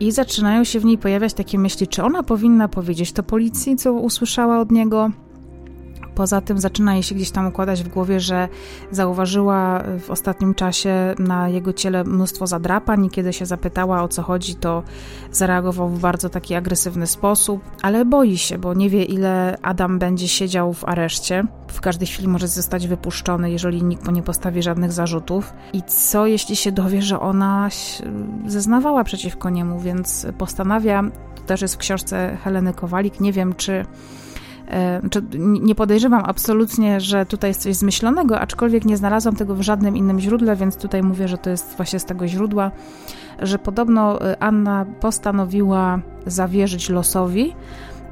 I 0.00 0.12
zaczynają 0.12 0.64
się 0.64 0.80
w 0.80 0.84
niej 0.84 0.98
pojawiać 0.98 1.34
takie 1.34 1.58
myśli, 1.58 1.88
czy 1.88 2.02
ona 2.02 2.22
powinna 2.22 2.68
powiedzieć 2.68 3.12
to 3.12 3.22
policji, 3.22 3.76
co 3.76 3.92
usłyszała 3.92 4.60
od 4.60 4.70
niego, 4.70 5.10
Poza 6.16 6.40
tym 6.40 6.60
zaczyna 6.60 6.94
jej 6.94 7.02
się 7.02 7.14
gdzieś 7.14 7.30
tam 7.30 7.46
układać 7.46 7.82
w 7.82 7.88
głowie, 7.88 8.20
że 8.20 8.48
zauważyła 8.90 9.82
w 10.00 10.10
ostatnim 10.10 10.54
czasie 10.54 11.14
na 11.18 11.48
jego 11.48 11.72
ciele 11.72 12.04
mnóstwo 12.04 12.46
zadrapań 12.46 13.04
i 13.04 13.10
kiedy 13.10 13.32
się 13.32 13.46
zapytała 13.46 14.02
o 14.02 14.08
co 14.08 14.22
chodzi, 14.22 14.54
to 14.54 14.82
zareagował 15.32 15.88
w 15.88 16.00
bardzo 16.00 16.28
taki 16.28 16.54
agresywny 16.54 17.06
sposób, 17.06 17.60
ale 17.82 18.04
boi 18.04 18.38
się, 18.38 18.58
bo 18.58 18.74
nie 18.74 18.90
wie 18.90 19.04
ile 19.04 19.58
Adam 19.62 19.98
będzie 19.98 20.28
siedział 20.28 20.72
w 20.72 20.84
areszcie. 20.84 21.44
W 21.68 21.80
każdej 21.80 22.08
chwili 22.08 22.28
może 22.28 22.48
zostać 22.48 22.88
wypuszczony, 22.88 23.50
jeżeli 23.50 23.82
nikt 23.82 24.06
mu 24.06 24.12
nie 24.12 24.22
postawi 24.22 24.62
żadnych 24.62 24.92
zarzutów. 24.92 25.52
I 25.72 25.82
co 25.82 26.26
jeśli 26.26 26.56
się 26.56 26.72
dowie, 26.72 27.02
że 27.02 27.20
ona 27.20 27.68
zeznawała 28.46 29.04
przeciwko 29.04 29.50
niemu, 29.50 29.80
więc 29.80 30.26
postanawia, 30.38 31.02
to 31.34 31.42
też 31.42 31.62
jest 31.62 31.74
w 31.74 31.78
książce 31.78 32.38
Heleny 32.44 32.74
Kowalik, 32.74 33.20
nie 33.20 33.32
wiem 33.32 33.54
czy 33.54 33.86
nie 35.38 35.74
podejrzewam 35.74 36.22
absolutnie, 36.26 37.00
że 37.00 37.26
tutaj 37.26 37.50
jest 37.50 37.62
coś 37.62 37.74
zmyślonego, 37.74 38.40
aczkolwiek 38.40 38.84
nie 38.84 38.96
znalazłam 38.96 39.36
tego 39.36 39.54
w 39.54 39.62
żadnym 39.62 39.96
innym 39.96 40.20
źródle, 40.20 40.56
więc 40.56 40.76
tutaj 40.76 41.02
mówię, 41.02 41.28
że 41.28 41.38
to 41.38 41.50
jest 41.50 41.76
właśnie 41.76 42.00
z 42.00 42.04
tego 42.04 42.28
źródła, 42.28 42.70
że 43.42 43.58
podobno 43.58 44.20
e, 44.20 44.42
Anna 44.42 44.86
postanowiła 45.00 45.98
zawierzyć 46.26 46.88
losowi 46.88 47.54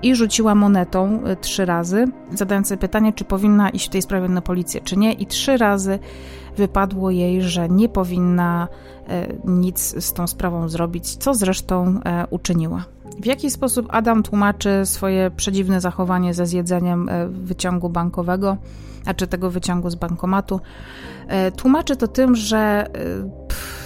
i 0.02 0.14
rzuciła 0.14 0.54
monetą 0.54 1.20
e, 1.24 1.36
trzy 1.36 1.64
razy, 1.64 2.04
zadając 2.32 2.68
sobie 2.68 2.78
pytanie, 2.78 3.12
czy 3.12 3.24
powinna 3.24 3.70
iść 3.70 3.86
w 3.86 3.90
tej 3.90 4.02
sprawie 4.02 4.28
na 4.28 4.40
policję, 4.40 4.80
czy 4.80 4.96
nie, 4.96 5.12
i 5.12 5.26
trzy 5.26 5.56
razy 5.56 5.98
wypadło 6.56 7.10
jej, 7.10 7.42
że 7.42 7.68
nie 7.68 7.88
powinna 7.88 8.68
nic 9.44 10.04
z 10.04 10.12
tą 10.12 10.26
sprawą 10.26 10.68
zrobić, 10.68 11.16
co 11.16 11.34
zresztą 11.34 12.00
uczyniła. 12.30 12.84
W 13.20 13.26
jaki 13.26 13.50
sposób 13.50 13.86
Adam 13.90 14.22
tłumaczy 14.22 14.80
swoje 14.84 15.30
przedziwne 15.30 15.80
zachowanie 15.80 16.34
ze 16.34 16.46
zjedzeniem 16.46 17.08
e, 17.08 17.28
wyciągu 17.28 17.88
bankowego, 17.88 18.56
a 19.06 19.14
czy 19.14 19.26
tego 19.26 19.50
wyciągu 19.50 19.90
z 19.90 19.94
bankomatu? 19.94 20.60
E, 21.28 21.52
tłumaczy 21.52 21.96
to 21.96 22.08
tym, 22.08 22.36
że 22.36 22.58
e, 22.58 22.88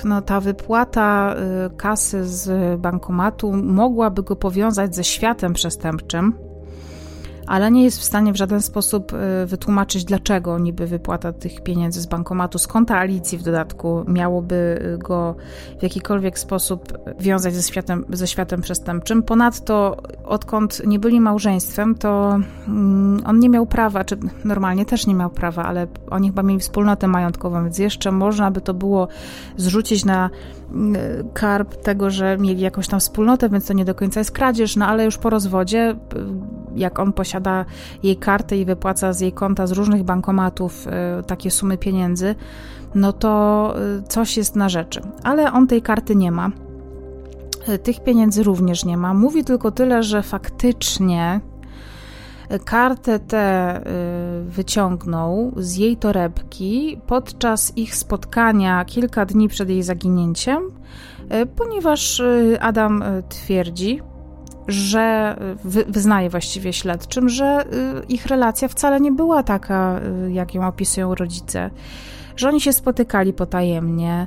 no, 0.05 0.23
ta 0.23 0.41
wypłata 0.41 1.35
kasy 1.77 2.25
z 2.25 2.81
bankomatu 2.81 3.53
mogłaby 3.53 4.23
go 4.23 4.37
powiązać 4.37 4.95
ze 4.95 5.05
światem 5.05 5.53
przestępczym, 5.53 6.35
ale 7.49 7.71
nie 7.71 7.85
jest 7.85 8.01
w 8.01 8.05
stanie 8.05 8.33
w 8.33 8.37
żaden 8.37 8.63
sposób 8.63 9.13
y, 9.13 9.47
wytłumaczyć, 9.47 10.05
dlaczego 10.05 10.59
niby 10.59 10.87
wypłata 10.87 11.33
tych 11.33 11.61
pieniędzy 11.61 12.01
z 12.01 12.07
bankomatu, 12.07 12.59
z 12.59 12.67
konta 12.67 12.99
Alicji 12.99 13.39
w 13.39 13.43
dodatku, 13.43 14.05
miałoby 14.09 14.83
y, 14.95 14.99
go 14.99 15.35
w 15.79 15.83
jakikolwiek 15.83 16.39
sposób 16.39 16.99
wiązać 17.21 17.55
ze 17.55 17.63
światem, 17.63 18.05
ze 18.13 18.27
światem 18.27 18.61
przestępczym. 18.61 19.23
Ponadto, 19.23 19.97
odkąd 20.25 20.87
nie 20.87 20.99
byli 20.99 21.21
małżeństwem, 21.21 21.95
to 21.95 22.39
mm, 22.69 23.23
on 23.27 23.39
nie 23.39 23.49
miał 23.49 23.67
prawa, 23.67 24.05
czy 24.05 24.17
normalnie 24.45 24.85
też 24.85 25.07
nie 25.07 25.15
miał 25.15 25.31
prawa, 25.31 25.65
ale 25.65 25.87
oni 26.11 26.29
chyba 26.29 26.43
mieli 26.43 26.61
wspólnotę 26.61 27.09
majątkową, 27.09 27.63
więc 27.65 27.79
jeszcze 27.79 28.13
można 28.13 28.51
by 28.51 28.61
to 28.61 28.75
było 28.75 29.09
zrzucić 29.57 30.05
na 30.05 30.31
karb 31.35 31.77
tego, 31.77 32.11
że 32.11 32.39
mieli 32.39 32.61
jakąś 32.61 32.89
tam 32.89 33.01
wspólnotę, 33.01 33.49
więc 33.49 33.67
to 33.67 33.73
nie 33.73 33.85
do 33.85 33.95
końca 33.95 34.21
jest 34.21 34.31
kradzież, 34.31 34.77
no 34.77 34.87
ale 34.87 35.05
już 35.05 35.19
po 35.19 35.31
rozwodzie, 35.31 35.97
jak 36.79 36.99
on 36.99 37.13
posiada 37.13 37.65
jej 38.03 38.17
kartę 38.17 38.57
i 38.57 38.65
wypłaca 38.65 39.13
z 39.13 39.21
jej 39.21 39.33
konta 39.33 39.67
z 39.67 39.73
różnych 39.73 40.03
bankomatów 40.03 40.87
y, 40.87 41.23
takie 41.23 41.51
sumy 41.51 41.79
pieniędzy, 41.79 42.35
no 42.95 43.13
to 43.13 43.75
y, 43.99 44.03
coś 44.03 44.37
jest 44.37 44.57
na 44.57 44.69
rzeczy. 44.69 45.01
Ale 45.23 45.53
on 45.53 45.67
tej 45.67 45.83
karty 45.83 46.17
nie 46.17 46.31
ma. 46.31 46.51
Y, 47.69 47.79
tych 47.79 48.05
pieniędzy 48.05 48.43
również 48.43 48.85
nie 48.85 48.97
ma. 48.97 49.15
Mówi 49.15 49.45
tylko 49.45 49.71
tyle, 49.71 50.03
że 50.03 50.23
faktycznie 50.23 51.41
kartę 52.65 53.19
tę 53.19 53.81
wyciągnął 54.47 55.53
z 55.57 55.77
jej 55.77 55.97
torebki 55.97 57.01
podczas 57.07 57.77
ich 57.77 57.97
spotkania 57.97 58.85
kilka 58.85 59.27
dni 59.27 59.49
przed 59.49 59.69
jej 59.69 59.83
zaginięciem, 59.83 60.63
ponieważ 61.57 62.23
Adam 62.61 63.05
twierdzi, 63.29 64.01
że 64.69 65.37
wyznaje 65.89 66.31
właściwie 66.31 66.73
śledczym, 66.73 67.29
że 67.29 67.65
y, 68.03 68.07
ich 68.07 68.27
relacja 68.27 68.69
wcale 68.69 69.01
nie 69.01 69.13
była 69.13 69.43
taka, 69.43 70.01
y, 70.27 70.33
jak 70.33 70.55
ją 70.55 70.67
opisują 70.67 71.15
rodzice. 71.15 71.71
Że 72.37 72.49
oni 72.49 72.61
się 72.61 72.73
spotykali 72.73 73.33
potajemnie, 73.33 74.27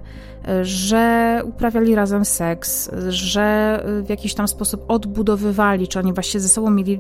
y, 0.49 0.65
że 0.65 1.41
uprawiali 1.45 1.95
razem 1.95 2.25
seks, 2.25 2.89
że 3.09 3.79
w 4.05 4.09
jakiś 4.09 4.33
tam 4.33 4.47
sposób 4.47 4.85
odbudowywali, 4.87 5.87
czy 5.87 5.99
oni 5.99 6.13
właśnie 6.13 6.39
ze 6.39 6.49
sobą 6.49 6.69
mieli 6.69 6.99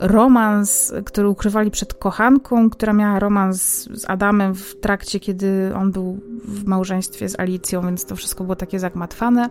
romans, 0.00 0.92
który 1.04 1.28
ukrywali 1.28 1.70
przed 1.70 1.94
kochanką, 1.94 2.70
która 2.70 2.92
miała 2.92 3.18
romans 3.18 3.88
z 3.94 4.10
Adamem 4.10 4.54
w 4.54 4.76
trakcie, 4.80 5.20
kiedy 5.20 5.72
on 5.76 5.92
był 5.92 6.20
w 6.44 6.66
małżeństwie 6.66 7.28
z 7.28 7.40
Alicją, 7.40 7.82
więc 7.82 8.04
to 8.04 8.16
wszystko 8.16 8.44
było 8.44 8.56
takie 8.56 8.78
zagmatwane. 8.78 9.50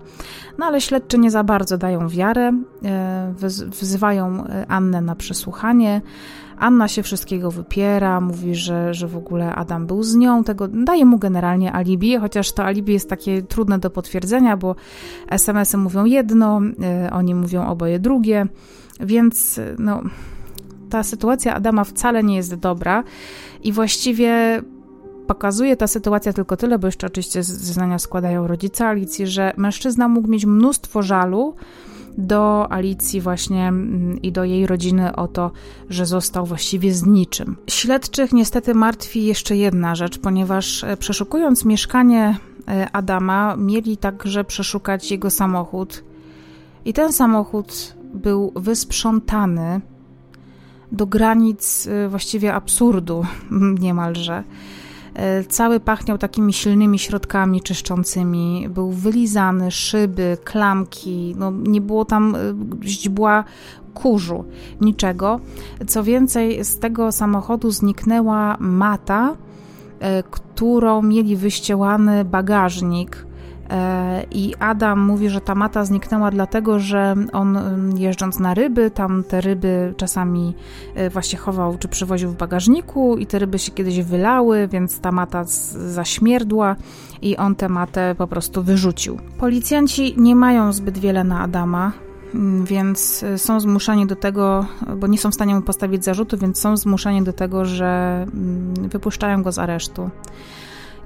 No 0.58 0.66
ale 0.66 0.82
śledczy 0.82 1.18
nie 1.18 1.32
za 1.32 1.44
bardzo 1.44 1.78
dają 1.78 2.10
wiarę, 2.10 2.52
e, 2.86 3.34
wzywają 3.68 4.46
e, 4.46 4.66
Annę 4.68 5.02
na 5.02 5.16
przesłuchanie. 5.16 6.02
Anna 6.60 6.88
się 6.88 7.04
wszystkiego 7.04 7.52
wypiera, 7.52 8.22
mówi, 8.22 8.56
że, 8.56 8.94
że 8.94 9.08
w 9.08 9.18
ogóle 9.18 9.56
Adam 9.56 9.88
był 9.88 10.04
z 10.04 10.16
nią, 10.16 10.44
tego 10.44 10.68
daje 10.68 11.06
mu 11.06 11.18
generalnie 11.18 11.74
alibi, 11.74 12.18
chociaż 12.18 12.52
to 12.52 12.66
alibi 12.66 12.94
jest 12.94 13.10
takie 13.10 13.42
trudne 13.42 13.80
do 13.80 13.90
potwierdzenia, 13.90 14.58
bo 14.58 14.76
SMS-y 15.30 15.78
mówią 15.78 16.06
jedno, 16.06 16.62
e, 16.84 17.12
oni 17.12 17.36
mówią 17.36 17.68
oboje 17.68 18.00
drugie, 18.00 18.48
więc 19.00 19.60
no 19.80 20.02
ta 20.90 21.04
sytuacja 21.04 21.56
Adama 21.56 21.84
wcale 21.84 22.24
nie 22.24 22.36
jest 22.36 22.56
dobra 22.56 23.04
i 23.64 23.72
właściwie 23.72 24.62
pokazuje 25.28 25.78
ta 25.78 25.88
sytuacja 25.88 26.34
tylko 26.34 26.58
tyle, 26.58 26.80
bo 26.80 26.88
jeszcze 26.88 27.08
oczywiście 27.08 27.44
zeznania 27.44 28.00
składają 28.00 28.48
rodzice 28.48 28.88
Alicji, 28.88 29.28
że 29.28 29.54
mężczyzna 29.58 30.08
mógł 30.08 30.28
mieć 30.28 30.46
mnóstwo 30.46 31.02
żalu 31.02 31.56
do 32.18 32.72
Alicji 32.72 33.22
właśnie 33.22 33.68
mm, 33.68 34.22
i 34.22 34.32
do 34.32 34.44
jej 34.44 34.68
rodziny 34.68 35.16
o 35.16 35.28
to, 35.28 35.52
że 35.90 36.06
został 36.06 36.46
właściwie 36.46 36.94
z 36.94 37.06
niczym. 37.06 37.56
Śledczych 37.70 38.34
niestety 38.34 38.74
martwi 38.74 39.26
jeszcze 39.26 39.56
jedna 39.58 39.96
rzecz, 39.96 40.20
ponieważ 40.20 40.84
e, 40.84 40.98
przeszukując 40.98 41.66
mieszkanie 41.66 42.38
e, 42.68 42.88
Adama, 42.92 43.56
mieli 43.58 43.98
także 43.98 44.44
przeszukać 44.44 45.12
jego 45.12 45.30
samochód. 45.30 46.04
I 46.86 46.94
ten 46.94 47.14
samochód 47.14 47.96
był 48.14 48.52
wysprzątany 48.56 49.82
do 50.92 51.06
granic 51.06 51.88
e, 51.88 52.10
właściwie 52.10 52.54
absurdu 52.54 53.26
niemalże. 53.80 54.44
E, 55.14 55.44
cały 55.44 55.80
pachniał 55.80 56.18
takimi 56.18 56.54
silnymi 56.54 57.00
środkami 57.00 57.62
czyszczącymi, 57.62 58.68
był 58.70 58.92
wylizany, 58.92 59.72
szyby, 59.72 60.38
klamki, 60.44 61.36
no 61.38 61.52
nie 61.52 61.82
było 61.82 62.06
tam 62.06 62.38
źdźbła 62.84 63.44
kurzu, 63.94 64.44
niczego. 64.82 65.40
Co 65.88 66.04
więcej, 66.04 66.66
z 66.66 66.80
tego 66.80 67.12
samochodu 67.12 67.72
zniknęła 67.72 68.58
mata, 68.60 69.36
którą 70.32 71.02
mieli 71.02 71.36
wyściełany 71.36 72.26
bagażnik 72.26 73.27
I 74.32 74.56
Adam 74.60 75.00
mówi, 75.00 75.30
że 75.30 75.42
ta 75.42 75.56
mata 75.56 75.86
zniknęła 75.86 76.32
dlatego, 76.32 76.80
że 76.80 77.16
on 77.34 77.58
jeżdżąc 77.98 78.40
na 78.40 78.54
ryby, 78.54 78.92
tam 78.92 79.24
te 79.24 79.42
ryby 79.42 79.94
czasami 79.98 80.56
e, 80.96 81.10
właśnie 81.10 81.40
chował 81.40 81.78
czy 81.78 81.88
przywoził 81.88 82.30
w 82.30 82.38
bagażniku 82.38 83.18
i 83.18 83.26
te 83.26 83.40
ryby 83.40 83.60
się 83.60 83.72
kiedyś 83.72 84.02
wylały, 84.02 84.68
więc 84.68 85.00
ta 85.00 85.12
mata 85.12 85.44
zaśmierdła 85.88 86.76
i 87.22 87.38
on 87.38 87.56
tę 87.56 87.70
matę 87.70 88.16
po 88.18 88.28
prostu 88.28 88.64
wyrzucił. 88.64 89.20
Policjanci 89.38 90.16
nie 90.18 90.36
mają 90.36 90.74
zbyt 90.74 90.98
wiele 90.98 91.24
na 91.24 91.42
Adama, 91.42 91.92
więc 92.64 93.24
e, 93.24 93.38
są 93.38 93.60
zmuszani 93.60 94.08
do 94.08 94.16
tego, 94.16 94.66
bo 94.98 95.08
nie 95.08 95.18
są 95.18 95.32
w 95.32 95.34
stanie 95.34 95.56
mu 95.56 95.62
postawić 95.62 96.06
zarzutu, 96.06 96.38
więc 96.38 96.60
są 96.60 96.78
zmuszani 96.78 97.24
do 97.24 97.34
tego, 97.34 97.66
że 97.66 98.26
wypuszczają 98.82 99.44
go 99.44 99.52
z 99.52 99.60
aresztu. 99.60 100.10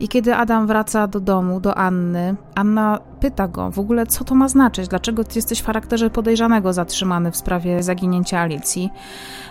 I 0.02 0.08
kiedy 0.08 0.36
Adam 0.36 0.68
wraca 0.68 1.08
do 1.08 1.20
domu, 1.20 1.60
do 1.60 1.78
Anny, 1.78 2.36
Anna 2.56 2.99
pyta 3.20 3.47
go 3.47 3.72
w 3.72 3.80
ogóle, 3.80 4.08
co 4.08 4.24
to 4.24 4.36
ma 4.36 4.47
znaczyć, 4.47 4.88
dlaczego 4.88 5.24
ty 5.24 5.32
jesteś 5.36 5.60
w 5.60 5.66
charakterze 5.66 6.10
podejrzanego 6.10 6.74
zatrzymany 6.74 7.32
w 7.32 7.36
sprawie 7.36 7.84
zaginięcia 7.84 8.39
Alicji, 8.39 8.89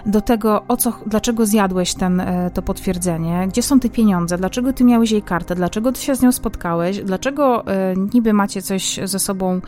do 0.06 0.20
tego, 0.20 0.62
o 0.68 0.76
co, 0.76 0.92
dlaczego 1.06 1.46
zjadłeś 1.46 1.94
ten, 1.94 2.20
e, 2.20 2.50
to 2.54 2.62
potwierdzenie, 2.62 3.48
gdzie 3.48 3.62
są 3.62 3.80
te 3.80 3.88
pieniądze, 3.88 4.38
dlaczego 4.38 4.72
ty 4.72 4.84
miałeś 4.84 5.10
jej 5.10 5.22
kartę, 5.22 5.54
dlaczego 5.54 5.92
ty 5.92 6.00
się 6.00 6.14
z 6.14 6.22
nią 6.22 6.32
spotkałeś, 6.32 7.02
dlaczego 7.02 7.66
e, 7.66 7.94
niby 8.14 8.32
macie 8.32 8.62
coś 8.62 9.00
ze 9.04 9.18
sobą 9.18 9.60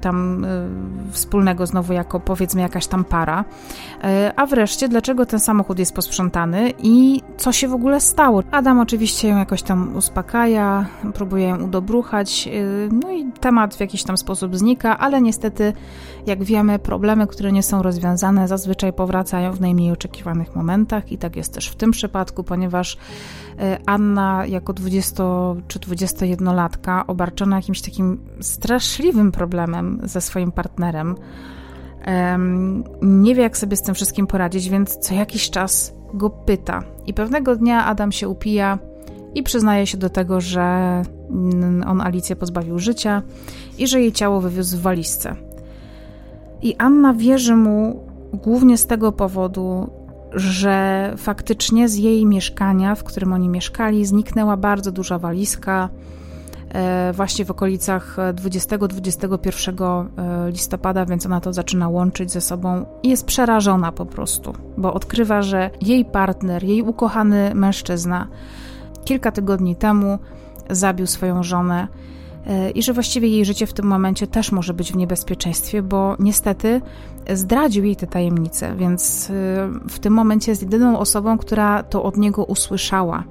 tam 0.00 0.46
wspólnego 1.10 1.66
znowu 1.66 1.92
jako 1.92 2.20
powiedzmy 2.20 2.60
jakaś 2.60 2.86
tam 2.86 3.04
para, 3.04 3.44
a 4.36 4.46
wreszcie 4.46 4.88
dlaczego 4.88 5.26
ten 5.26 5.40
samochód 5.40 5.78
jest 5.78 5.94
posprzątany 5.94 6.72
i 6.78 7.20
co 7.36 7.52
się 7.52 7.68
w 7.68 7.74
ogóle 7.74 8.00
stało. 8.00 8.42
Adam 8.50 8.80
oczywiście 8.80 9.28
ją 9.28 9.38
jakoś 9.38 9.62
tam 9.62 9.96
uspokaja, 9.96 10.86
próbuje 11.14 11.48
ją 11.48 11.62
udobruchać, 11.62 12.48
no 12.92 13.12
i 13.12 13.32
temat 13.40 13.74
w 13.74 13.80
jakiś 13.80 14.04
tam 14.04 14.16
sposób 14.16 14.56
znika, 14.56 14.98
ale 14.98 15.22
niestety, 15.22 15.72
jak 16.26 16.44
wiemy, 16.44 16.78
problemy, 16.78 17.26
które 17.26 17.52
nie 17.52 17.62
są 17.62 17.82
rozwiązane, 17.82 18.48
zazwyczaj 18.48 18.92
powracają 18.92 19.52
w 19.52 19.60
najmniej 19.60 19.92
oczekiwanych 19.92 20.56
momentach 20.56 21.12
i 21.12 21.18
tak 21.18 21.36
jest 21.36 21.54
też 21.54 21.68
w 21.68 21.74
tym 21.74 21.90
przypadku, 21.90 22.44
ponieważ 22.44 22.96
e, 23.58 23.78
Anna 23.86 24.46
jako 24.46 24.72
20 24.72 25.24
czy 25.68 25.78
21-latka 25.78 27.04
obarczona 27.06 27.56
jakimś 27.56 27.80
takim 27.82 28.18
straszliwym 28.40 29.32
problemem 29.32 29.73
ze 30.02 30.20
swoim 30.20 30.52
partnerem, 30.52 31.14
nie 33.02 33.34
wie, 33.34 33.42
jak 33.42 33.56
sobie 33.56 33.76
z 33.76 33.82
tym 33.82 33.94
wszystkim 33.94 34.26
poradzić, 34.26 34.68
więc 34.68 34.96
co 34.96 35.14
jakiś 35.14 35.50
czas 35.50 35.94
go 36.14 36.30
pyta. 36.30 36.82
I 37.06 37.14
pewnego 37.14 37.56
dnia 37.56 37.84
Adam 37.84 38.12
się 38.12 38.28
upija 38.28 38.78
i 39.34 39.42
przyznaje 39.42 39.86
się 39.86 39.98
do 39.98 40.10
tego, 40.10 40.40
że 40.40 41.02
on 41.86 42.00
Alicję 42.00 42.36
pozbawił 42.36 42.78
życia 42.78 43.22
i 43.78 43.86
że 43.86 44.00
jej 44.00 44.12
ciało 44.12 44.40
wywiózł 44.40 44.76
w 44.78 44.80
walizce. 44.80 45.36
I 46.62 46.76
Anna 46.76 47.14
wierzy 47.14 47.56
mu 47.56 48.06
głównie 48.32 48.78
z 48.78 48.86
tego 48.86 49.12
powodu, 49.12 49.90
że 50.32 51.14
faktycznie 51.16 51.88
z 51.88 51.96
jej 51.96 52.26
mieszkania, 52.26 52.94
w 52.94 53.04
którym 53.04 53.32
oni 53.32 53.48
mieszkali, 53.48 54.06
zniknęła 54.06 54.56
bardzo 54.56 54.92
duża 54.92 55.18
walizka. 55.18 55.88
E, 56.74 57.12
właśnie 57.12 57.44
w 57.44 57.50
okolicach 57.50 58.16
20-21 58.34 60.06
e, 60.16 60.50
listopada, 60.50 61.06
więc 61.06 61.26
ona 61.26 61.40
to 61.40 61.52
zaczyna 61.52 61.88
łączyć 61.88 62.32
ze 62.32 62.40
sobą 62.40 62.86
i 63.02 63.08
jest 63.08 63.26
przerażona 63.26 63.92
po 63.92 64.06
prostu, 64.06 64.52
bo 64.76 64.94
odkrywa, 64.94 65.42
że 65.42 65.70
jej 65.82 66.04
partner, 66.04 66.64
jej 66.64 66.82
ukochany 66.82 67.54
mężczyzna 67.54 68.28
kilka 69.04 69.32
tygodni 69.32 69.76
temu 69.76 70.18
zabił 70.70 71.06
swoją 71.06 71.42
żonę 71.42 71.88
e, 72.46 72.70
i 72.70 72.82
że 72.82 72.92
właściwie 72.92 73.28
jej 73.28 73.44
życie 73.44 73.66
w 73.66 73.72
tym 73.72 73.86
momencie 73.86 74.26
też 74.26 74.52
może 74.52 74.74
być 74.74 74.92
w 74.92 74.96
niebezpieczeństwie, 74.96 75.82
bo 75.82 76.16
niestety 76.18 76.80
zdradził 77.32 77.84
jej 77.84 77.96
te 77.96 78.06
tajemnice, 78.06 78.76
więc 78.76 79.30
e, 79.30 79.32
w 79.88 79.98
tym 79.98 80.12
momencie 80.12 80.52
jest 80.52 80.62
jedyną 80.62 80.98
osobą, 80.98 81.38
która 81.38 81.82
to 81.82 82.02
od 82.02 82.16
niego 82.16 82.44
usłyszała. 82.44 83.24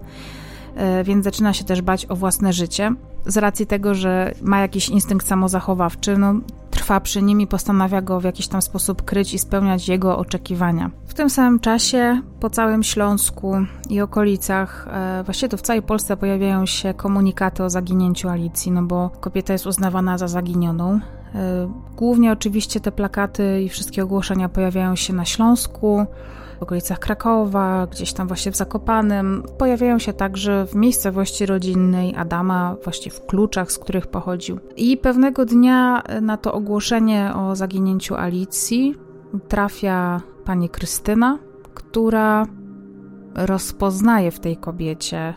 E, 0.76 1.04
więc 1.04 1.24
zaczyna 1.24 1.54
się 1.54 1.64
też 1.64 1.82
bać 1.82 2.06
o 2.10 2.16
własne 2.16 2.54
życie. 2.54 2.96
Z 3.26 3.38
racji 3.38 3.68
tego, 3.68 3.96
że 3.96 4.34
ma 4.42 4.60
jakiś 4.60 4.90
instynkt 4.90 5.28
samozachowawczy, 5.28 6.18
no, 6.18 6.34
trwa 6.72 7.00
przy 7.00 7.22
nim 7.22 7.42
i 7.42 7.48
postanawia 7.48 8.02
go 8.02 8.20
w 8.20 8.24
jakiś 8.24 8.48
tam 8.48 8.62
sposób 8.62 9.02
kryć 9.02 9.34
i 9.34 9.40
spełniać 9.40 9.88
jego 9.88 10.18
oczekiwania. 10.18 10.92
W 11.08 11.14
tym 11.14 11.30
samym 11.30 11.60
czasie 11.60 12.22
po 12.40 12.50
całym 12.50 12.84
Śląsku 12.84 13.56
i 13.90 14.02
okolicach, 14.02 14.88
e, 14.92 15.24
właściwie 15.24 15.50
to 15.50 15.58
w 15.58 15.62
całej 15.62 15.82
Polsce 15.82 16.18
pojawiają 16.18 16.66
się 16.66 16.94
komunikaty 16.94 17.64
o 17.64 17.70
zaginięciu 17.70 18.30
Alicji, 18.30 18.72
no 18.72 18.84
bo 18.84 19.10
kobieta 19.20 19.54
jest 19.54 19.68
uznawana 19.68 20.18
za 20.18 20.28
zaginioną. 20.28 21.00
E, 21.36 21.72
głównie 21.96 22.32
oczywiście 22.32 22.80
te 22.80 22.92
plakaty 22.92 23.62
i 23.62 23.70
wszystkie 23.70 24.04
ogłoszenia 24.04 24.50
pojawiają 24.50 24.96
się 24.96 25.14
na 25.14 25.26
Śląsku, 25.26 26.06
w 26.64 26.66
okolicach 26.66 27.00
Krakowa, 27.00 27.88
gdzieś 27.88 28.14
tam 28.14 28.28
właśnie 28.28 28.52
w 28.52 28.56
Zakopanem. 28.56 29.44
Pojawiają 29.58 30.00
się 30.00 30.14
także 30.14 30.66
w 30.66 30.76
miejscowości 30.76 31.46
rodzinnej 31.46 32.16
Adama, 32.16 32.76
właśnie 32.84 33.12
w 33.12 33.26
kluczach, 33.26 33.72
z 33.72 33.80
których 33.80 34.08
pochodził. 34.08 34.60
I 34.78 34.98
pewnego 34.98 35.46
dnia 35.46 36.04
na 36.22 36.38
to 36.38 36.54
ogłoszenie 36.54 37.32
o 37.36 37.56
zaginięciu 37.56 38.16
Alicji 38.16 38.96
trafia 39.48 40.22
pani 40.46 40.70
Krystyna, 40.70 41.40
która 41.74 42.46
rozpoznaje 43.36 44.32
w 44.32 44.40
tej 44.40 44.58
kobiecie 44.58 45.34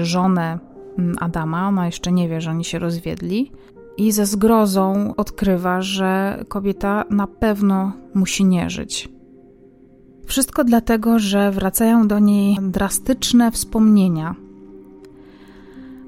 y, 0.00 0.04
żonę 0.04 0.58
mm, 0.98 1.16
Adama. 1.20 1.68
Ona 1.68 1.86
jeszcze 1.86 2.12
nie 2.12 2.28
wie, 2.28 2.40
że 2.40 2.50
oni 2.50 2.64
się 2.64 2.78
rozwiedli. 2.78 3.52
I 3.96 4.12
ze 4.12 4.26
zgrozą 4.26 5.14
odkrywa, 5.16 5.80
że 5.80 6.44
kobieta 6.48 7.04
na 7.10 7.26
pewno 7.26 7.92
musi 8.14 8.44
nie 8.44 8.70
żyć. 8.70 9.08
Wszystko 10.26 10.64
dlatego, 10.64 11.18
że 11.18 11.50
wracają 11.50 12.08
do 12.08 12.18
niej 12.18 12.58
drastyczne 12.62 13.50
wspomnienia 13.50 14.34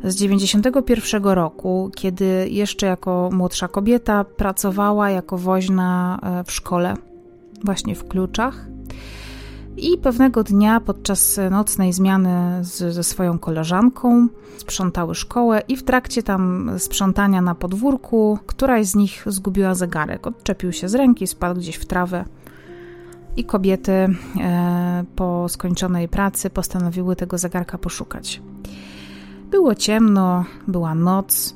z 0.05 0.15
91 0.15 1.25
roku, 1.25 1.91
kiedy 1.95 2.49
jeszcze 2.51 2.87
jako 2.87 3.31
młodsza 3.33 3.69
kobieta 3.69 4.25
pracowała 4.25 5.11
jako 5.11 5.39
woźna 5.39 6.19
e, 6.23 6.45
w 6.45 6.53
szkole, 6.53 6.97
właśnie 7.65 7.95
w 7.95 8.09
Kluczach. 8.09 8.67
I 9.77 9.99
pewnego 9.99 10.45
dnia 10.45 10.81
podczas 10.81 11.41
nocnej 11.51 11.93
zmiany 11.93 12.65
z, 12.65 12.95
ze 12.95 13.05
swoją 13.05 13.39
koleżanką 13.39 14.29
sprzątały 14.57 15.15
szkołę 15.15 15.63
i 15.69 15.77
w 15.77 15.83
trakcie 15.83 16.23
tam 16.23 16.71
sprzątania 16.79 17.41
na 17.41 17.55
podwórku 17.55 18.39
któraś 18.47 18.87
z 18.87 18.95
nich 18.95 19.25
zgubiła 19.27 19.75
zegarek. 19.75 20.27
Odczepił 20.27 20.73
się 20.73 20.89
z 20.89 20.95
ręki, 20.95 21.27
spadł 21.27 21.61
gdzieś 21.61 21.77
w 21.77 21.87
trawę 21.87 22.25
i 23.37 23.45
kobiety 23.45 23.93
e, 23.93 25.05
po 25.17 25.49
skończonej 25.49 26.09
pracy 26.09 26.51
postanowiły 26.51 27.17
tego 27.17 27.39
zegarka 27.39 27.79
poszukać. 27.79 28.43
Było 29.51 29.75
ciemno, 29.75 30.45
była 30.69 30.95
noc, 30.95 31.55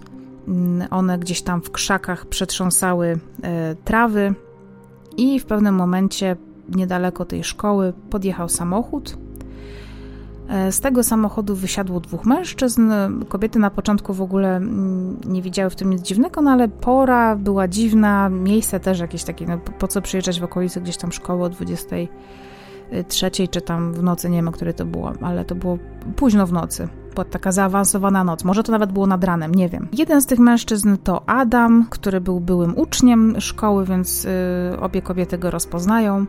mm, 0.49 0.89
one 0.91 1.19
gdzieś 1.19 1.43
tam 1.43 1.63
w 1.63 1.71
krzakach 1.71 2.27
przetrząsały 2.27 3.19
e, 3.43 3.75
trawy 3.75 4.35
i 5.17 5.41
w 5.41 5.45
pewnym 5.47 5.75
momencie 5.75 6.37
niedaleko 6.69 7.25
tej 7.25 7.45
szkoły 7.45 7.93
podjechał 8.11 8.49
samochód 8.49 9.17
z 10.71 10.81
tego 10.81 11.03
samochodu 11.03 11.55
wysiadło 11.55 12.01
dwóch 12.01 12.25
mężczyzn. 12.25 12.93
Kobiety 13.29 13.59
na 13.59 13.71
początku 13.71 14.15
w 14.15 14.23
ogóle 14.23 14.57
mm, 14.57 15.17
nie 15.27 15.43
widziały 15.43 15.71
w 15.71 15.77
tym 15.77 15.91
nic 15.91 16.03
dziwnego, 16.03 16.41
no 16.41 16.51
ale 16.51 16.69
pora 16.69 17.37
była 17.37 17.69
dziwna, 17.69 18.29
miejsce 18.29 18.81
też 18.81 19.01
jakieś 19.01 19.25
takie, 19.25 19.47
no 19.47 19.59
po 19.79 19.89
co 19.89 20.03
przyjeżdżać 20.03 20.41
w 20.41 20.45
okolicy 20.45 20.81
gdzieś 20.81 20.97
tam 20.97 21.13
szkoły 21.13 21.45
o 21.45 21.49
20 21.49 21.97
trzeciej, 23.09 23.49
czy 23.49 23.61
tam 23.61 23.93
w 23.93 24.03
nocy, 24.03 24.31
nie 24.31 24.39
wiem, 24.39 24.49
o 24.49 24.53
której 24.53 24.75
to 24.75 24.85
było, 24.85 25.13
ale 25.23 25.45
to 25.45 25.55
było 25.55 25.79
późno 26.17 26.47
w 26.47 26.53
nocy. 26.53 26.89
Taka 27.31 27.53
zaawansowana 27.53 28.25
noc. 28.25 28.45
Może 28.45 28.63
to 28.63 28.73
nawet 28.73 28.93
było 28.93 29.07
nad 29.07 29.25
ranem, 29.25 29.55
nie 29.55 29.69
wiem. 29.69 29.89
Jeden 29.93 30.23
z 30.23 30.27
tych 30.27 30.39
mężczyzn 30.39 30.97
to 31.05 31.29
Adam, 31.29 31.87
który 31.91 32.21
był 32.21 32.41
byłym 32.41 32.79
uczniem 32.79 33.41
szkoły, 33.41 33.85
więc 33.85 34.25
y, 34.25 34.29
obie 34.81 35.03
kobiety 35.03 35.39
go 35.39 35.51
rozpoznają. 35.51 36.27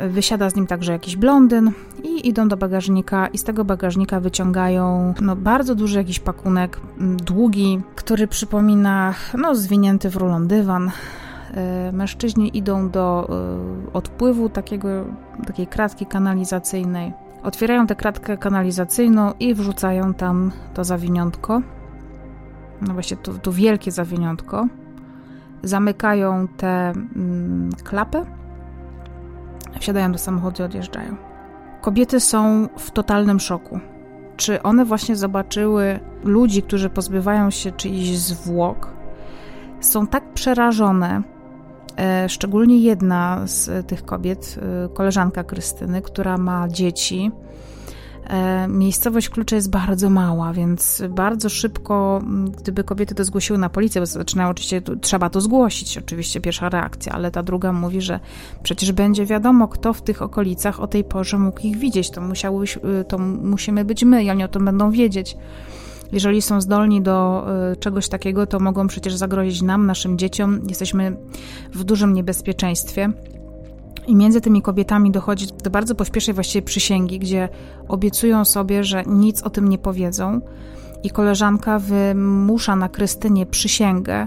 Wysiada 0.00 0.50
z 0.50 0.56
nim 0.56 0.66
także 0.66 0.92
jakiś 0.92 1.16
blondyn 1.16 1.72
i 2.04 2.28
idą 2.28 2.48
do 2.48 2.56
bagażnika 2.56 3.26
i 3.26 3.38
z 3.38 3.44
tego 3.44 3.64
bagażnika 3.64 4.20
wyciągają 4.20 5.14
no, 5.20 5.36
bardzo 5.36 5.74
duży 5.74 5.98
jakiś 5.98 6.20
pakunek, 6.20 6.80
długi, 7.00 7.80
który 7.94 8.26
przypomina 8.26 9.14
no, 9.38 9.54
zwinięty 9.54 10.10
w 10.10 10.16
rulon 10.16 10.48
dywan. 10.48 10.90
E, 11.54 11.92
mężczyźni 11.92 12.56
idą 12.58 12.90
do 12.90 13.28
e, 13.30 13.92
odpływu 13.92 14.48
takiego, 14.48 14.88
takiej 15.46 15.66
kratki 15.66 16.06
kanalizacyjnej. 16.06 17.12
Otwierają 17.42 17.86
tę 17.86 17.94
kratkę 17.94 18.36
kanalizacyjną 18.36 19.32
i 19.40 19.54
wrzucają 19.54 20.14
tam 20.14 20.52
to 20.74 20.84
zawiniątko. 20.84 21.62
No 22.80 22.94
właśnie, 22.94 23.16
to, 23.16 23.32
to 23.32 23.52
wielkie 23.52 23.90
zawiniątko. 23.90 24.66
Zamykają 25.62 26.48
tę 26.48 26.92
mm, 27.16 27.70
klapę 27.84 28.37
Wsiadają 29.80 30.12
do 30.12 30.18
samochodu 30.18 30.62
i 30.62 30.66
odjeżdżają. 30.66 31.16
Kobiety 31.80 32.20
są 32.20 32.68
w 32.78 32.90
totalnym 32.90 33.40
szoku. 33.40 33.80
Czy 34.36 34.62
one 34.62 34.84
właśnie 34.84 35.16
zobaczyły 35.16 36.00
ludzi, 36.24 36.62
którzy 36.62 36.90
pozbywają 36.90 37.50
się 37.50 37.72
czyichś 37.72 38.08
zwłok? 38.08 38.92
Są 39.80 40.06
tak 40.06 40.32
przerażone, 40.32 41.22
e, 41.96 42.28
szczególnie 42.28 42.78
jedna 42.78 43.40
z 43.44 43.86
tych 43.86 44.04
kobiet, 44.04 44.58
e, 44.84 44.88
koleżanka 44.88 45.44
Krystyny, 45.44 46.02
która 46.02 46.38
ma 46.38 46.68
dzieci, 46.68 47.32
miejscowość 48.68 49.28
Klucze 49.28 49.56
jest 49.56 49.70
bardzo 49.70 50.10
mała, 50.10 50.52
więc 50.52 51.02
bardzo 51.08 51.48
szybko, 51.48 52.22
gdyby 52.58 52.84
kobiety 52.84 53.14
to 53.14 53.24
zgłosiły 53.24 53.58
na 53.58 53.68
policję, 53.68 54.00
bo 54.00 54.06
zaczynają 54.06 54.50
oczywiście, 54.50 54.82
trzeba 55.00 55.30
to 55.30 55.40
zgłosić, 55.40 55.98
oczywiście 55.98 56.40
pierwsza 56.40 56.68
reakcja, 56.68 57.12
ale 57.12 57.30
ta 57.30 57.42
druga 57.42 57.72
mówi, 57.72 58.00
że 58.00 58.20
przecież 58.62 58.92
będzie 58.92 59.26
wiadomo, 59.26 59.68
kto 59.68 59.92
w 59.92 60.02
tych 60.02 60.22
okolicach 60.22 60.80
o 60.80 60.86
tej 60.86 61.04
porze 61.04 61.38
mógł 61.38 61.60
ich 61.60 61.76
widzieć, 61.76 62.10
to, 62.10 62.20
musiały, 62.20 62.64
y, 62.64 63.04
to 63.04 63.18
musimy 63.18 63.84
być 63.84 64.04
my 64.04 64.24
i 64.24 64.30
oni 64.30 64.44
o 64.44 64.48
tym 64.48 64.64
będą 64.64 64.90
wiedzieć. 64.90 65.36
Jeżeli 66.12 66.42
są 66.42 66.60
zdolni 66.60 67.02
do 67.02 67.46
y, 67.72 67.76
czegoś 67.76 68.08
takiego, 68.08 68.46
to 68.46 68.60
mogą 68.60 68.86
przecież 68.86 69.14
zagrozić 69.14 69.62
nam, 69.62 69.86
naszym 69.86 70.18
dzieciom. 70.18 70.60
Jesteśmy 70.68 71.16
w 71.74 71.84
dużym 71.84 72.14
niebezpieczeństwie. 72.14 73.12
I 74.06 74.16
między 74.16 74.40
tymi 74.40 74.62
kobietami 74.62 75.10
dochodzi 75.10 75.46
do 75.64 75.70
bardzo 75.70 75.94
pośpiesznej 75.94 76.34
właściwie 76.34 76.62
przysięgi, 76.62 77.18
gdzie 77.18 77.48
obiecują 77.88 78.44
sobie, 78.44 78.84
że 78.84 79.04
nic 79.06 79.42
o 79.42 79.50
tym 79.50 79.68
nie 79.68 79.78
powiedzą. 79.78 80.40
I 81.02 81.10
koleżanka 81.10 81.78
wymusza 81.78 82.76
na 82.76 82.88
Krystynie 82.88 83.46
przysięgę, 83.46 84.26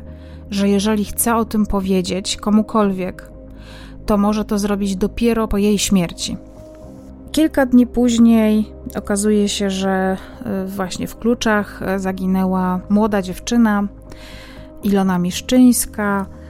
że 0.50 0.70
jeżeli 0.70 1.06
chce 1.06 1.36
o 1.36 1.46
tym 1.46 1.66
powiedzieć 1.66 2.38
komukolwiek, 2.38 3.32
to 4.06 4.18
może 4.18 4.46
to 4.46 4.60
zrobić 4.60 4.96
dopiero 4.96 5.48
po 5.48 5.58
jej 5.58 5.80
śmierci. 5.80 6.38
Kilka 7.32 7.66
dni 7.66 7.88
później 7.88 8.66
okazuje 8.96 9.50
się, 9.50 9.70
że 9.70 10.18
y, 10.66 10.68
właśnie 10.68 11.08
w 11.08 11.18
kluczach 11.18 11.82
zaginęła 11.98 12.80
młoda 12.90 13.22
dziewczyna, 13.22 13.88
Ilona 14.84 15.20
Miszczyńska, 15.20 16.26
E, 16.26 16.41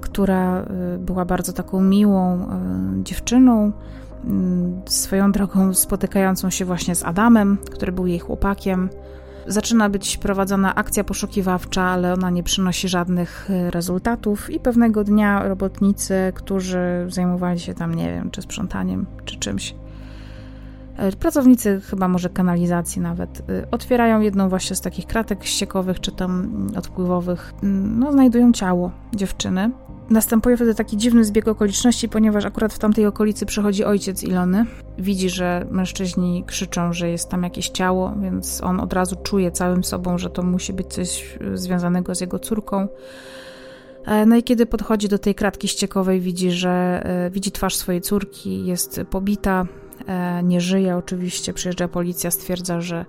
która 0.00 0.60
e, 0.60 0.98
była 0.98 1.24
bardzo 1.24 1.52
taką 1.52 1.80
miłą 1.80 2.34
e, 2.34 3.04
dziewczyną, 3.04 3.72
swoją 4.86 5.32
drogą 5.32 5.74
spotykającą 5.74 6.50
się 6.50 6.64
właśnie 6.64 6.94
z 6.94 7.04
Adamem, 7.04 7.58
który 7.72 7.92
był 7.92 8.06
jej 8.06 8.18
chłopakiem. 8.18 8.88
Zaczyna 9.46 9.88
być 9.88 10.16
prowadzona 10.16 10.74
akcja 10.74 11.04
poszukiwawcza, 11.04 11.82
ale 11.82 12.12
ona 12.12 12.30
nie 12.30 12.42
przynosi 12.42 12.88
żadnych 12.88 13.48
rezultatów, 13.70 14.50
i 14.50 14.60
pewnego 14.60 15.04
dnia 15.04 15.48
robotnicy, 15.48 16.32
którzy 16.34 17.06
zajmowali 17.08 17.60
się 17.60 17.74
tam, 17.74 17.94
nie 17.94 18.08
wiem, 18.08 18.30
czy 18.30 18.42
sprzątaniem, 18.42 19.06
czy 19.24 19.38
czymś, 19.38 19.74
Pracownicy 21.20 21.80
chyba 21.80 22.08
może 22.08 22.28
kanalizacji 22.28 23.02
nawet 23.02 23.42
otwierają 23.70 24.20
jedną 24.20 24.48
właśnie 24.48 24.76
z 24.76 24.80
takich 24.80 25.06
kratek 25.06 25.44
ściekowych 25.44 26.00
czy 26.00 26.12
tam 26.12 26.66
odpływowych. 26.76 27.54
No, 27.62 28.12
znajdują 28.12 28.52
ciało 28.52 28.90
dziewczyny. 29.14 29.70
Następuje 30.10 30.56
wtedy 30.56 30.74
taki 30.74 30.96
dziwny 30.96 31.24
zbieg 31.24 31.48
okoliczności, 31.48 32.08
ponieważ 32.08 32.44
akurat 32.44 32.72
w 32.72 32.78
tamtej 32.78 33.06
okolicy 33.06 33.46
przychodzi 33.46 33.84
ojciec 33.84 34.22
Ilony. 34.22 34.66
Widzi, 34.98 35.30
że 35.30 35.66
mężczyźni 35.70 36.44
krzyczą, 36.46 36.92
że 36.92 37.10
jest 37.10 37.28
tam 37.28 37.42
jakieś 37.42 37.68
ciało, 37.68 38.14
więc 38.22 38.62
on 38.62 38.80
od 38.80 38.92
razu 38.92 39.16
czuje 39.22 39.50
całym 39.50 39.84
sobą, 39.84 40.18
że 40.18 40.30
to 40.30 40.42
musi 40.42 40.72
być 40.72 40.86
coś 40.86 41.38
związanego 41.54 42.14
z 42.14 42.20
jego 42.20 42.38
córką. 42.38 42.88
E, 44.06 44.26
no 44.26 44.36
i 44.36 44.42
kiedy 44.42 44.66
podchodzi 44.66 45.08
do 45.08 45.18
tej 45.18 45.34
kratki 45.34 45.68
ściekowej, 45.68 46.20
widzi, 46.20 46.50
że 46.50 47.02
e, 47.04 47.30
widzi 47.30 47.52
twarz 47.52 47.76
swojej 47.76 48.00
córki, 48.00 48.66
jest 48.66 49.00
pobita, 49.10 49.62
e, 49.62 49.85
nie 50.42 50.60
żyje 50.60 50.96
oczywiście. 50.96 51.52
Przyjeżdża 51.52 51.88
policja, 51.88 52.30
stwierdza, 52.30 52.80
że 52.80 53.04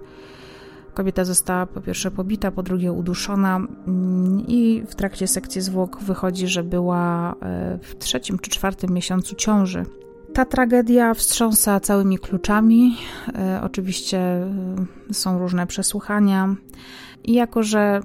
Kobieta 0.98 1.26
została 1.26 1.66
po 1.66 1.82
pierwsze 1.82 2.12
pobita, 2.12 2.52
po 2.52 2.64
drugie 2.64 2.92
uduszona 2.92 3.56
mm, 3.56 4.44
i 4.48 4.84
w 4.88 4.96
trakcie 4.96 5.28
sekcji 5.28 5.62
zwłok 5.62 6.00
wychodzi, 6.02 6.48
że 6.48 6.64
była 6.64 7.32
e, 7.42 7.80
w 7.82 7.96
trzecim 7.96 8.40
czy 8.40 8.52
czwartym 8.52 8.92
miesiącu 8.92 9.36
ciąży. 9.36 9.86
Ta 10.34 10.46
tragedia 10.46 11.14
wstrząsa 11.14 11.80
całymi 11.80 12.18
kluczami. 12.18 12.98
E, 13.36 13.62
oczywiście 13.64 14.18
e, 14.20 14.54
są 15.12 15.40
różne 15.40 15.68
przesłuchania. 15.68 16.56
I 17.24 17.34
jako, 17.34 17.64
że 17.64 18.02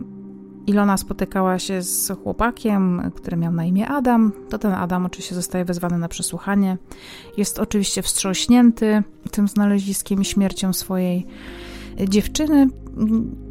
Ilona 0.66 0.96
spotykała 0.96 1.58
się 1.58 1.82
z 1.82 2.12
chłopakiem, 2.22 3.10
który 3.14 3.36
miał 3.36 3.52
na 3.52 3.64
imię 3.64 3.88
Adam, 3.88 4.32
to 4.48 4.58
ten 4.58 4.72
Adam 4.72 5.06
oczywiście 5.06 5.34
zostaje 5.34 5.64
wezwany 5.64 5.98
na 5.98 6.08
przesłuchanie. 6.08 6.78
Jest 7.36 7.58
oczywiście 7.58 8.02
wstrząśnięty 8.02 9.02
tym 9.30 9.48
znaleziskiem 9.48 10.20
i 10.20 10.24
śmiercią 10.24 10.72
swojej 10.72 11.26
dziewczyny. 12.08 12.68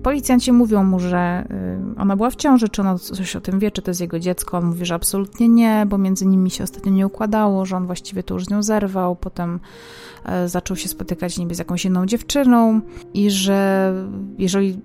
Policjanci 0.04 0.52
mówią 0.52 0.84
mu, 0.84 1.00
że 1.00 1.48
y, 1.96 2.00
ona 2.00 2.16
była 2.16 2.30
w 2.30 2.36
ciąży, 2.36 2.70
czy 2.70 2.82
ona 2.82 2.98
coś 2.98 3.36
o 3.36 3.42
tym 3.42 3.60
wie, 3.60 3.72
czy 3.72 3.82
to 3.82 3.92
jest 3.92 4.02
jego 4.02 4.20
dziecko. 4.20 4.58
On 4.58 4.66
mówi, 4.66 4.86
że 4.86 4.96
absolutnie 4.96 5.50
nie, 5.50 5.86
bo 5.90 5.98
między 5.98 6.26
nimi 6.26 6.52
się 6.52 6.64
ostatnio 6.64 6.92
nie 6.92 7.08
układało, 7.08 7.66
że 7.66 7.78
on 7.78 7.86
właściwie 7.86 8.24
to 8.24 8.34
już 8.34 8.46
z 8.46 8.50
nią 8.50 8.64
zerwał. 8.64 9.16
Potem 9.16 9.60
e, 10.26 10.50
zaczął 10.50 10.78
się 10.78 10.90
spotykać 10.90 11.38
niby 11.38 11.56
z 11.56 11.60
jakąś 11.60 11.86
inną 11.86 12.06
dziewczyną 12.06 12.82
i 13.14 13.32
że 13.32 13.94
jeżeli 14.38 14.80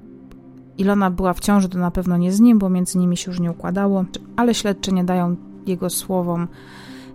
Ilona 0.78 1.10
była 1.10 1.32
w 1.32 1.40
ciąży, 1.40 1.68
to 1.68 1.78
na 1.78 1.90
pewno 1.90 2.16
nie 2.16 2.32
z 2.32 2.40
nim, 2.40 2.58
bo 2.58 2.70
między 2.70 2.98
nimi 2.98 3.16
się 3.16 3.30
już 3.30 3.40
nie 3.40 3.50
układało, 3.50 4.04
ale 4.36 4.54
śledczy 4.54 4.92
nie 4.92 5.04
dają 5.04 5.36
jego 5.66 5.90
słowom 5.90 6.48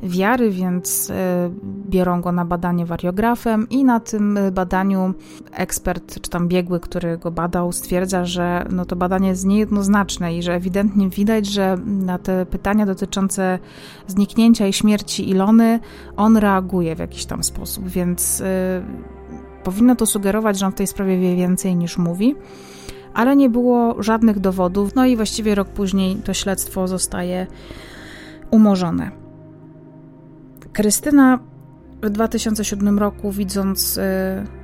wiary, 0.03 0.51
więc 0.51 1.09
e, 1.09 1.49
biorą 1.89 2.21
go 2.21 2.31
na 2.31 2.45
badanie 2.45 2.85
wariografem 2.85 3.69
i 3.69 3.83
na 3.83 3.99
tym 3.99 4.39
badaniu 4.51 5.13
ekspert, 5.51 6.21
czy 6.21 6.29
tam 6.29 6.47
biegły, 6.47 6.79
który 6.79 7.17
go 7.17 7.31
badał, 7.31 7.71
stwierdza, 7.71 8.25
że 8.25 8.67
no 8.71 8.85
to 8.85 8.95
badanie 8.95 9.27
jest 9.27 9.45
niejednoznaczne 9.45 10.37
i 10.37 10.43
że 10.43 10.53
ewidentnie 10.53 11.09
widać, 11.09 11.45
że 11.45 11.77
na 11.85 12.17
te 12.17 12.45
pytania 12.45 12.85
dotyczące 12.85 13.59
zniknięcia 14.07 14.67
i 14.67 14.73
śmierci 14.73 15.29
Ilony 15.29 15.79
on 16.17 16.37
reaguje 16.37 16.95
w 16.95 16.99
jakiś 16.99 17.25
tam 17.25 17.43
sposób, 17.43 17.89
więc 17.89 18.41
e, 18.41 18.81
powinno 19.63 19.95
to 19.95 20.05
sugerować, 20.05 20.59
że 20.59 20.65
on 20.65 20.71
w 20.71 20.75
tej 20.75 20.87
sprawie 20.87 21.19
wie 21.19 21.35
więcej 21.35 21.75
niż 21.75 21.97
mówi 21.97 22.35
ale 23.13 23.35
nie 23.35 23.49
było 23.49 24.03
żadnych 24.03 24.39
dowodów. 24.39 24.95
No 24.95 25.05
i 25.05 25.15
właściwie 25.15 25.55
rok 25.55 25.67
później 25.67 26.15
to 26.15 26.33
śledztwo 26.33 26.87
zostaje 26.87 27.47
umorzone. 28.51 29.11
Krystyna 30.73 31.39
w 32.01 32.09
2007 32.09 32.99
roku, 32.99 33.31
widząc 33.31 33.97
y, 33.97 34.01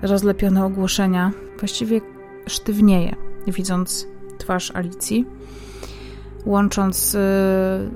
rozlepione 0.01 0.65
ogłoszenia, 0.65 1.31
właściwie 1.59 2.01
sztywnieje, 2.47 3.15
widząc 3.47 4.07
twarz 4.37 4.71
Alicji, 4.75 5.25
łącząc 6.45 7.15
y, 7.15 7.19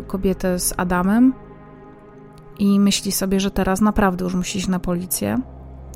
kobietę 0.07 0.59
z 0.59 0.73
Adamem 0.77 1.33
i 2.59 2.79
myśli 2.79 3.11
sobie, 3.11 3.39
że 3.39 3.51
teraz 3.51 3.81
naprawdę 3.81 4.23
już 4.23 4.35
musi 4.35 4.59
iść 4.59 4.67
na 4.67 4.79
policję. 4.79 5.41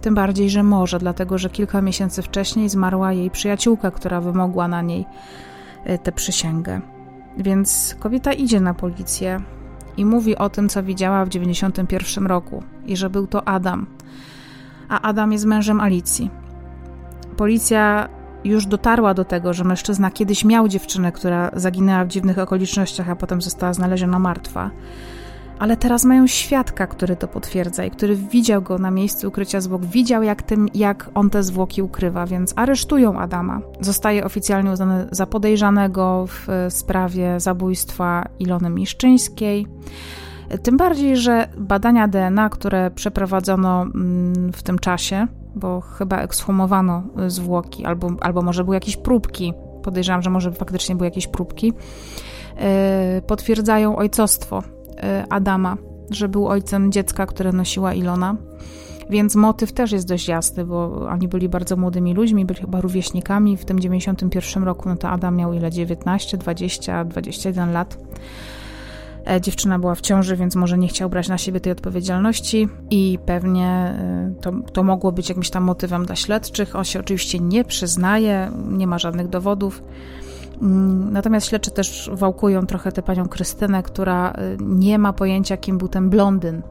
Tym 0.06 0.16
bardziej, 0.16 0.50
że 0.50 0.64
może, 0.64 1.00
dlatego 1.00 1.38
że 1.38 1.50
kilka 1.50 1.82
miesięcy 1.82 2.22
wcześniej 2.22 2.70
zmarła 2.70 3.14
jej 3.14 3.32
przyjaciółka, 3.32 3.92
która 3.92 4.22
wymogła 4.22 4.68
na 4.68 4.82
niej 4.82 5.06
y, 5.90 5.98
tę 5.98 6.12
przysięgę. 6.12 6.82
Więc 7.38 7.96
kobieta 8.00 8.34
idzie 8.34 8.62
na 8.62 8.74
policję, 8.74 9.42
i 9.98 10.06
mówi 10.06 10.38
o 10.38 10.50
tym, 10.50 10.70
co 10.70 10.84
widziała 10.84 11.26
w 11.26 11.30
91 11.30 12.28
roku 12.28 12.64
i 12.86 12.98
że 12.98 13.10
był 13.10 13.28
to 13.28 13.48
Adam. 13.48 13.86
A 14.90 15.02
Adam 15.02 15.32
jest 15.32 15.46
mężem 15.46 15.82
Alicji. 15.82 16.30
Policja 17.38 18.10
już 18.44 18.66
dotarła 18.66 19.14
do 19.14 19.26
tego, 19.26 19.54
że 19.54 19.64
mężczyzna 19.64 20.12
kiedyś 20.12 20.46
miał 20.46 20.68
dziewczynę, 20.68 21.12
która 21.12 21.52
zaginęła 21.54 22.06
w 22.06 22.08
dziwnych 22.08 22.40
okolicznościach, 22.40 23.10
a 23.10 23.16
potem 23.16 23.42
została 23.42 23.74
znaleziona 23.74 24.20
martwa. 24.20 24.72
Ale 25.60 25.78
teraz 25.78 26.06
mają 26.06 26.28
świadka, 26.28 26.88
który 26.88 27.16
to 27.16 27.28
potwierdza 27.28 27.86
i 27.86 27.92
który 27.92 28.16
widział 28.16 28.62
go 28.62 28.78
na 28.78 28.92
miejscu 28.92 29.28
ukrycia 29.28 29.62
zwłok, 29.62 29.86
widział 29.86 30.24
jak, 30.24 30.44
tym, 30.44 30.70
jak 30.74 31.10
on 31.14 31.30
te 31.30 31.44
zwłoki 31.44 31.82
ukrywa, 31.82 32.26
więc 32.26 32.54
aresztują 32.56 33.20
Adama. 33.20 33.62
Zostaje 33.80 34.26
oficjalnie 34.26 34.72
uznany 34.72 35.08
za 35.12 35.26
podejrzanego 35.26 36.26
w 36.28 36.48
sprawie 36.70 37.40
zabójstwa 37.40 38.28
Ilony 38.40 38.70
Miszczyńskiej. 38.70 39.68
Tym 40.64 40.78
bardziej, 40.78 41.18
że 41.18 41.48
badania 41.58 42.08
DNA, 42.08 42.50
które 42.50 42.92
przeprowadzono 42.92 43.82
mm, 43.82 44.54
w 44.54 44.64
tym 44.64 44.80
czasie, 44.80 45.28
bo 45.56 45.82
chyba 45.82 46.18
ekshumowano 46.18 47.04
zwłoki, 47.28 47.86
albo, 47.86 48.12
albo 48.22 48.42
może 48.42 48.64
były 48.64 48.76
jakieś 48.76 48.98
próbki, 48.98 49.54
podejrzewam, 49.84 50.22
że 50.22 50.30
może 50.30 50.52
faktycznie 50.52 50.96
były 50.96 51.08
jakieś 51.08 51.28
próbki, 51.28 51.74
e, 52.58 53.22
potwierdzają 53.28 53.96
ojcostwo 53.96 54.64
e, 54.64 54.75
Adama, 55.30 55.78
że 56.10 56.30
był 56.30 56.48
ojcem 56.48 56.92
dziecka, 56.92 57.26
które 57.26 57.52
nosiła 57.52 57.94
Ilona. 57.94 58.36
Więc 59.10 59.36
motyw 59.36 59.72
też 59.72 59.92
jest 59.92 60.08
dość 60.08 60.28
jasny, 60.28 60.66
bo 60.66 61.08
oni 61.10 61.28
byli 61.28 61.50
bardzo 61.50 61.78
młodymi 61.78 62.14
ludźmi, 62.14 62.46
byli 62.46 62.60
chyba 62.60 62.82
rówieśnikami. 62.82 63.58
W 63.58 63.66
tym 63.66 63.80
91 63.80 64.64
roku, 64.64 64.90
no 64.90 64.96
to 64.96 65.10
Adam 65.10 65.36
miał 65.36 65.54
ile? 65.54 65.72
19, 65.72 66.38
20, 66.38 67.06
21 67.06 67.74
lat. 67.74 67.98
E, 69.28 69.42
dziewczyna 69.42 69.80
była 69.80 69.96
w 69.96 70.02
ciąży, 70.02 70.36
więc 70.36 70.56
może 70.56 70.78
nie 70.78 70.88
chciał 70.88 71.10
brać 71.10 71.28
na 71.28 71.38
siebie 71.38 71.60
tej 71.60 71.72
odpowiedzialności 71.72 72.68
i 72.90 73.20
pewnie 73.26 73.68
e, 73.68 74.34
to, 74.42 74.52
to 74.74 74.84
mogło 74.84 75.12
być 75.12 75.30
jakimś 75.30 75.50
tam 75.50 75.64
motywem 75.64 76.06
dla 76.06 76.16
śledczych. 76.16 76.76
On 76.76 76.84
się 76.84 77.00
oczywiście 77.00 77.40
nie 77.40 77.64
przyznaje, 77.64 78.52
nie 78.70 78.88
ma 78.88 79.00
żadnych 79.00 79.28
dowodów. 79.28 79.84
Mm, 80.62 81.14
natomiast 81.14 81.48
śledczy 81.48 81.72
też 81.72 82.10
wałkują 82.14 82.66
trochę 82.66 82.92
tę 82.92 83.02
panią 83.02 83.28
Krystynę, 83.28 83.84
która 83.84 84.32
e, 84.32 84.58
nie 84.60 85.00
ma 85.00 85.14
pojęcia, 85.14 85.58
kim 85.58 85.78
był 85.78 85.88
ten 85.88 86.10
blondyn, 86.10 86.62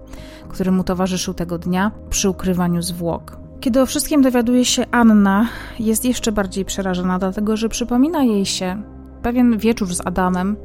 który 0.48 0.70
mu 0.70 0.84
towarzyszył 0.84 1.34
tego 1.34 1.58
dnia 1.58 1.92
przy 2.10 2.30
ukrywaniu 2.30 2.82
zwłok. 2.82 3.38
Kiedy 3.60 3.80
o 3.80 3.86
wszystkim 3.86 4.22
dowiaduje 4.22 4.64
się 4.64 4.84
Anna, 4.90 5.48
jest 5.78 6.04
jeszcze 6.04 6.32
bardziej 6.32 6.64
przerażona, 6.64 7.18
dlatego 7.18 7.56
że 7.56 7.68
przypomina 7.68 8.24
jej 8.24 8.46
się 8.46 8.82
pewien 9.22 9.58
wieczór 9.58 9.94
z 9.94 10.06
Adamem, 10.06 10.56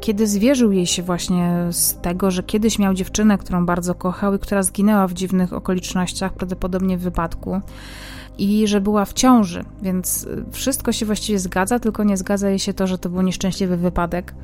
kiedy 0.00 0.26
zwierzył 0.26 0.72
jej 0.72 0.86
się 0.86 1.02
właśnie 1.02 1.66
z 1.70 2.00
tego, 2.00 2.30
że 2.30 2.42
kiedyś 2.42 2.78
miał 2.78 2.94
dziewczynę, 2.94 3.38
którą 3.38 3.66
bardzo 3.66 3.94
kochał 3.94 4.34
i 4.34 4.38
która 4.38 4.62
zginęła 4.62 5.06
w 5.06 5.12
dziwnych 5.12 5.52
okolicznościach, 5.52 6.32
prawdopodobnie 6.32 6.98
w 6.98 7.02
wypadku 7.02 7.60
i 8.38 8.66
że 8.66 8.80
była 8.80 9.04
w 9.04 9.12
ciąży, 9.12 9.64
więc 9.82 10.28
wszystko 10.52 10.92
się 10.92 11.06
właściwie 11.06 11.38
zgadza, 11.38 11.78
tylko 11.78 12.04
nie 12.04 12.16
zgadza 12.16 12.48
jej 12.48 12.58
się 12.58 12.74
to, 12.74 12.86
że 12.86 12.98
to 12.98 13.08
był 13.08 13.22
nieszczęśliwy 13.22 13.76
wypadek. 13.76 14.34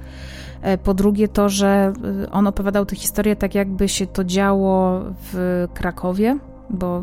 E, 0.62 0.78
po 0.78 0.94
drugie 0.94 1.28
to, 1.28 1.48
że 1.48 1.92
e, 2.24 2.30
on 2.30 2.46
opowiadał 2.46 2.86
tę 2.86 2.96
historię 2.96 3.36
tak 3.36 3.54
jakby 3.54 3.88
się 3.88 4.06
to 4.06 4.24
działo 4.24 5.00
w 5.32 5.66
Krakowie, 5.74 6.38
bo 6.70 7.02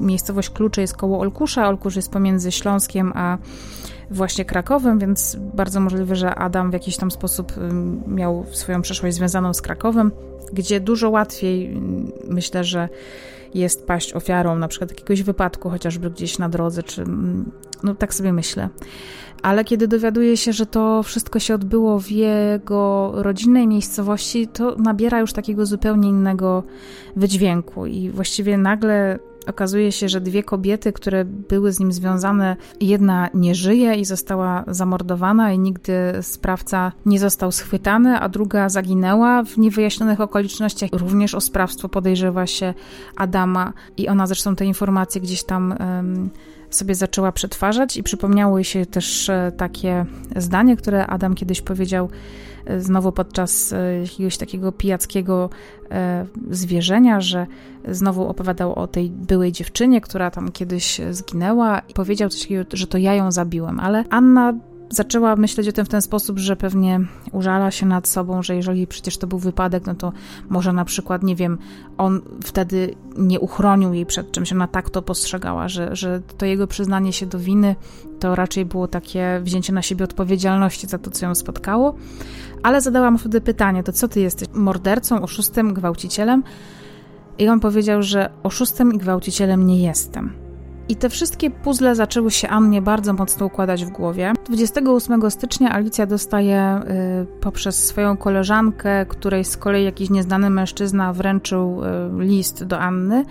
miejscowość 0.00 0.50
Klucze 0.50 0.80
jest 0.80 0.96
koło 0.96 1.20
Olkusza, 1.20 1.68
Olkusz 1.68 1.96
jest 1.96 2.10
pomiędzy 2.10 2.52
Śląskiem 2.52 3.12
a 3.14 3.38
właśnie 4.10 4.44
Krakowem, 4.44 4.98
więc 4.98 5.36
bardzo 5.54 5.80
możliwe, 5.80 6.16
że 6.16 6.34
Adam 6.34 6.70
w 6.70 6.72
jakiś 6.72 6.96
tam 6.96 7.10
sposób 7.10 7.52
miał 8.06 8.46
swoją 8.52 8.82
przeszłość 8.82 9.16
związaną 9.16 9.54
z 9.54 9.62
Krakowem, 9.62 10.10
gdzie 10.52 10.80
dużo 10.80 11.10
łatwiej 11.10 11.80
myślę, 12.28 12.64
że 12.64 12.88
jest 13.54 13.86
paść 13.86 14.12
ofiarą 14.12 14.58
na 14.58 14.68
przykład 14.68 14.90
jakiegoś 14.90 15.22
wypadku, 15.22 15.70
chociażby 15.70 16.10
gdzieś 16.10 16.38
na 16.38 16.48
drodze, 16.48 16.82
czy 16.82 17.04
no 17.82 17.94
tak 17.94 18.14
sobie 18.14 18.32
myślę. 18.32 18.68
Ale 19.42 19.64
kiedy 19.64 19.88
dowiaduje 19.88 20.36
się, 20.36 20.52
że 20.52 20.66
to 20.66 21.02
wszystko 21.02 21.38
się 21.38 21.54
odbyło 21.54 22.00
w 22.00 22.10
jego 22.10 23.12
rodzinnej 23.14 23.66
miejscowości, 23.66 24.48
to 24.48 24.76
nabiera 24.76 25.20
już 25.20 25.32
takiego 25.32 25.66
zupełnie 25.66 26.08
innego 26.08 26.62
wydźwięku 27.16 27.86
i 27.86 28.10
właściwie 28.10 28.58
nagle 28.58 29.18
Okazuje 29.46 29.92
się, 29.92 30.08
że 30.08 30.20
dwie 30.20 30.42
kobiety, 30.42 30.92
które 30.92 31.24
były 31.24 31.72
z 31.72 31.80
nim 31.80 31.92
związane, 31.92 32.56
jedna 32.80 33.28
nie 33.34 33.54
żyje 33.54 33.94
i 33.94 34.04
została 34.04 34.64
zamordowana, 34.66 35.52
i 35.52 35.58
nigdy 35.58 35.92
sprawca 36.22 36.92
nie 37.06 37.18
został 37.18 37.52
schwytany, 37.52 38.18
a 38.18 38.28
druga 38.28 38.68
zaginęła 38.68 39.42
w 39.42 39.58
niewyjaśnionych 39.58 40.20
okolicznościach. 40.20 40.90
Również 40.92 41.34
o 41.34 41.40
sprawstwo 41.40 41.88
podejrzewa 41.88 42.46
się 42.46 42.74
Adama, 43.16 43.72
i 43.96 44.08
ona 44.08 44.26
zresztą 44.26 44.56
te 44.56 44.64
informacje 44.64 45.20
gdzieś 45.20 45.44
tam. 45.44 45.74
Um, 45.80 46.30
sobie 46.70 46.94
zaczęła 46.94 47.32
przetwarzać 47.32 47.96
i 47.96 48.02
przypomniało 48.02 48.58
jej 48.58 48.64
się 48.64 48.86
też 48.86 49.28
e, 49.28 49.52
takie 49.56 50.06
zdanie, 50.36 50.76
które 50.76 51.06
Adam 51.06 51.34
kiedyś 51.34 51.60
powiedział 51.60 52.08
znowu 52.78 53.12
podczas 53.12 53.72
e, 53.72 54.00
jakiegoś 54.00 54.36
takiego 54.36 54.72
pijackiego 54.72 55.50
zwierzenia, 56.50 57.20
że 57.20 57.46
znowu 57.88 58.28
opowiadał 58.28 58.74
o 58.74 58.86
tej 58.86 59.10
byłej 59.10 59.52
dziewczynie, 59.52 60.00
która 60.00 60.30
tam 60.30 60.52
kiedyś 60.52 61.00
zginęła 61.10 61.78
i 61.78 61.94
powiedział 61.94 62.28
coś 62.28 62.42
takiego, 62.42 62.64
że 62.72 62.86
to 62.86 62.98
ja 62.98 63.14
ją 63.14 63.32
zabiłem, 63.32 63.80
ale 63.80 64.04
Anna 64.10 64.54
zaczęła 64.90 65.36
myśleć 65.36 65.68
o 65.68 65.72
tym 65.72 65.84
w 65.84 65.88
ten 65.88 66.02
sposób, 66.02 66.38
że 66.38 66.56
pewnie 66.56 67.00
użala 67.32 67.70
się 67.70 67.86
nad 67.86 68.08
sobą, 68.08 68.42
że 68.42 68.56
jeżeli 68.56 68.86
przecież 68.86 69.18
to 69.18 69.26
był 69.26 69.38
wypadek, 69.38 69.86
no 69.86 69.94
to 69.94 70.12
może 70.48 70.72
na 70.72 70.84
przykład, 70.84 71.22
nie 71.22 71.36
wiem, 71.36 71.58
on 71.98 72.20
wtedy 72.44 72.94
nie 73.18 73.40
uchronił 73.40 73.94
jej 73.94 74.06
przed 74.06 74.32
czymś, 74.32 74.52
ona 74.52 74.66
tak 74.66 74.90
to 74.90 75.02
postrzegała, 75.02 75.68
że, 75.68 75.96
że 75.96 76.22
to 76.38 76.46
jego 76.46 76.66
przyznanie 76.66 77.12
się 77.12 77.26
do 77.26 77.38
winy 77.38 77.76
to 78.20 78.34
raczej 78.34 78.64
było 78.64 78.88
takie 78.88 79.40
wzięcie 79.42 79.72
na 79.72 79.82
siebie 79.82 80.04
odpowiedzialności 80.04 80.86
za 80.86 80.98
to, 80.98 81.10
co 81.10 81.26
ją 81.26 81.34
spotkało. 81.34 81.94
Ale 82.64 82.80
zadałam 82.80 83.18
wtedy 83.18 83.40
pytanie, 83.40 83.82
to 83.82 83.92
co 83.92 84.08
ty 84.08 84.20
jesteś, 84.20 84.48
mordercą, 84.54 85.22
oszustem, 85.22 85.74
gwałcicielem? 85.74 86.42
I 87.38 87.48
on 87.48 87.60
powiedział, 87.60 88.02
że 88.02 88.30
oszustem 88.42 88.94
i 88.94 88.98
gwałcicielem 88.98 89.66
nie 89.66 89.82
jestem. 89.82 90.32
I 90.88 90.96
te 90.96 91.08
wszystkie 91.08 91.50
puzzle 91.50 91.94
zaczęły 91.94 92.30
się 92.30 92.48
Annie 92.48 92.82
bardzo 92.82 93.12
mocno 93.12 93.46
układać 93.46 93.84
w 93.84 93.90
głowie. 93.90 94.32
28 94.46 95.30
stycznia 95.30 95.72
Alicja 95.72 96.06
dostaje 96.06 96.80
y, 97.22 97.40
poprzez 97.40 97.84
swoją 97.84 98.16
koleżankę, 98.16 99.06
której 99.06 99.44
z 99.44 99.56
kolei 99.56 99.84
jakiś 99.84 100.10
nieznany 100.10 100.50
mężczyzna 100.50 101.12
wręczył 101.12 101.82
y, 101.84 102.24
list 102.24 102.64
do 102.64 102.78
Anny. 102.78 103.24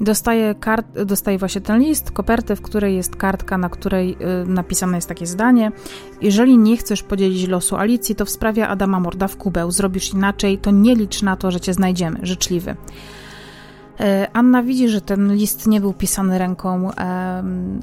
Dostaje, 0.00 0.54
kart, 0.54 1.00
dostaje 1.02 1.38
właśnie 1.38 1.60
ten 1.60 1.80
list, 1.80 2.10
kopertę, 2.10 2.56
w 2.56 2.62
której 2.62 2.96
jest 2.96 3.16
kartka, 3.16 3.58
na 3.58 3.68
której 3.68 4.16
y, 4.42 4.46
napisane 4.46 4.96
jest 4.96 5.08
takie 5.08 5.26
zdanie. 5.26 5.72
Jeżeli 6.20 6.58
nie 6.58 6.76
chcesz 6.76 7.02
podzielić 7.02 7.48
losu 7.48 7.76
Alicji, 7.76 8.14
to 8.14 8.24
w 8.24 8.30
sprawie 8.30 8.68
Adama 8.68 9.00
morda 9.00 9.28
w 9.28 9.36
kubeł. 9.36 9.70
Zrobisz 9.70 10.12
inaczej, 10.12 10.58
to 10.58 10.70
nie 10.70 10.94
licz 10.94 11.22
na 11.22 11.36
to, 11.36 11.50
że 11.50 11.60
cię 11.60 11.74
znajdziemy. 11.74 12.18
Życzliwy. 12.22 12.76
E, 14.00 14.28
Anna 14.32 14.62
widzi, 14.62 14.88
że 14.88 15.00
ten 15.00 15.34
list 15.34 15.66
nie 15.66 15.80
był 15.80 15.92
pisany 15.92 16.38
ręką 16.38 16.90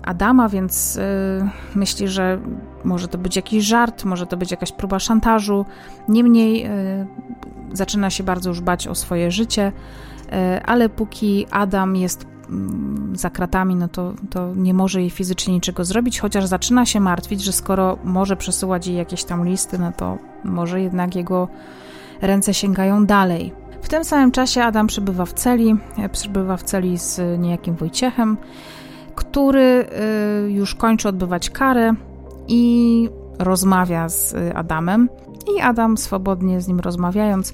Adama, 0.04 0.50
więc 0.50 0.98
e, 0.98 1.50
myśli, 1.76 2.08
że 2.08 2.40
może 2.84 3.08
to 3.08 3.18
być 3.18 3.36
jakiś 3.36 3.64
żart, 3.66 4.06
może 4.06 4.26
to 4.26 4.38
być 4.38 4.52
jakaś 4.52 4.72
próba 4.72 5.00
szantażu. 5.00 5.66
Niemniej 6.08 6.70
zaczyna 7.74 8.10
się 8.10 8.24
bardzo 8.24 8.50
już 8.50 8.62
bać 8.62 8.88
o 8.88 8.96
swoje 8.96 9.32
życie, 9.32 9.72
ale 10.66 10.90
póki 10.90 11.46
Adam 11.52 11.96
jest 11.96 12.28
mm, 12.50 13.14
za 13.16 13.30
kratami, 13.30 13.76
no 13.76 13.88
to, 13.88 14.14
to 14.30 14.56
nie 14.56 14.74
może 14.74 15.02
jej 15.02 15.10
fizycznie 15.10 15.54
niczego 15.54 15.86
zrobić, 15.86 16.20
chociaż 16.20 16.46
zaczyna 16.46 16.86
się 16.86 17.00
martwić, 17.00 17.44
że 17.44 17.52
skoro 17.52 17.98
może 18.04 18.36
przesyłać 18.36 18.88
jej 18.88 18.98
jakieś 18.98 19.24
tam 19.24 19.46
listy, 19.46 19.80
no 19.80 19.92
to 19.92 20.18
może 20.44 20.82
jednak 20.82 21.16
jego 21.16 21.48
ręce 22.22 22.54
sięgają 22.54 23.06
dalej. 23.06 23.54
W 23.82 23.90
tym 23.90 24.04
samym 24.04 24.32
czasie 24.32 24.64
Adam 24.64 24.88
przebywa 24.88 25.26
w 25.26 25.34
celi, 25.34 25.76
e, 25.98 26.10
przebywa 26.10 26.58
w 26.58 26.64
celi 26.64 26.98
z 26.98 27.40
niejakim 27.40 27.76
Wojciechem, 27.76 28.38
który 29.16 29.62
e, 29.62 29.86
już 30.50 30.76
kończy 30.76 31.10
odbywać 31.10 31.50
karę 31.50 31.94
i 32.48 33.10
rozmawia 33.40 34.10
z 34.10 34.36
Adamem. 34.56 35.10
I 35.58 35.62
Adam, 35.62 35.98
swobodnie 35.98 36.62
z 36.62 36.68
nim 36.68 36.80
rozmawiając, 36.80 37.54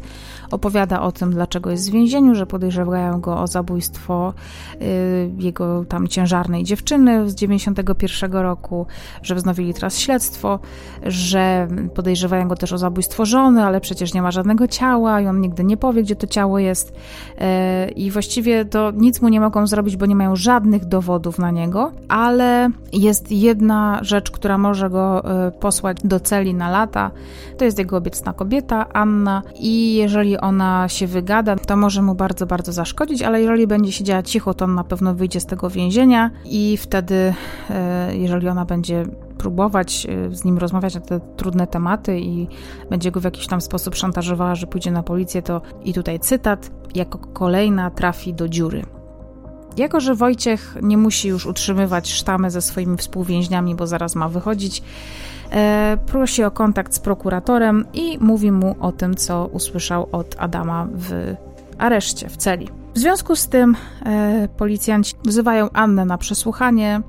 opowiada 0.54 1.02
o 1.02 1.12
tym, 1.12 1.32
dlaczego 1.32 1.72
jest 1.72 1.90
w 1.90 1.94
więzieniu, 1.94 2.36
że 2.36 2.46
podejrzewają 2.46 3.22
go 3.22 3.40
o 3.42 3.48
zabójstwo 3.48 4.34
y, 4.82 5.32
jego 5.40 5.86
tam 5.86 6.08
ciężarnej 6.08 6.64
dziewczyny 6.64 7.30
z 7.30 7.36
91 7.36 8.34
roku, 8.34 8.86
że 9.22 9.36
wznowili 9.36 9.74
teraz 9.74 10.00
śledztwo, 10.00 10.60
że 11.04 11.68
podejrzewają 11.96 12.48
go 12.48 12.56
też 12.56 12.74
o 12.74 12.78
zabójstwo 12.78 13.26
żony, 13.26 13.64
ale 13.64 13.82
przecież 13.82 14.14
nie 14.14 14.22
ma 14.22 14.32
żadnego 14.32 14.68
ciała 14.68 15.22
i 15.22 15.28
on 15.28 15.42
nigdy 15.42 15.64
nie 15.64 15.78
powie, 15.78 16.04
gdzie 16.04 16.16
to 16.16 16.28
ciało 16.28 16.60
jest. 16.60 16.90
Y, 16.92 17.92
I 17.92 18.12
właściwie 18.12 18.66
to 18.66 18.92
nic 18.92 19.22
mu 19.22 19.30
nie 19.30 19.40
mogą 19.40 19.68
zrobić, 19.68 19.98
bo 19.98 20.06
nie 20.06 20.16
mają 20.16 20.36
żadnych 20.36 20.86
dowodów 20.86 21.40
na 21.40 21.52
niego, 21.52 21.92
ale 22.08 22.70
jest 22.94 23.32
jedna 23.32 24.00
rzecz, 24.02 24.32
która 24.32 24.58
może 24.58 24.90
go 24.90 25.24
y, 25.48 25.52
posłać 25.52 25.98
do 26.04 26.20
celi 26.20 26.54
na 26.54 26.70
lata. 26.70 27.12
To 27.58 27.66
jest 27.66 27.80
jego 27.80 27.98
obiecna 27.98 28.34
kobieta, 28.34 28.86
Anna, 28.94 29.42
i 29.60 29.96
jeżeli 29.96 30.38
ona 30.44 30.90
się 30.90 31.08
wygada, 31.08 31.56
to 31.56 31.78
może 31.78 32.02
mu 32.02 32.16
bardzo, 32.16 32.46
bardzo 32.46 32.74
zaszkodzić, 32.74 33.22
ale 33.22 33.42
jeżeli 33.42 33.68
będzie 33.68 33.92
siedziała 33.92 34.24
cicho, 34.24 34.54
to 34.54 34.66
on 34.66 34.76
na 34.76 34.84
pewno 34.84 35.14
wyjdzie 35.14 35.40
z 35.40 35.46
tego 35.46 35.70
więzienia 35.70 36.32
i 36.46 36.78
wtedy, 36.78 37.34
e, 37.70 38.16
jeżeli 38.16 38.50
ona 38.50 38.66
będzie 38.66 39.06
próbować 39.38 40.08
z 40.32 40.44
nim 40.46 40.58
rozmawiać 40.58 40.96
na 40.96 41.02
te 41.02 41.20
trudne 41.20 41.68
tematy 41.68 42.20
i 42.20 42.48
będzie 42.90 43.12
go 43.12 43.20
w 43.20 43.24
jakiś 43.24 43.48
tam 43.48 43.62
sposób 43.62 43.96
szantażowała, 43.96 44.56
że 44.56 44.68
pójdzie 44.68 44.92
na 44.92 45.04
policję, 45.04 45.42
to 45.42 45.62
i 45.84 45.94
tutaj 45.94 46.20
cytat, 46.20 46.72
jako 46.96 47.18
kolejna 47.18 47.92
trafi 47.92 48.34
do 48.34 48.50
dziury. 48.50 48.84
Jako, 49.78 50.00
że 50.00 50.16
Wojciech 50.16 50.78
nie 50.82 50.98
musi 50.98 51.28
już 51.28 51.46
utrzymywać 51.46 52.12
sztamy 52.12 52.52
ze 52.52 52.62
swoimi 52.62 52.98
współwięźniami, 52.98 53.76
bo 53.76 53.88
zaraz 53.88 54.16
ma 54.16 54.30
wychodzić, 54.30 54.80
e, 54.80 54.84
prosi 56.06 56.44
o 56.44 56.52
kontakt 56.52 56.94
z 56.94 57.00
prokuratorem 57.00 57.86
i 57.94 58.18
mówi 58.22 58.52
mu 58.52 58.76
o 58.80 58.92
tym, 58.92 59.16
co 59.16 59.46
usłyszał 59.46 60.10
od 60.12 60.36
Adama 60.40 60.88
w 60.94 61.36
areszcie, 61.78 62.30
w 62.30 62.38
celi. 62.38 62.70
W 62.94 63.00
związku 63.00 63.36
z 63.36 63.48
tym 63.48 63.76
e, 64.06 64.48
policjanci 64.58 65.16
wzywają 65.26 65.70
Annę 65.74 66.06
na 66.06 66.18
przesłuchanie. 66.18 67.02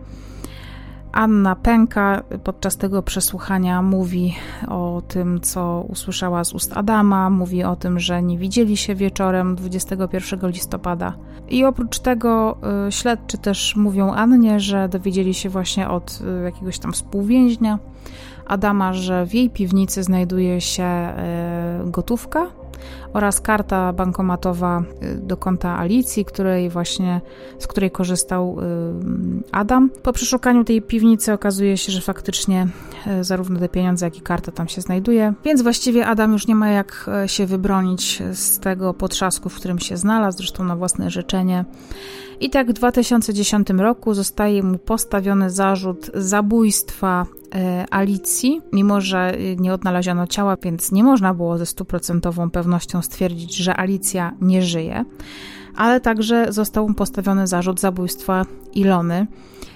Anna 1.12 1.56
pęka 1.56 2.22
podczas 2.44 2.76
tego 2.76 3.02
przesłuchania, 3.02 3.82
mówi 3.82 4.34
o 4.68 5.02
tym, 5.08 5.40
co 5.40 5.84
usłyszała 5.88 6.44
z 6.44 6.52
ust 6.52 6.76
Adama, 6.76 7.30
mówi 7.30 7.64
o 7.64 7.76
tym, 7.76 8.00
że 8.00 8.22
nie 8.22 8.38
widzieli 8.38 8.76
się 8.76 8.94
wieczorem 8.94 9.54
21 9.54 10.50
listopada. 10.50 11.14
I 11.48 11.64
oprócz 11.64 11.98
tego 11.98 12.56
y, 12.88 12.92
śledczy 12.92 13.38
też 13.38 13.76
mówią 13.76 14.12
Annie, 14.12 14.60
że 14.60 14.88
dowiedzieli 14.88 15.34
się 15.34 15.48
właśnie 15.48 15.88
od 15.88 16.20
y, 16.40 16.44
jakiegoś 16.44 16.78
tam 16.78 16.92
współwięźnia 16.92 17.78
Adama, 18.46 18.92
że 18.92 19.26
w 19.26 19.34
jej 19.34 19.50
piwnicy 19.50 20.02
znajduje 20.02 20.60
się 20.60 21.12
y, 21.86 21.90
gotówka 21.90 22.46
oraz 23.12 23.40
karta 23.40 23.92
bankomatowa 23.92 24.82
y, 25.02 25.14
do 25.14 25.36
konta 25.36 25.78
Alicji, 25.78 26.24
której 26.24 26.70
właśnie, 26.70 27.20
z 27.58 27.66
której 27.66 27.90
korzystał 27.90 28.56
y, 28.60 28.64
Adam. 29.52 29.90
Po 30.02 30.12
przeszukaniu 30.12 30.64
tej 30.64 30.82
piwnicy 30.82 31.32
okazuje 31.32 31.76
się, 31.76 31.92
że 31.92 32.00
faktycznie 32.00 32.68
y, 33.20 33.24
zarówno 33.24 33.60
te 33.60 33.68
pieniądze, 33.68 34.06
jak 34.06 34.18
i 34.18 34.20
karta 34.20 34.52
tam 34.52 34.68
się 34.68 34.80
znajduje, 34.80 35.34
więc 35.44 35.62
właściwie 35.62 36.06
Adam 36.06 36.32
już 36.32 36.46
nie 36.46 36.54
ma 36.54 36.68
jak 36.68 37.10
się 37.26 37.46
wybronić 37.46 38.22
z 38.32 38.58
tego 38.58 38.94
potrzasku, 38.94 39.48
w 39.48 39.54
którym 39.54 39.78
się 39.78 39.96
znalazł, 39.96 40.38
zresztą 40.38 40.64
na 40.64 40.76
własne 40.76 41.10
życzenie. 41.10 41.64
I 42.40 42.50
tak 42.50 42.70
w 42.70 42.72
2010 42.72 43.68
roku 43.70 44.14
zostaje 44.14 44.62
mu 44.62 44.78
postawiony 44.78 45.50
zarzut 45.50 46.10
zabójstwa 46.14 47.26
Alicji, 47.90 48.60
mimo 48.72 49.00
że 49.00 49.34
nie 49.58 49.74
odnaleziono 49.74 50.26
ciała, 50.26 50.56
więc 50.62 50.92
nie 50.92 51.04
można 51.04 51.34
było 51.34 51.58
ze 51.58 51.66
stuprocentową 51.66 52.50
pewnością 52.50 52.63
stwierdzić, 53.02 53.56
że 53.56 53.76
Alicja 53.76 54.32
nie 54.40 54.62
żyje, 54.62 55.04
ale 55.76 56.00
także 56.00 56.52
został 56.52 56.88
mu 56.88 56.94
postawiony 56.94 57.46
zarzut 57.46 57.80
zabójstwa 57.80 58.46
Ilony. 58.74 59.26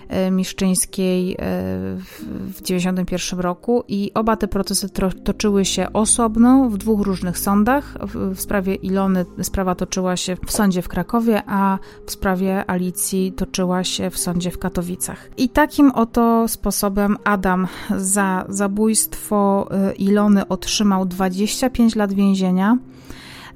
E, 0.09 0.31
Miszczyńskiej 0.31 1.33
e, 1.33 1.37
w 1.37 2.63
1991 2.63 3.41
roku 3.41 3.85
i 3.89 4.11
oba 4.15 4.37
te 4.37 4.49
procesy 4.49 4.89
toczyły 5.25 5.65
się 5.65 5.93
osobno 5.93 6.69
w 6.71 6.77
dwóch 6.77 7.01
różnych 7.01 7.39
sądach. 7.39 7.99
W 8.15 8.41
sprawie 8.41 8.75
Ilony 8.75 9.25
sprawa 9.43 9.75
toczyła 9.75 10.17
się 10.17 10.37
w 10.47 10.53
sądzie 10.53 10.83
w 10.83 10.89
Krakowie, 10.89 11.43
a 11.47 11.79
w 12.07 12.11
sprawie 12.11 12.71
Alicji 12.71 13.33
toczyła 13.33 13.85
się 13.85 14.11
w 14.11 14.19
sądzie 14.19 14.51
w 14.51 14.59
Katowicach. 14.59 15.31
I 15.37 15.49
takim 15.49 15.91
oto 15.91 16.49
sposobem 16.49 17.17
Adam 17.25 17.67
za 17.97 18.45
zabójstwo 18.49 19.69
e, 19.71 19.93
Ilony 19.93 20.49
otrzymał 20.49 21.07
25 21.07 21.97
lat 21.97 22.13
więzienia. 22.13 22.79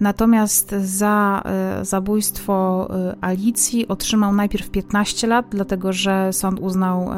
Natomiast 0.00 0.74
za 0.80 1.42
e, 1.44 1.84
zabójstwo 1.84 2.88
e, 2.90 3.16
Alicji 3.20 3.88
otrzymał 3.88 4.32
najpierw 4.32 4.70
15 4.70 5.26
lat, 5.26 5.46
dlatego 5.50 5.92
że 5.92 6.32
sąd 6.32 6.60
uznał 6.60 7.10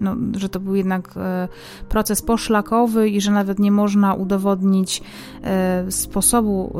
no, 0.00 0.16
że 0.36 0.48
to 0.48 0.60
był 0.60 0.74
jednak 0.74 1.14
e, 1.16 1.48
proces 1.88 2.22
poszlakowy 2.22 3.08
i 3.08 3.20
że 3.20 3.30
nawet 3.32 3.58
nie 3.58 3.70
można 3.70 4.14
udowodnić 4.14 5.02
sposobu 5.90 6.76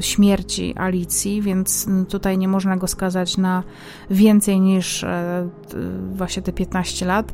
śmierci 0.00 0.74
Alicji, 0.76 1.42
więc 1.42 1.88
tutaj 2.08 2.38
nie 2.38 2.48
można 2.48 2.76
go 2.76 2.86
skazać 2.86 3.36
na 3.36 3.62
więcej 4.10 4.60
niż 4.60 5.04
właśnie 6.14 6.42
te 6.42 6.52
15 6.52 7.06
lat, 7.06 7.32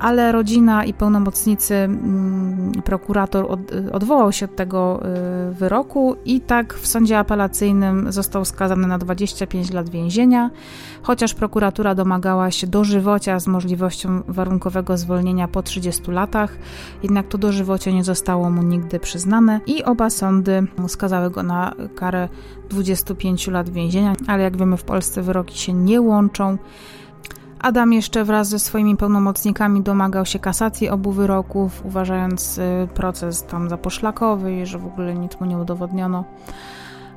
ale 0.00 0.32
rodzina 0.32 0.84
i 0.84 0.94
pełnomocnicy, 0.94 1.74
mm, 1.74 2.72
prokurator 2.84 3.46
odwołał 3.92 4.32
się 4.32 4.44
od 4.44 4.56
tego 4.56 5.02
wyroku 5.52 6.16
i 6.24 6.40
tak 6.40 6.74
w 6.74 6.86
sądzie 6.86 7.18
apelacyjnym 7.18 8.12
został 8.12 8.44
skazany 8.44 8.86
na 8.86 8.98
25 8.98 9.72
lat 9.72 9.88
więzienia, 9.88 10.50
chociaż 11.02 11.34
prokuratura 11.34 11.94
domagała 11.94 12.50
się 12.50 12.66
dożywocia 12.66 13.40
z 13.40 13.46
możliwością 13.46 14.22
warunkowego 14.28 14.96
zwolnienia 14.96 15.48
po 15.48 15.62
30 15.62 16.10
latach, 16.10 16.58
jednak 17.02 17.28
to 17.28 17.38
dożywocie 17.38 17.92
nie 17.92 18.04
zostało 18.04 18.50
mu 18.50 18.62
nigdy 18.62 19.00
przyznane 19.00 19.60
i 19.66 19.84
oba 19.84 20.10
sądy 20.10 20.66
skazały 20.88 21.30
go 21.30 21.42
na 21.42 21.74
karę 21.94 22.28
25 22.70 23.48
lat 23.48 23.68
więzienia, 23.68 24.12
ale 24.26 24.42
jak 24.42 24.56
wiemy 24.56 24.76
w 24.76 24.84
Polsce 24.84 25.22
wyroki 25.22 25.58
się 25.58 25.72
nie 25.72 26.00
łączą. 26.00 26.58
Adam 27.60 27.92
jeszcze 27.92 28.24
wraz 28.24 28.48
ze 28.48 28.58
swoimi 28.58 28.96
pełnomocnikami 28.96 29.82
domagał 29.82 30.26
się 30.26 30.38
kasacji 30.38 30.88
obu 30.88 31.12
wyroków, 31.12 31.86
uważając 31.86 32.58
y, 32.58 32.88
proces 32.94 33.44
tam 33.44 33.68
za 33.68 33.76
poszlakowy 33.76 34.56
i 34.56 34.66
że 34.66 34.78
w 34.78 34.86
ogóle 34.86 35.14
nic 35.14 35.40
mu 35.40 35.46
nie 35.46 35.58
udowodniono. 35.58 36.24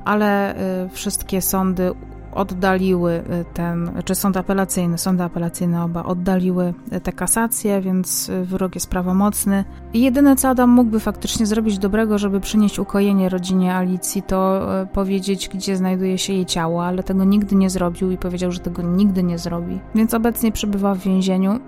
Ale 0.04 0.54
y, 0.84 0.88
wszystkie 0.88 1.42
sądy 1.42 1.92
oddaliły 2.34 3.12
y, 3.12 3.44
ten, 3.54 3.90
czy 4.04 4.14
sąd 4.14 4.36
apelacyjny, 4.36 4.98
sądy 4.98 5.22
apelacyjne 5.22 5.84
oba 5.84 6.02
oddaliły 6.02 6.74
y, 6.92 7.00
te 7.00 7.12
kasacje, 7.12 7.80
więc 7.80 8.28
y, 8.28 8.44
wyrok 8.44 8.74
jest 8.74 8.90
prawomocny. 8.90 9.64
I 9.92 10.00
jedyne, 10.02 10.36
co 10.36 10.48
Adam 10.48 10.70
mógłby 10.70 11.00
faktycznie 11.00 11.46
zrobić 11.46 11.78
dobrego, 11.78 12.18
żeby 12.18 12.40
przynieść 12.40 12.78
ukojenie 12.78 13.28
rodzinie 13.28 13.74
Alicji, 13.74 14.22
to 14.22 14.60
powiedzieć, 14.92 15.48
gdzie 15.48 15.76
znajduje 15.76 16.18
się 16.18 16.32
jej 16.32 16.46
ciało, 16.46 16.86
ale 16.86 17.02
tego 17.02 17.24
nigdy 17.24 17.56
nie 17.56 17.70
zrobił 17.70 18.10
i 18.10 18.18
powiedział, 18.18 18.52
że 18.52 18.60
tego 18.60 18.82
nigdy 18.82 19.22
nie 19.22 19.38
zrobi. 19.38 19.80
Więc 19.94 20.14
obecnie 20.14 20.52
przebywa 20.52 20.94
w 20.94 20.98
więzieniu. 20.98 21.60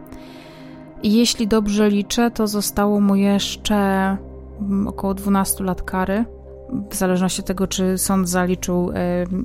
I 1.03 1.13
jeśli 1.13 1.49
dobrze 1.49 1.91
liczę, 1.91 2.31
to 2.31 2.47
zostało 2.47 3.01
mu 3.01 3.15
jeszcze 3.15 3.77
mm, 4.61 4.89
około 4.89 5.15
12 5.15 5.65
lat 5.65 5.83
kary 5.83 6.25
w 6.91 6.95
zależności 6.95 7.41
od 7.41 7.47
tego, 7.47 7.67
czy 7.67 7.99
sąd 7.99 8.29
zaliczył 8.29 8.91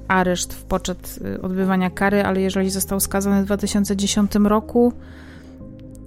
areszt 0.07 0.53
w 0.53 0.63
poczet 0.63 1.19
e, 1.36 1.41
odbywania 1.41 1.89
kary, 1.89 2.24
ale 2.26 2.41
jeżeli 2.41 2.69
został 2.69 2.99
skazany 2.99 3.41
w 3.41 3.45
2010 3.45 4.36
roku, 4.43 4.93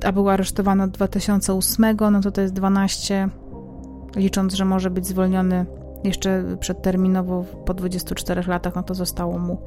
a 0.05 0.13
był 0.13 0.29
aresztowany 0.29 0.83
od 0.83 0.91
2008, 0.91 1.97
no 2.11 2.21
to 2.21 2.31
to 2.31 2.41
jest 2.41 2.55
12, 2.55 3.29
licząc, 4.17 4.55
że 4.55 4.65
może 4.65 4.91
być 4.91 5.07
zwolniony 5.07 5.67
jeszcze 6.05 6.45
przedterminowo 6.61 7.45
po 7.67 7.75
24 7.75 8.43
latach, 8.47 8.75
no 8.75 8.83
to 8.83 8.95
zostało 8.95 9.39
mu 9.39 9.59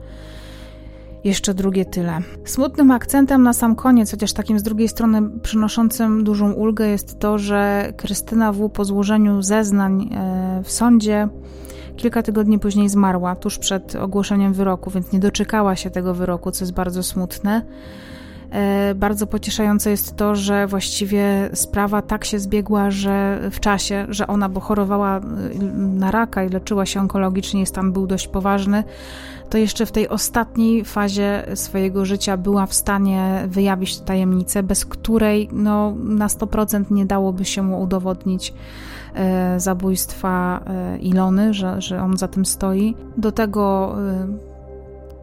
jeszcze 1.23 1.53
drugie 1.53 1.85
tyle. 1.85 2.19
Smutnym 2.45 2.91
akcentem 2.91 3.43
na 3.43 3.53
sam 3.53 3.75
koniec, 3.75 4.11
chociaż 4.11 4.33
takim 4.33 4.59
z 4.59 4.63
drugiej 4.63 4.87
strony 4.87 5.21
przynoszącym 5.43 6.23
dużą 6.23 6.51
ulgę, 6.51 6.87
jest 6.87 7.19
to, 7.19 7.37
że 7.37 7.93
Krystyna 7.97 8.51
W. 8.51 8.69
po 8.69 8.85
złożeniu 8.85 9.41
zeznań 9.41 10.09
e, 10.13 10.61
w 10.63 10.71
sądzie 10.71 11.27
kilka 11.95 12.23
tygodni 12.23 12.59
później 12.59 12.89
zmarła, 12.89 13.35
tuż 13.35 13.57
przed 13.57 13.95
ogłoszeniem 13.95 14.53
wyroku, 14.53 14.89
więc 14.89 15.11
nie 15.11 15.19
doczekała 15.19 15.75
się 15.75 15.89
tego 15.89 16.13
wyroku, 16.13 16.51
co 16.51 16.65
jest 16.65 16.73
bardzo 16.73 17.03
smutne. 17.03 17.61
E, 18.51 18.95
bardzo 18.95 19.27
pocieszające 19.27 19.89
jest 19.89 20.15
to, 20.15 20.35
że 20.35 20.67
właściwie 20.67 21.49
sprawa 21.53 22.01
tak 22.01 22.25
się 22.25 22.39
zbiegła, 22.39 22.91
że 22.91 23.39
w 23.51 23.59
czasie, 23.59 24.05
że 24.09 24.27
ona, 24.27 24.49
bo 24.49 24.59
chorowała 24.59 25.17
e, 25.17 25.21
na 25.73 26.11
raka 26.11 26.43
i 26.43 26.49
leczyła 26.49 26.85
się 26.85 26.99
onkologicznie, 26.99 27.65
stan 27.65 27.91
był 27.91 28.07
dość 28.07 28.27
poważny, 28.27 28.83
to 29.49 29.57
jeszcze 29.57 29.85
w 29.85 29.91
tej 29.91 30.09
ostatniej 30.09 30.85
fazie 30.85 31.43
swojego 31.55 32.05
życia 32.05 32.37
była 32.37 32.65
w 32.65 32.73
stanie 32.73 33.43
wyjawić 33.47 33.99
tajemnicę, 33.99 34.63
bez 34.63 34.85
której 34.85 35.49
no, 35.51 35.93
na 36.03 36.27
100% 36.27 36.91
nie 36.91 37.05
dałoby 37.05 37.45
się 37.45 37.63
mu 37.63 37.81
udowodnić 37.81 38.53
e, 39.13 39.59
zabójstwa 39.59 40.63
Ilony, 41.01 41.53
że, 41.53 41.81
że 41.81 42.01
on 42.01 42.17
za 42.17 42.27
tym 42.27 42.45
stoi. 42.45 42.95
Do 43.17 43.31
tego 43.31 43.95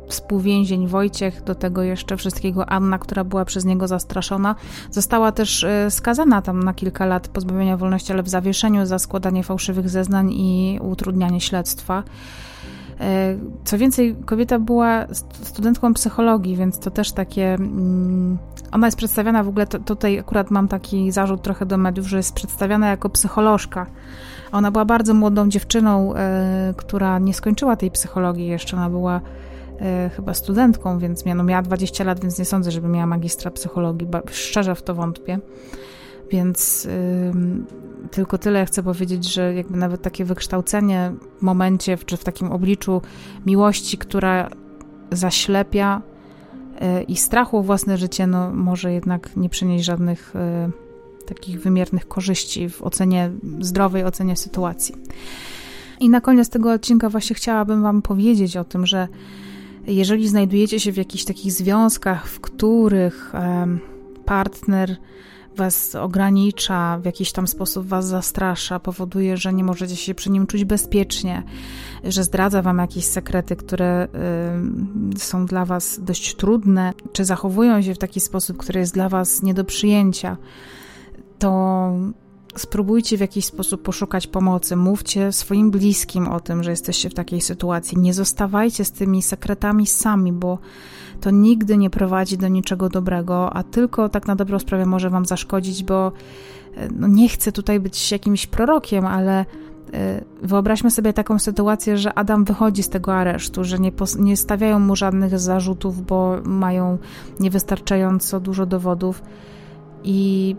współwięzień 0.09 0.87
Wojciech, 0.87 1.43
do 1.43 1.55
tego 1.55 1.83
jeszcze 1.83 2.17
wszystkiego 2.17 2.69
Anna, 2.69 2.99
która 2.99 3.25
była 3.25 3.45
przez 3.45 3.65
niego 3.65 3.89
zastraszona. 3.89 4.55
Została 4.91 5.33
też 5.33 5.65
e, 5.65 5.91
skazana 5.91 6.43
tam 6.43 6.63
na 6.63 6.75
kilka 6.75 7.07
lat 7.07 7.29
pozbawienia 7.29 7.77
wolności, 7.77 8.13
ale 8.13 8.23
w 8.23 8.29
zawieszeniu 8.29 8.87
za 8.87 8.99
składanie 8.99 9.43
fałszywych 9.43 9.89
zeznań 9.89 10.33
i 10.33 10.79
utrudnianie 10.83 11.41
śledztwa. 11.41 12.03
E, 13.01 13.37
co 13.65 13.79
więcej, 13.79 14.17
kobieta 14.27 14.59
była 14.59 15.07
studentką 15.43 15.95
psychologii, 15.95 16.57
więc 16.57 16.79
to 16.79 16.91
też 16.91 17.13
takie. 17.13 17.55
Mm, 17.55 18.39
ona 18.73 18.87
jest 18.87 18.97
przedstawiana 18.97 19.45
w 19.45 19.49
ogóle, 19.49 19.67
tutaj 19.67 20.19
akurat 20.19 20.51
mam 20.51 20.69
taki 20.69 21.13
zarzut 21.13 21.43
trochę 21.43 21.67
do 21.67 21.77
mediów, 21.77 22.07
że 22.07 22.17
jest 22.17 22.35
przedstawiana 22.35 22.89
jako 22.89 23.11
psycholożka. 23.11 23.87
Ona 24.53 24.71
była 24.71 24.85
bardzo 24.85 25.15
młodą 25.15 25.49
dziewczyną, 25.49 26.15
e, 26.15 26.75
która 26.77 27.19
nie 27.19 27.35
skończyła 27.35 27.77
tej 27.77 27.91
psychologii 27.91 28.47
jeszcze. 28.47 28.77
Ona 28.77 28.91
była 28.91 29.21
e, 29.81 30.11
chyba 30.17 30.35
studentką, 30.35 30.99
więc 30.99 31.25
miała 31.27 31.63
20 31.63 32.05
lat, 32.05 32.21
więc 32.21 32.39
nie 32.39 32.45
sądzę, 32.45 32.71
żeby 32.71 32.89
miała 32.89 33.07
magistra 33.07 33.51
psychologii. 33.51 34.09
Szczerze 34.31 34.75
w 34.75 34.83
to 34.83 34.95
wątpię. 34.95 35.39
Więc 36.31 36.89
tylko 38.11 38.39
tyle 38.39 38.67
chcę 38.67 38.83
powiedzieć, 38.83 39.33
że 39.33 39.55
jakby 39.55 39.79
nawet 39.79 40.03
takie 40.03 40.25
wykształcenie 40.25 41.13
w 41.39 41.43
momencie, 41.43 41.99
czy 42.07 42.17
w 42.17 42.25
takim 42.25 42.53
obliczu 42.53 43.03
miłości, 43.47 43.99
która 43.99 44.51
zaślepia 45.13 46.03
yy, 46.81 47.03
i 47.03 47.17
strachu 47.17 47.59
o 47.59 47.63
własne 47.63 47.99
życie, 47.99 48.27
no 48.27 48.51
może 48.51 48.93
jednak 48.93 49.37
nie 49.37 49.49
przynieść 49.49 49.85
żadnych 49.85 50.35
yy, 50.35 51.27
takich 51.27 51.61
wymiernych 51.61 52.09
korzyści 52.09 52.69
w 52.69 52.83
ocenie, 52.83 53.31
zdrowej 53.61 54.05
ocenie 54.05 54.37
sytuacji. 54.37 54.95
I 56.01 56.09
na 56.09 56.21
koniec 56.21 56.49
tego 56.49 56.73
odcinka 56.73 57.09
właśnie 57.09 57.37
chciałabym 57.37 57.83
Wam 57.83 58.03
powiedzieć 58.03 58.57
o 58.57 58.65
tym, 58.65 58.87
że 58.87 59.09
jeżeli 59.87 60.29
znajdujecie 60.29 60.81
się 60.81 60.93
w 60.93 60.97
jakichś 60.97 61.25
takich 61.25 61.53
związkach, 61.53 62.29
w 62.29 62.41
których 62.41 63.33
partner 64.25 64.97
was 65.57 65.95
ogranicza, 65.95 66.99
w 66.99 67.05
jakiś 67.05 67.33
tam 67.33 67.47
sposób 67.47 67.87
was 67.87 68.07
zastrasza, 68.07 68.81
powoduje, 68.81 69.37
że 69.37 69.53
nie 69.53 69.65
możecie 69.65 69.97
się 69.97 70.15
przy 70.15 70.31
nim 70.31 70.47
czuć 70.47 70.65
bezpiecznie, 70.65 71.43
że 72.05 72.25
zdradza 72.25 72.63
wam 72.63 72.79
jakieś 72.79 73.05
sekrety, 73.05 73.57
które 73.57 74.09
y, 75.15 75.19
są 75.19 75.47
dla 75.47 75.65
was 75.65 76.01
dość 76.03 76.35
trudne, 76.37 76.93
czy 77.13 77.25
zachowują 77.25 77.83
się 77.83 77.95
w 77.95 77.99
taki 77.99 78.21
sposób, 78.21 78.57
który 78.57 78.81
jest 78.81 78.95
dla 78.95 79.09
was 79.09 79.43
nie 79.43 79.55
do 79.55 79.65
przyjęcia, 79.65 80.37
to 81.39 81.93
spróbujcie 82.61 83.17
w 83.17 83.21
jakiś 83.21 83.45
sposób 83.45 83.83
poszukać 83.83 84.27
pomocy. 84.27 84.77
Mówcie 84.77 85.33
swoim 85.33 85.71
bliskim 85.71 86.29
o 86.29 86.41
tym, 86.41 86.63
że 86.63 86.71
jesteście 86.71 87.11
w 87.11 87.15
takiej 87.15 87.41
sytuacji. 87.41 87.99
Nie 87.99 88.15
zostawajcie 88.15 88.85
z 88.85 88.93
tymi 88.93 89.23
sekretami 89.23 89.87
sami, 89.87 90.33
bo 90.33 90.59
to 91.21 91.31
nigdy 91.31 91.77
nie 91.77 91.91
prowadzi 91.91 92.39
do 92.39 92.49
niczego 92.49 92.89
dobrego, 92.89 93.53
a 93.53 93.63
tylko 93.63 94.09
tak 94.09 94.27
na 94.27 94.37
dobrą 94.37 94.59
sprawę 94.59 94.87
może 94.87 95.11
Wam 95.11 95.27
zaszkodzić, 95.27 95.85
bo 95.85 96.13
e, 96.77 96.89
no 96.97 97.09
nie 97.09 97.29
chcę 97.29 97.53
tutaj 97.53 97.81
być 97.81 98.13
jakimś 98.13 98.47
prorokiem, 98.47 99.07
ale 99.07 99.45
e, 99.93 100.25
Wyobraźmy 100.43 100.91
sobie 100.91 101.13
taką 101.13 101.39
sytuację, 101.39 101.99
że 101.99 102.15
Adam 102.15 102.45
wychodzi 102.45 102.83
z 102.83 102.89
tego 102.89 103.15
aresztu, 103.15 103.65
że 103.65 103.79
nie, 103.79 103.93
nie 104.19 104.37
stawiają 104.37 104.79
mu 104.79 104.97
żadnych 104.97 105.39
zarzutów, 105.39 106.07
bo 106.07 106.37
mają 106.45 106.99
niewystarczająco 107.41 108.41
dużo 108.41 108.67
dowodów. 108.67 109.23
I 110.05 110.57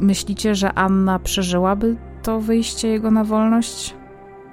myślicie, 0.00 0.54
że 0.54 0.72
Anna 0.72 1.18
przeżyłaby 1.18 1.96
to 2.22 2.40
wyjście 2.40 2.88
jego 2.88 3.10
na 3.10 3.24
wolność? 3.24 3.94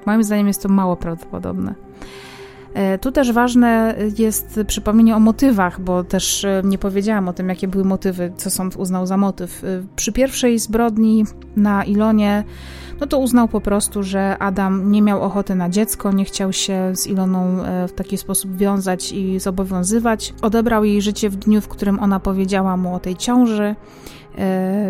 Moim 0.05 0.23
zdaniem 0.23 0.47
jest 0.47 0.63
to 0.63 0.69
mało 0.69 0.95
prawdopodobne. 0.95 1.75
E, 2.73 2.97
tu 2.97 3.11
też 3.11 3.31
ważne 3.31 3.95
jest 4.17 4.59
przypomnienie 4.67 5.15
o 5.15 5.19
motywach, 5.19 5.81
bo 5.81 6.03
też 6.03 6.45
e, 6.45 6.61
nie 6.63 6.77
powiedziałam 6.77 7.27
o 7.27 7.33
tym, 7.33 7.49
jakie 7.49 7.67
były 7.67 7.83
motywy, 7.83 8.33
co 8.37 8.49
sąd 8.49 8.75
uznał 8.75 9.05
za 9.05 9.17
motyw. 9.17 9.63
E, 9.63 9.67
przy 9.95 10.11
pierwszej 10.11 10.59
zbrodni 10.59 11.25
na 11.55 11.83
Ilonie, 11.83 12.43
no 12.99 13.07
to 13.07 13.19
uznał 13.19 13.47
po 13.47 13.61
prostu, 13.61 14.03
że 14.03 14.37
Adam 14.39 14.91
nie 14.91 15.01
miał 15.01 15.21
ochoty 15.21 15.55
na 15.55 15.69
dziecko, 15.69 16.11
nie 16.11 16.25
chciał 16.25 16.53
się 16.53 16.91
z 16.95 17.07
Iloną 17.07 17.57
w 17.87 17.91
taki 17.91 18.17
sposób 18.17 18.57
wiązać 18.57 19.11
i 19.11 19.39
zobowiązywać. 19.39 20.33
Odebrał 20.41 20.83
jej 20.83 21.01
życie 21.01 21.29
w 21.29 21.35
dniu, 21.35 21.61
w 21.61 21.67
którym 21.67 21.99
ona 21.99 22.19
powiedziała 22.19 22.77
mu 22.77 22.95
o 22.95 22.99
tej 22.99 23.15
ciąży 23.15 23.75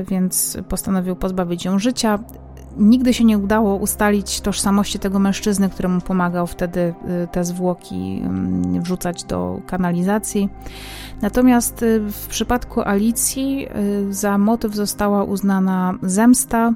więc 0.07 0.57
postanowił 0.69 1.15
pozbawić 1.15 1.65
ją 1.65 1.79
życia 1.79 2.19
nigdy 2.77 3.13
się 3.13 3.23
nie 3.23 3.37
udało 3.37 3.75
ustalić 3.75 4.41
tożsamości 4.41 4.99
tego 4.99 5.19
mężczyzny, 5.19 5.69
któremu 5.69 6.01
pomagał 6.01 6.47
wtedy 6.47 6.79
y, 7.23 7.27
te 7.31 7.43
zwłoki 7.43 8.21
mm, 8.25 8.81
wrzucać 8.81 9.23
do 9.23 9.61
kanalizacji. 9.67 10.49
Natomiast 11.21 11.83
y, 11.83 11.99
w 11.99 12.27
przypadku 12.27 12.81
Alicji 12.81 13.67
y, 14.09 14.13
za 14.13 14.37
motyw 14.37 14.75
została 14.75 15.23
uznana 15.23 15.93
zemsta. 16.01 16.73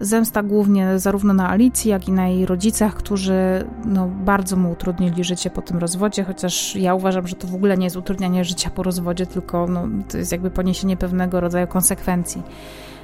Zemsta 0.00 0.42
głównie 0.42 0.98
zarówno 0.98 1.34
na 1.34 1.50
Alicji, 1.50 1.90
jak 1.90 2.08
i 2.08 2.12
na 2.12 2.28
jej 2.28 2.46
rodzicach, 2.46 2.94
którzy 2.94 3.64
no, 3.84 4.08
bardzo 4.08 4.56
mu 4.56 4.70
utrudnili 4.70 5.24
życie 5.24 5.50
po 5.50 5.62
tym 5.62 5.78
rozwodzie, 5.78 6.24
chociaż 6.24 6.76
ja 6.76 6.94
uważam, 6.94 7.26
że 7.26 7.36
to 7.36 7.48
w 7.48 7.54
ogóle 7.54 7.78
nie 7.78 7.84
jest 7.84 7.96
utrudnianie 7.96 8.44
życia 8.44 8.70
po 8.70 8.82
rozwodzie, 8.82 9.26
tylko 9.26 9.66
no, 9.66 9.88
to 10.08 10.18
jest 10.18 10.32
jakby 10.32 10.50
poniesienie 10.50 10.96
pewnego 10.96 11.40
rodzaju 11.40 11.66
konsekwencji. 11.66 12.42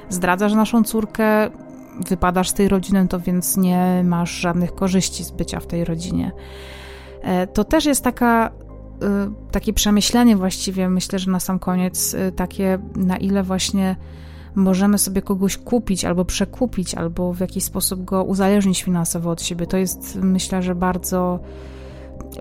Zdradzasz 0.09 0.53
naszą 0.53 0.83
córkę, 0.83 1.49
wypadasz 2.07 2.49
z 2.49 2.53
tej 2.53 2.67
rodziny, 2.67 3.07
to 3.07 3.19
więc 3.19 3.57
nie 3.57 4.03
masz 4.05 4.31
żadnych 4.31 4.75
korzyści 4.75 5.23
z 5.23 5.31
bycia 5.31 5.59
w 5.59 5.67
tej 5.67 5.85
rodzinie. 5.85 6.31
E, 7.21 7.47
to 7.47 7.63
też 7.63 7.85
jest 7.85 8.03
taka, 8.03 8.51
e, 9.01 9.31
takie 9.51 9.73
przemyślenie 9.73 10.35
właściwie, 10.35 10.89
myślę, 10.89 11.19
że 11.19 11.31
na 11.31 11.39
sam 11.39 11.59
koniec, 11.59 12.13
e, 12.13 12.31
takie 12.31 12.79
na 12.95 13.17
ile 13.17 13.43
właśnie 13.43 13.95
możemy 14.55 14.97
sobie 14.97 15.21
kogoś 15.21 15.57
kupić 15.57 16.05
albo 16.05 16.25
przekupić, 16.25 16.95
albo 16.95 17.33
w 17.33 17.39
jakiś 17.39 17.63
sposób 17.63 18.05
go 18.05 18.23
uzależnić 18.23 18.83
finansowo 18.83 19.29
od 19.29 19.41
siebie. 19.41 19.67
To 19.67 19.77
jest, 19.77 20.15
myślę, 20.21 20.61
że 20.61 20.75
bardzo, 20.75 21.39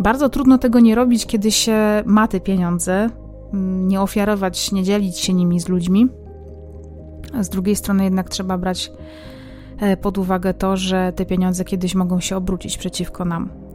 bardzo 0.01 0.28
trudno 0.28 0.59
tego 0.59 0.80
nie 0.80 0.94
robić, 0.94 1.26
kiedy 1.26 1.51
się 1.51 2.02
ma 2.06 2.28
te 2.28 2.40
pieniądze, 2.40 3.10
nie 3.86 4.01
ofiarować, 4.01 4.72
nie 4.72 4.82
dzielić 4.82 5.18
się 5.18 5.35
nimi 5.35 5.60
z 5.60 5.68
ludźmi. 5.68 6.09
Z 7.40 7.48
drugiej 7.48 7.76
strony 7.76 8.05
jednak 8.05 8.28
trzeba 8.28 8.59
brać 8.59 8.93
pod 10.00 10.18
uwagę 10.18 10.55
to, 10.55 10.76
że 10.76 11.12
te 11.16 11.26
pieniądze 11.26 11.64
kiedyś 11.64 11.94
mogą 11.94 12.20
się 12.20 12.36
obrócić 12.36 12.78
przeciwko 12.78 13.24
nam. 13.24 13.67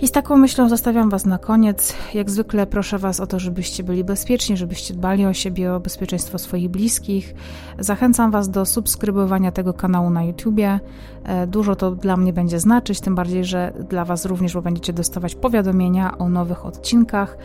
I 0.00 0.08
z 0.08 0.12
taką 0.12 0.36
myślą 0.36 0.68
zostawiam 0.68 1.10
Was 1.10 1.26
na 1.26 1.38
koniec. 1.38 1.94
Jak 2.14 2.30
zwykle 2.30 2.66
proszę 2.66 2.98
Was 2.98 3.20
o 3.20 3.26
to, 3.26 3.38
żebyście 3.38 3.84
byli 3.84 4.04
bezpieczni, 4.04 4.56
żebyście 4.56 4.94
dbali 4.94 5.26
o 5.26 5.32
siebie, 5.32 5.74
o 5.74 5.80
bezpieczeństwo 5.80 6.38
swoich 6.38 6.68
bliskich. 6.68 7.34
Zachęcam 7.78 8.30
Was 8.30 8.50
do 8.50 8.66
subskrybowania 8.66 9.52
tego 9.52 9.74
kanału 9.74 10.10
na 10.10 10.24
YouTubie. 10.24 10.80
E, 11.24 11.46
dużo 11.46 11.76
to 11.76 11.90
dla 11.90 12.16
mnie 12.16 12.32
będzie 12.32 12.60
znaczyć, 12.60 13.00
tym 13.00 13.14
bardziej, 13.14 13.44
że 13.44 13.72
dla 13.88 14.04
Was 14.04 14.24
również, 14.24 14.54
bo 14.54 14.62
będziecie 14.62 14.92
dostawać 14.92 15.34
powiadomienia 15.34 16.18
o 16.18 16.28
nowych 16.28 16.66
odcinkach. 16.66 17.38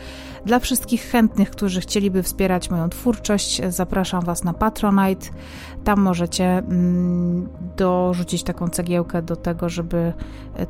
Dla 0.46 0.58
wszystkich 0.58 1.02
chętnych, 1.02 1.50
którzy 1.50 1.80
chcieliby 1.80 2.22
wspierać 2.22 2.70
moją 2.70 2.88
twórczość, 2.88 3.62
zapraszam 3.68 4.24
Was 4.24 4.44
na 4.44 4.52
Patronite. 4.52 5.26
Tam 5.84 6.00
możecie 6.00 6.44
mm, 6.44 7.48
dorzucić 7.76 8.42
taką 8.42 8.68
cegiełkę 8.68 9.22
do 9.22 9.36
tego, 9.36 9.68
żeby 9.68 10.12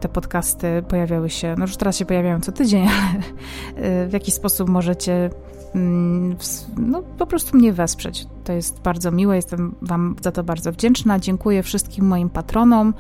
te 0.01 0.09
podcasty 0.09 0.85
pojawiały 0.89 1.31
się, 1.31 1.55
no 1.59 1.67
już 1.75 1.79
teraz 1.79 1.97
się 1.97 2.05
pojawiają 2.05 2.41
co 2.41 2.53
tydzień, 2.53 2.89
ale 2.89 4.09
w 4.09 4.13
jaki 4.13 4.31
sposób 4.31 4.69
możecie 4.69 5.31
mm, 5.75 6.37
no, 6.77 7.03
po 7.03 7.27
prostu 7.27 7.57
mnie 7.57 7.73
wesprzeć. 7.73 8.27
To 8.45 8.53
jest 8.53 8.81
bardzo 8.81 9.11
miłe, 9.11 9.37
jestem 9.37 9.75
Wam 9.83 10.17
za 10.23 10.33
to 10.33 10.45
bardzo 10.45 10.73
wdzięczna. 10.73 11.19
Dziękuję 11.19 11.63
wszystkim 11.63 12.07
moim 12.07 12.31
patronom. 12.31 12.95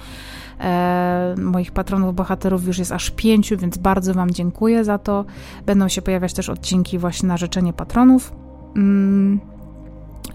E, 0.61 1.35
moich 1.39 1.73
patronów 1.73 2.15
bohaterów 2.15 2.67
już 2.67 2.79
jest 2.79 2.93
aż 2.93 3.11
pięciu, 3.11 3.57
więc 3.57 3.79
bardzo 3.79 4.15
Wam 4.15 4.31
dziękuję 4.31 4.85
za 4.85 4.99
to. 4.99 5.25
Będą 5.67 5.89
się 5.89 6.03
pojawiać 6.03 6.33
też 6.33 6.49
odcinki 6.49 6.99
właśnie 6.99 7.29
na 7.29 7.37
życzenie 7.37 7.73
patronów. 7.73 8.33
Mm. 8.77 9.41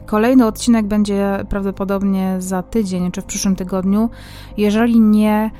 Kolejny 0.05 0.45
odcinek 0.45 0.87
będzie 0.87 1.45
prawdopodobnie 1.49 2.35
za 2.39 2.63
tydzień 2.63 3.11
czy 3.11 3.21
w 3.21 3.25
przyszłym 3.25 3.55
tygodniu. 3.55 4.09
Jeżeli 4.57 4.99
nie 4.99 5.51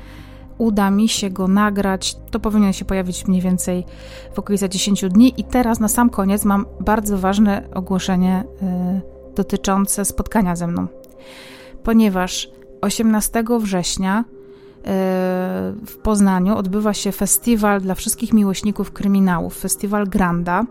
uda 0.60 0.90
mi 0.90 1.08
się 1.08 1.30
go 1.30 1.48
nagrać, 1.48 2.16
to 2.30 2.40
powinien 2.40 2.72
się 2.72 2.84
pojawić 2.84 3.26
mniej 3.26 3.40
więcej 3.40 3.84
w 4.34 4.38
okolicach 4.38 4.70
10 4.70 5.04
dni. 5.04 5.34
I 5.36 5.44
teraz 5.44 5.80
na 5.80 5.88
sam 5.88 6.10
koniec 6.10 6.44
mam 6.44 6.66
bardzo 6.80 7.18
ważne 7.18 7.62
ogłoszenie 7.74 8.44
y, 8.62 9.34
dotyczące 9.36 10.04
spotkania 10.04 10.56
ze 10.56 10.66
mną. 10.66 10.86
Ponieważ 11.82 12.50
18 12.80 13.44
września 13.60 14.20
y, 14.20 14.82
w 15.86 15.98
Poznaniu 16.02 16.56
odbywa 16.56 16.94
się 16.94 17.12
festiwal 17.12 17.80
dla 17.80 17.94
wszystkich 17.94 18.32
miłośników 18.32 18.92
kryminałów, 18.92 19.58
festiwal 19.58 20.06
Granda. 20.06 20.64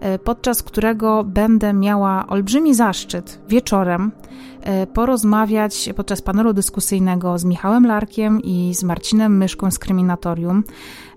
E, 0.00 0.18
podczas 0.18 0.62
którego 0.62 1.24
będę 1.24 1.72
miała 1.72 2.26
olbrzymi 2.26 2.74
zaszczyt 2.74 3.40
wieczorem 3.48 4.12
porozmawiać 4.94 5.90
podczas 5.96 6.22
panelu 6.22 6.52
dyskusyjnego 6.52 7.38
z 7.38 7.44
Michałem 7.44 7.86
Larkiem 7.86 8.40
i 8.42 8.74
z 8.74 8.82
Marcinem 8.82 9.36
Myszką 9.36 9.70
z 9.70 9.78
Kryminatorium. 9.78 10.64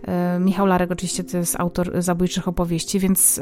E, 0.08 0.40
Michał 0.40 0.66
Larek 0.66 0.92
oczywiście 0.92 1.24
to 1.24 1.38
jest 1.38 1.60
autor 1.60 2.02
zabójczych 2.02 2.48
opowieści, 2.48 3.00
więc 3.00 3.42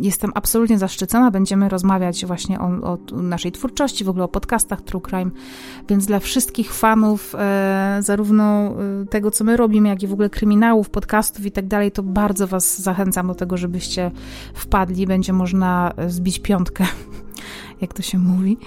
jestem 0.00 0.32
absolutnie 0.34 0.78
zaszczycona. 0.78 1.30
Będziemy 1.30 1.68
rozmawiać 1.68 2.26
właśnie 2.26 2.60
o, 2.60 2.64
o 2.66 2.98
naszej 3.12 3.52
twórczości, 3.52 4.04
w 4.04 4.08
ogóle 4.08 4.24
o 4.24 4.28
podcastach 4.28 4.82
True 4.82 5.00
Crime, 5.00 5.30
więc 5.88 6.06
dla 6.06 6.18
wszystkich 6.18 6.74
fanów 6.74 7.34
zarówno 8.00 8.74
tego, 9.10 9.30
co 9.30 9.44
my 9.44 9.56
robimy, 9.56 9.88
jak 9.88 10.02
i 10.02 10.06
w 10.06 10.12
ogóle 10.12 10.30
kryminałów, 10.30 10.90
podcastów 10.90 11.46
i 11.46 11.52
tak 11.52 11.66
dalej, 11.66 11.92
to 11.92 12.02
bardzo 12.02 12.46
Was 12.46 12.82
zachęcam 12.82 13.26
do 13.26 13.34
tego, 13.34 13.56
żebyście 13.56 14.10
wpadli, 14.54 15.06
będzie 15.06 15.32
można 15.32 15.92
zbić 16.08 16.38
piątkę, 16.38 16.84
jak 17.80 17.94
to 17.94 18.02
się 18.02 18.18
mówi. 18.18 18.58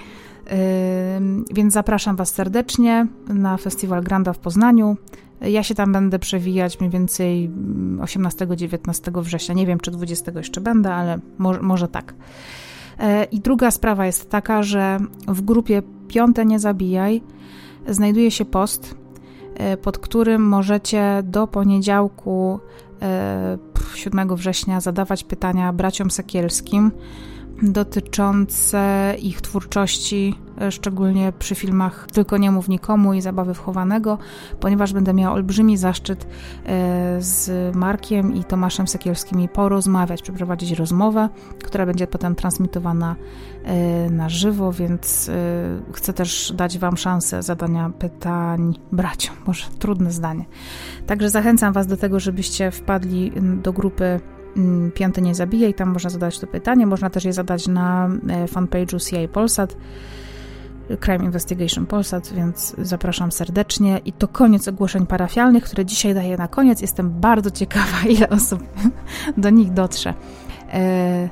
Więc 1.54 1.74
zapraszam 1.74 2.16
Was 2.16 2.34
serdecznie 2.34 3.06
na 3.28 3.56
Festiwal 3.56 4.02
Granda 4.02 4.32
w 4.32 4.38
Poznaniu. 4.38 4.96
Ja 5.40 5.62
się 5.62 5.74
tam 5.74 5.92
będę 5.92 6.18
przewijać 6.18 6.80
mniej 6.80 6.90
więcej 6.90 7.50
18-19 7.98 9.08
mm, 9.08 9.24
września. 9.24 9.54
Nie 9.54 9.66
wiem, 9.66 9.80
czy 9.80 9.90
20 9.90 10.32
jeszcze 10.36 10.60
będę, 10.60 10.94
ale 10.94 11.18
może, 11.38 11.62
może 11.62 11.88
tak. 11.88 12.14
E, 12.98 13.24
I 13.24 13.40
druga 13.40 13.70
sprawa 13.70 14.06
jest 14.06 14.30
taka, 14.30 14.62
że 14.62 14.98
w 15.28 15.40
grupie 15.42 15.82
Piąte 16.08 16.44
Nie 16.44 16.58
Zabijaj 16.58 17.22
znajduje 17.88 18.30
się 18.30 18.44
post, 18.44 18.94
e, 19.54 19.76
pod 19.76 19.98
którym 19.98 20.48
możecie 20.48 21.22
do 21.24 21.46
poniedziałku 21.46 22.60
7 23.94 24.30
e, 24.30 24.36
września 24.36 24.80
zadawać 24.80 25.24
pytania 25.24 25.72
braciom 25.72 26.10
Sekielskim 26.10 26.90
dotyczące 27.72 29.14
ich 29.18 29.40
twórczości, 29.40 30.38
e, 30.60 30.72
szczególnie 30.72 31.32
przy 31.38 31.54
filmach 31.54 32.06
Tylko 32.12 32.36
nie 32.36 32.50
mów 32.50 32.68
nikomu 32.68 33.14
i 33.14 33.20
Zabawy 33.20 33.54
wchowanego, 33.54 34.18
ponieważ 34.60 34.92
będę 34.92 35.14
miała 35.14 35.34
olbrzymi 35.34 35.76
zaszczyt 35.76 36.24
e, 36.24 36.26
z 37.18 37.76
Markiem 37.76 38.34
i 38.34 38.44
Tomaszem 38.44 38.88
Sekielskimi 38.88 39.48
porozmawiać, 39.48 40.22
przeprowadzić 40.22 40.72
rozmowę, 40.72 41.28
która 41.64 41.86
będzie 41.86 42.06
potem 42.06 42.34
transmitowana 42.34 43.16
e, 43.64 44.10
na 44.10 44.28
żywo, 44.28 44.72
więc 44.72 45.30
chcę 45.92 46.12
też 46.12 46.52
dać 46.56 46.78
Wam 46.78 46.96
szansę 46.96 47.42
zadania 47.42 47.90
pytań 47.98 48.78
braciom. 48.92 49.36
Może 49.46 49.66
trudne 49.78 50.10
zdanie. 50.10 50.44
Także 51.06 51.30
zachęcam 51.30 51.72
Was 51.72 51.86
do 51.86 51.96
tego, 51.96 52.20
żebyście 52.20 52.70
wpadli 52.70 53.32
do 53.62 53.72
grupy 53.72 54.20
Mm, 54.56 54.92
piąty 54.92 55.22
nie 55.22 55.34
zabija 55.34 55.68
i 55.68 55.74
tam 55.74 55.92
można 55.92 56.10
zadać 56.10 56.38
to 56.38 56.46
pytanie. 56.46 56.86
Można 56.86 57.10
też 57.10 57.24
je 57.24 57.32
zadać 57.32 57.68
na 57.68 58.08
e, 58.28 58.46
fanpage'u 58.46 59.10
CIA 59.10 59.28
Polsat, 59.28 59.76
Crime 61.00 61.24
Investigation 61.24 61.86
Polsat, 61.86 62.32
więc 62.32 62.74
zapraszam 62.78 63.32
serdecznie. 63.32 64.00
I 64.04 64.12
to 64.12 64.28
koniec 64.28 64.68
ogłoszeń 64.68 65.06
parafialnych, 65.06 65.64
które 65.64 65.84
dzisiaj 65.84 66.14
daję 66.14 66.36
na 66.36 66.48
koniec. 66.48 66.80
Jestem 66.80 67.10
bardzo 67.10 67.50
ciekawa, 67.50 67.96
ile 68.16 68.28
osób 68.28 68.62
do 69.36 69.50
nich 69.50 69.72
dotrze. 69.72 70.14
E, 70.72 71.28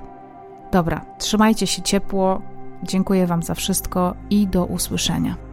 dobra, 0.72 1.04
trzymajcie 1.18 1.66
się 1.66 1.82
ciepło. 1.82 2.42
Dziękuję 2.82 3.26
Wam 3.26 3.42
za 3.42 3.54
wszystko 3.54 4.14
i 4.30 4.46
do 4.46 4.64
usłyszenia. 4.64 5.51